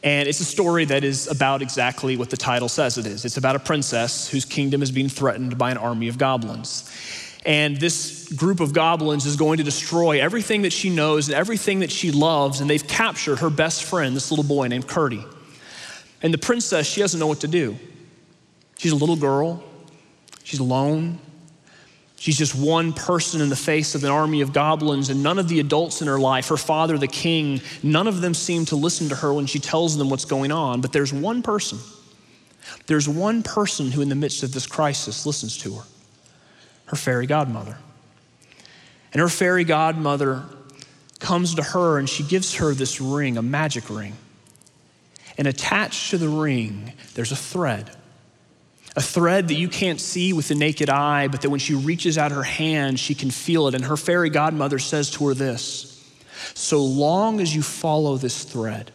And 0.03 0.27
it's 0.27 0.41
a 0.41 0.45
story 0.45 0.83
that 0.83 1.05
is 1.05 1.29
about 1.29 1.61
exactly 1.61 2.17
what 2.17 2.29
the 2.29 2.35
title 2.35 2.67
says 2.67 2.97
it 2.97 3.05
is. 3.05 3.23
It's 3.23 3.37
about 3.37 3.55
a 3.55 3.59
princess 3.59 4.27
whose 4.27 4.43
kingdom 4.43 4.83
is 4.83 4.91
being 4.91 5.07
threatened 5.07 5.57
by 5.57 5.71
an 5.71 5.77
army 5.77 6.09
of 6.09 6.17
goblins. 6.17 6.91
And 7.45 7.77
this 7.77 8.29
group 8.33 8.59
of 8.59 8.73
goblins 8.73 9.25
is 9.25 9.37
going 9.37 9.59
to 9.59 9.63
destroy 9.63 10.19
everything 10.21 10.63
that 10.63 10.73
she 10.73 10.89
knows 10.89 11.29
and 11.29 11.37
everything 11.37 11.79
that 11.79 11.91
she 11.91 12.11
loves. 12.11 12.59
And 12.59 12.69
they've 12.69 12.85
captured 12.85 13.39
her 13.39 13.49
best 13.49 13.85
friend, 13.85 14.13
this 14.13 14.29
little 14.29 14.43
boy 14.43 14.67
named 14.67 14.89
Curdie. 14.89 15.23
And 16.21 16.33
the 16.33 16.37
princess, 16.37 16.85
she 16.85 16.99
doesn't 16.99 17.17
know 17.17 17.27
what 17.27 17.39
to 17.39 17.47
do. 17.47 17.77
She's 18.77 18.91
a 18.91 18.97
little 18.97 19.15
girl, 19.15 19.63
she's 20.43 20.59
alone. 20.59 21.17
She's 22.21 22.37
just 22.37 22.53
one 22.53 22.93
person 22.93 23.41
in 23.41 23.49
the 23.49 23.55
face 23.55 23.95
of 23.95 24.03
an 24.03 24.11
army 24.11 24.41
of 24.41 24.53
goblins, 24.53 25.09
and 25.09 25.23
none 25.23 25.39
of 25.39 25.47
the 25.47 25.59
adults 25.59 26.03
in 26.03 26.07
her 26.07 26.19
life, 26.19 26.49
her 26.49 26.55
father, 26.57 26.99
the 26.99 27.07
king, 27.07 27.61
none 27.81 28.05
of 28.05 28.21
them 28.21 28.35
seem 28.35 28.65
to 28.65 28.75
listen 28.75 29.09
to 29.09 29.15
her 29.15 29.33
when 29.33 29.47
she 29.47 29.57
tells 29.57 29.97
them 29.97 30.07
what's 30.07 30.25
going 30.25 30.51
on. 30.51 30.81
But 30.81 30.93
there's 30.93 31.11
one 31.11 31.41
person. 31.41 31.79
There's 32.85 33.09
one 33.09 33.41
person 33.41 33.89
who, 33.89 34.03
in 34.03 34.09
the 34.09 34.13
midst 34.13 34.43
of 34.43 34.53
this 34.53 34.67
crisis, 34.67 35.25
listens 35.25 35.57
to 35.63 35.73
her 35.73 35.83
her 36.85 36.95
fairy 36.95 37.25
godmother. 37.25 37.75
And 39.13 39.19
her 39.19 39.29
fairy 39.29 39.63
godmother 39.63 40.43
comes 41.17 41.55
to 41.55 41.63
her 41.63 41.97
and 41.97 42.07
she 42.07 42.21
gives 42.21 42.55
her 42.55 42.75
this 42.75 43.01
ring, 43.01 43.37
a 43.37 43.41
magic 43.41 43.89
ring. 43.89 44.13
And 45.39 45.47
attached 45.47 46.11
to 46.11 46.19
the 46.19 46.29
ring, 46.29 46.93
there's 47.15 47.31
a 47.31 47.35
thread. 47.35 47.89
A 48.95 49.01
thread 49.01 49.47
that 49.47 49.55
you 49.55 49.69
can't 49.69 50.01
see 50.01 50.33
with 50.33 50.49
the 50.49 50.55
naked 50.55 50.89
eye, 50.89 51.29
but 51.29 51.41
that 51.41 51.49
when 51.49 51.61
she 51.61 51.73
reaches 51.73 52.17
out 52.17 52.31
her 52.31 52.43
hand, 52.43 52.99
she 52.99 53.15
can 53.15 53.31
feel 53.31 53.67
it. 53.67 53.75
And 53.75 53.85
her 53.85 53.95
fairy 53.95 54.29
godmother 54.29 54.79
says 54.79 55.09
to 55.11 55.27
her 55.27 55.33
this 55.33 56.11
So 56.53 56.83
long 56.83 57.39
as 57.39 57.55
you 57.55 57.61
follow 57.61 58.17
this 58.17 58.43
thread, 58.43 58.91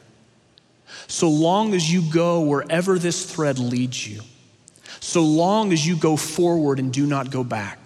so 1.07 1.29
long 1.31 1.73
as 1.73 1.91
you 1.91 2.03
go 2.13 2.43
wherever 2.43 2.99
this 2.99 3.25
thread 3.31 3.59
leads 3.59 4.07
you, 4.07 4.21
so 5.01 5.23
long 5.23 5.73
as 5.73 5.87
you 5.87 5.97
go 5.97 6.17
forward 6.17 6.79
and 6.79 6.93
do 6.93 7.07
not 7.07 7.31
go 7.31 7.43
back, 7.43 7.79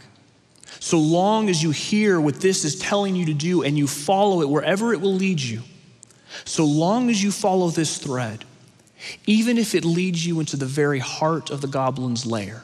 so 0.80 0.98
long 0.98 1.48
as 1.48 1.62
you 1.62 1.70
hear 1.70 2.20
what 2.20 2.40
this 2.40 2.64
is 2.64 2.78
telling 2.78 3.14
you 3.14 3.26
to 3.26 3.34
do 3.34 3.62
and 3.62 3.78
you 3.78 3.86
follow 3.86 4.42
it 4.42 4.48
wherever 4.48 4.92
it 4.92 5.00
will 5.00 5.14
lead 5.14 5.40
you, 5.40 5.62
so 6.44 6.64
long 6.64 7.08
as 7.08 7.22
you 7.22 7.30
follow 7.30 7.68
this 7.68 7.98
thread, 7.98 8.44
even 9.26 9.58
if 9.58 9.74
it 9.74 9.84
leads 9.84 10.26
you 10.26 10.40
into 10.40 10.56
the 10.56 10.66
very 10.66 10.98
heart 10.98 11.50
of 11.50 11.60
the 11.60 11.68
goblin's 11.68 12.26
lair, 12.26 12.62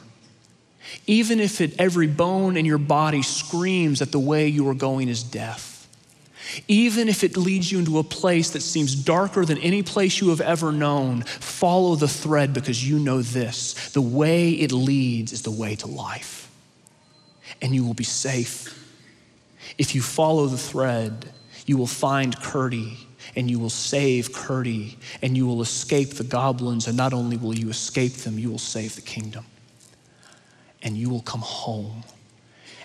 even 1.05 1.39
if 1.39 1.61
it, 1.61 1.79
every 1.79 2.07
bone 2.07 2.57
in 2.57 2.65
your 2.65 2.77
body 2.77 3.21
screams 3.21 3.99
that 3.99 4.11
the 4.11 4.19
way 4.19 4.47
you 4.47 4.67
are 4.69 4.73
going 4.73 5.09
is 5.09 5.23
death, 5.23 5.87
even 6.67 7.09
if 7.09 7.23
it 7.23 7.35
leads 7.35 7.71
you 7.71 7.79
into 7.79 7.99
a 7.99 8.03
place 8.03 8.51
that 8.51 8.61
seems 8.61 8.95
darker 8.95 9.43
than 9.43 9.57
any 9.57 9.83
place 9.83 10.21
you 10.21 10.29
have 10.29 10.39
ever 10.41 10.71
known, 10.71 11.23
follow 11.23 11.95
the 11.95 12.07
thread 12.07 12.53
because 12.53 12.87
you 12.87 12.99
know 12.99 13.21
this. 13.21 13.91
The 13.91 14.01
way 14.01 14.51
it 14.51 14.71
leads 14.71 15.33
is 15.33 15.41
the 15.41 15.51
way 15.51 15.75
to 15.75 15.87
life. 15.87 16.49
And 17.61 17.75
you 17.75 17.83
will 17.83 17.93
be 17.93 18.05
safe. 18.05 18.73
If 19.77 19.93
you 19.93 20.01
follow 20.01 20.47
the 20.47 20.57
thread, 20.57 21.29
you 21.65 21.77
will 21.77 21.87
find 21.87 22.39
Curdie 22.39 23.06
and 23.37 23.51
you 23.51 23.59
will 23.59 23.69
save 23.69 24.33
Curdie 24.33 24.97
and 25.21 25.37
you 25.37 25.45
will 25.45 25.61
escape 25.61 26.15
the 26.15 26.23
goblins. 26.23 26.87
And 26.87 26.97
not 26.97 27.13
only 27.13 27.37
will 27.37 27.55
you 27.55 27.69
escape 27.69 28.13
them, 28.13 28.39
you 28.39 28.49
will 28.49 28.57
save 28.57 28.95
the 28.95 29.01
kingdom. 29.01 29.45
And 30.81 30.97
you 30.97 31.11
will 31.11 31.21
come 31.21 31.41
home. 31.41 32.03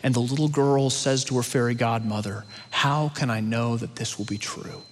And 0.02 0.14
the 0.14 0.20
little 0.20 0.48
girl 0.48 0.90
says 0.90 1.24
to 1.24 1.36
her 1.36 1.42
fairy 1.42 1.74
godmother, 1.74 2.44
How 2.70 3.08
can 3.08 3.30
I 3.30 3.40
know 3.40 3.78
that 3.78 3.96
this 3.96 4.18
will 4.18 4.26
be 4.26 4.36
true? 4.36 4.82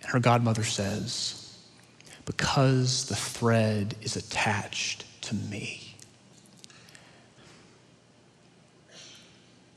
And 0.00 0.12
her 0.12 0.20
godmother 0.20 0.64
says, 0.64 1.58
Because 2.24 3.04
the 3.06 3.16
thread 3.16 3.96
is 4.00 4.16
attached 4.16 5.04
to 5.24 5.34
me. 5.34 5.94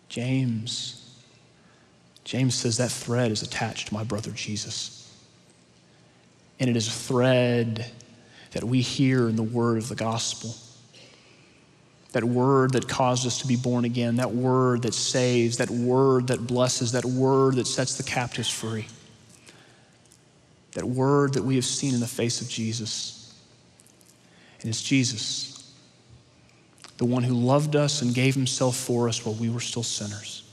James. 0.07 1.00
James 2.31 2.55
says 2.55 2.77
that 2.77 2.89
thread 2.89 3.29
is 3.29 3.41
attached 3.41 3.89
to 3.89 3.93
my 3.93 4.05
brother 4.05 4.31
Jesus. 4.31 5.13
And 6.61 6.69
it 6.69 6.77
is 6.77 6.87
a 6.87 6.91
thread 6.91 7.91
that 8.51 8.63
we 8.63 8.79
hear 8.79 9.27
in 9.27 9.35
the 9.35 9.43
word 9.43 9.77
of 9.79 9.89
the 9.89 9.95
gospel. 9.95 10.55
that 12.13 12.23
word 12.23 12.71
that 12.71 12.87
caused 12.87 13.27
us 13.27 13.41
to 13.41 13.47
be 13.47 13.57
born 13.57 13.83
again, 13.83 14.15
that 14.15 14.31
word 14.31 14.83
that 14.83 14.93
saves, 14.93 15.57
that 15.57 15.69
word 15.69 16.27
that 16.27 16.47
blesses, 16.47 16.93
that 16.93 17.03
word 17.03 17.55
that 17.55 17.67
sets 17.67 17.97
the 17.97 18.03
captives 18.03 18.49
free, 18.49 18.85
that 20.71 20.85
word 20.85 21.33
that 21.33 21.43
we 21.43 21.55
have 21.55 21.65
seen 21.65 21.93
in 21.93 21.99
the 21.99 22.07
face 22.07 22.39
of 22.39 22.47
Jesus. 22.47 23.37
And 24.61 24.69
it's 24.69 24.81
Jesus, 24.81 25.69
the 26.97 27.03
one 27.03 27.23
who 27.23 27.33
loved 27.33 27.75
us 27.75 28.01
and 28.01 28.15
gave 28.15 28.35
himself 28.35 28.77
for 28.77 29.09
us 29.09 29.25
while 29.25 29.35
we 29.35 29.49
were 29.49 29.59
still 29.59 29.83
sinners. 29.83 30.43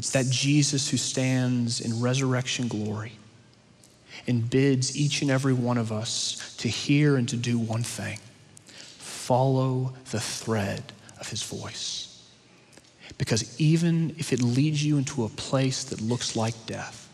It's 0.00 0.12
that 0.12 0.30
Jesus 0.30 0.88
who 0.88 0.96
stands 0.96 1.82
in 1.82 2.00
resurrection 2.00 2.68
glory 2.68 3.12
and 4.26 4.48
bids 4.48 4.96
each 4.96 5.20
and 5.20 5.30
every 5.30 5.52
one 5.52 5.76
of 5.76 5.92
us 5.92 6.56
to 6.56 6.68
hear 6.68 7.16
and 7.16 7.28
to 7.28 7.36
do 7.36 7.58
one 7.58 7.82
thing 7.82 8.18
follow 8.96 9.92
the 10.10 10.18
thread 10.18 10.82
of 11.20 11.28
his 11.28 11.42
voice. 11.42 12.18
Because 13.18 13.60
even 13.60 14.14
if 14.16 14.32
it 14.32 14.40
leads 14.40 14.82
you 14.82 14.96
into 14.96 15.24
a 15.24 15.28
place 15.28 15.84
that 15.84 16.00
looks 16.00 16.34
like 16.34 16.54
death, 16.64 17.06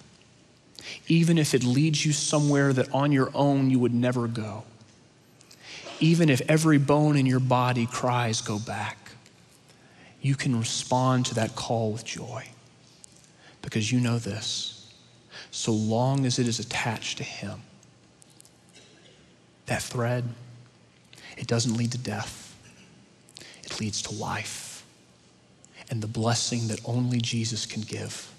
even 1.08 1.38
if 1.38 1.54
it 1.54 1.64
leads 1.64 2.06
you 2.06 2.12
somewhere 2.12 2.72
that 2.72 2.94
on 2.94 3.10
your 3.10 3.32
own 3.34 3.68
you 3.68 3.80
would 3.80 3.94
never 3.94 4.28
go, 4.28 4.62
even 5.98 6.30
if 6.30 6.40
every 6.48 6.78
bone 6.78 7.16
in 7.16 7.26
your 7.26 7.40
body 7.40 7.84
cries, 7.84 8.40
go 8.40 8.60
back, 8.60 8.96
you 10.22 10.36
can 10.36 10.56
respond 10.56 11.26
to 11.26 11.34
that 11.34 11.56
call 11.56 11.90
with 11.90 12.04
joy. 12.04 12.46
Because 13.66 13.90
you 13.90 13.98
know 13.98 14.20
this 14.20 14.92
so 15.50 15.72
long 15.72 16.24
as 16.24 16.38
it 16.38 16.46
is 16.46 16.60
attached 16.60 17.18
to 17.18 17.24
Him, 17.24 17.62
that 19.66 19.82
thread, 19.82 20.22
it 21.36 21.48
doesn't 21.48 21.76
lead 21.76 21.90
to 21.90 21.98
death, 21.98 22.56
it 23.64 23.80
leads 23.80 24.02
to 24.02 24.14
life 24.14 24.84
and 25.90 26.00
the 26.00 26.06
blessing 26.06 26.68
that 26.68 26.80
only 26.84 27.18
Jesus 27.18 27.66
can 27.66 27.82
give. 27.82 28.32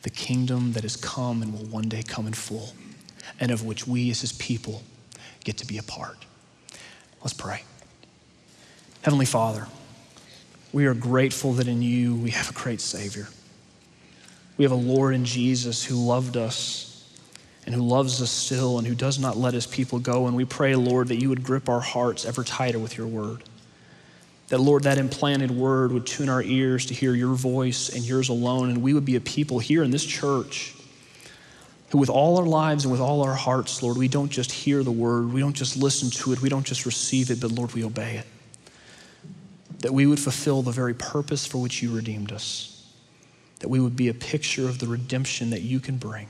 The 0.00 0.10
kingdom 0.10 0.72
that 0.72 0.82
has 0.82 0.96
come 0.96 1.42
and 1.42 1.52
will 1.52 1.66
one 1.66 1.90
day 1.90 2.02
come 2.02 2.26
in 2.26 2.32
full, 2.32 2.72
and 3.38 3.50
of 3.50 3.66
which 3.66 3.86
we 3.86 4.10
as 4.10 4.22
his 4.22 4.32
people 4.32 4.82
get 5.44 5.58
to 5.58 5.66
be 5.66 5.76
a 5.76 5.82
part. 5.82 6.24
Let's 7.20 7.34
pray. 7.34 7.64
Heavenly 9.02 9.26
Father, 9.26 9.66
we 10.72 10.86
are 10.86 10.94
grateful 10.94 11.52
that 11.54 11.68
in 11.68 11.82
you 11.82 12.14
we 12.14 12.30
have 12.30 12.48
a 12.48 12.54
great 12.54 12.80
Savior. 12.80 13.28
We 14.56 14.64
have 14.64 14.72
a 14.72 14.76
Lord 14.76 15.14
in 15.14 15.24
Jesus 15.24 15.84
who 15.84 15.96
loved 15.96 16.36
us 16.36 16.90
and 17.66 17.74
who 17.74 17.82
loves 17.82 18.20
us 18.22 18.30
still 18.30 18.78
and 18.78 18.86
who 18.86 18.94
does 18.94 19.18
not 19.18 19.36
let 19.36 19.54
his 19.54 19.66
people 19.66 19.98
go. 19.98 20.26
And 20.26 20.36
we 20.36 20.44
pray, 20.44 20.74
Lord, 20.76 21.08
that 21.08 21.20
you 21.20 21.28
would 21.30 21.42
grip 21.42 21.68
our 21.68 21.80
hearts 21.80 22.24
ever 22.24 22.44
tighter 22.44 22.78
with 22.78 22.96
your 22.96 23.06
word. 23.06 23.42
That, 24.48 24.58
Lord, 24.58 24.84
that 24.84 24.98
implanted 24.98 25.50
word 25.50 25.90
would 25.92 26.06
tune 26.06 26.28
our 26.28 26.42
ears 26.42 26.86
to 26.86 26.94
hear 26.94 27.14
your 27.14 27.34
voice 27.34 27.88
and 27.88 28.04
yours 28.04 28.28
alone. 28.28 28.68
And 28.68 28.82
we 28.82 28.92
would 28.92 29.06
be 29.06 29.16
a 29.16 29.20
people 29.20 29.58
here 29.58 29.82
in 29.82 29.90
this 29.90 30.04
church 30.04 30.74
who, 31.88 31.98
with 31.98 32.10
all 32.10 32.38
our 32.38 32.46
lives 32.46 32.84
and 32.84 32.92
with 32.92 33.00
all 33.00 33.22
our 33.22 33.34
hearts, 33.34 33.82
Lord, 33.82 33.96
we 33.96 34.08
don't 34.08 34.28
just 34.28 34.52
hear 34.52 34.82
the 34.82 34.92
word, 34.92 35.32
we 35.32 35.40
don't 35.40 35.56
just 35.56 35.76
listen 35.76 36.10
to 36.10 36.32
it, 36.32 36.42
we 36.42 36.48
don't 36.48 36.66
just 36.66 36.86
receive 36.86 37.30
it, 37.30 37.40
but, 37.40 37.52
Lord, 37.52 37.72
we 37.72 37.84
obey 37.84 38.16
it. 38.16 38.26
That 39.78 39.94
we 39.94 40.06
would 40.06 40.20
fulfill 40.20 40.62
the 40.62 40.72
very 40.72 40.94
purpose 40.94 41.46
for 41.46 41.58
which 41.58 41.82
you 41.82 41.94
redeemed 41.94 42.32
us. 42.32 42.73
That 43.64 43.70
we 43.70 43.80
would 43.80 43.96
be 43.96 44.08
a 44.08 44.14
picture 44.14 44.68
of 44.68 44.78
the 44.78 44.86
redemption 44.86 45.48
that 45.48 45.62
you 45.62 45.80
can 45.80 45.96
bring 45.96 46.28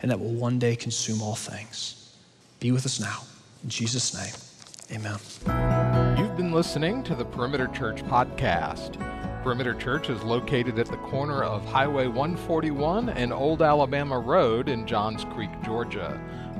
and 0.00 0.12
that 0.12 0.20
will 0.20 0.32
one 0.32 0.60
day 0.60 0.76
consume 0.76 1.20
all 1.20 1.34
things. 1.34 2.14
Be 2.60 2.70
with 2.70 2.86
us 2.86 3.00
now. 3.00 3.24
In 3.64 3.68
Jesus' 3.68 4.14
name, 4.14 4.96
amen. 4.96 5.18
You've 6.16 6.36
been 6.36 6.52
listening 6.52 7.02
to 7.02 7.16
the 7.16 7.24
Perimeter 7.24 7.66
Church 7.66 8.04
podcast. 8.04 8.92
Perimeter 9.42 9.74
Church 9.74 10.08
is 10.08 10.22
located 10.22 10.78
at 10.78 10.86
the 10.86 10.98
corner 10.98 11.42
of 11.42 11.64
Highway 11.64 12.06
141 12.06 13.08
and 13.08 13.32
Old 13.32 13.60
Alabama 13.60 14.16
Road 14.16 14.68
in 14.68 14.86
Johns 14.86 15.24
Creek, 15.24 15.50
Georgia. 15.64 16.20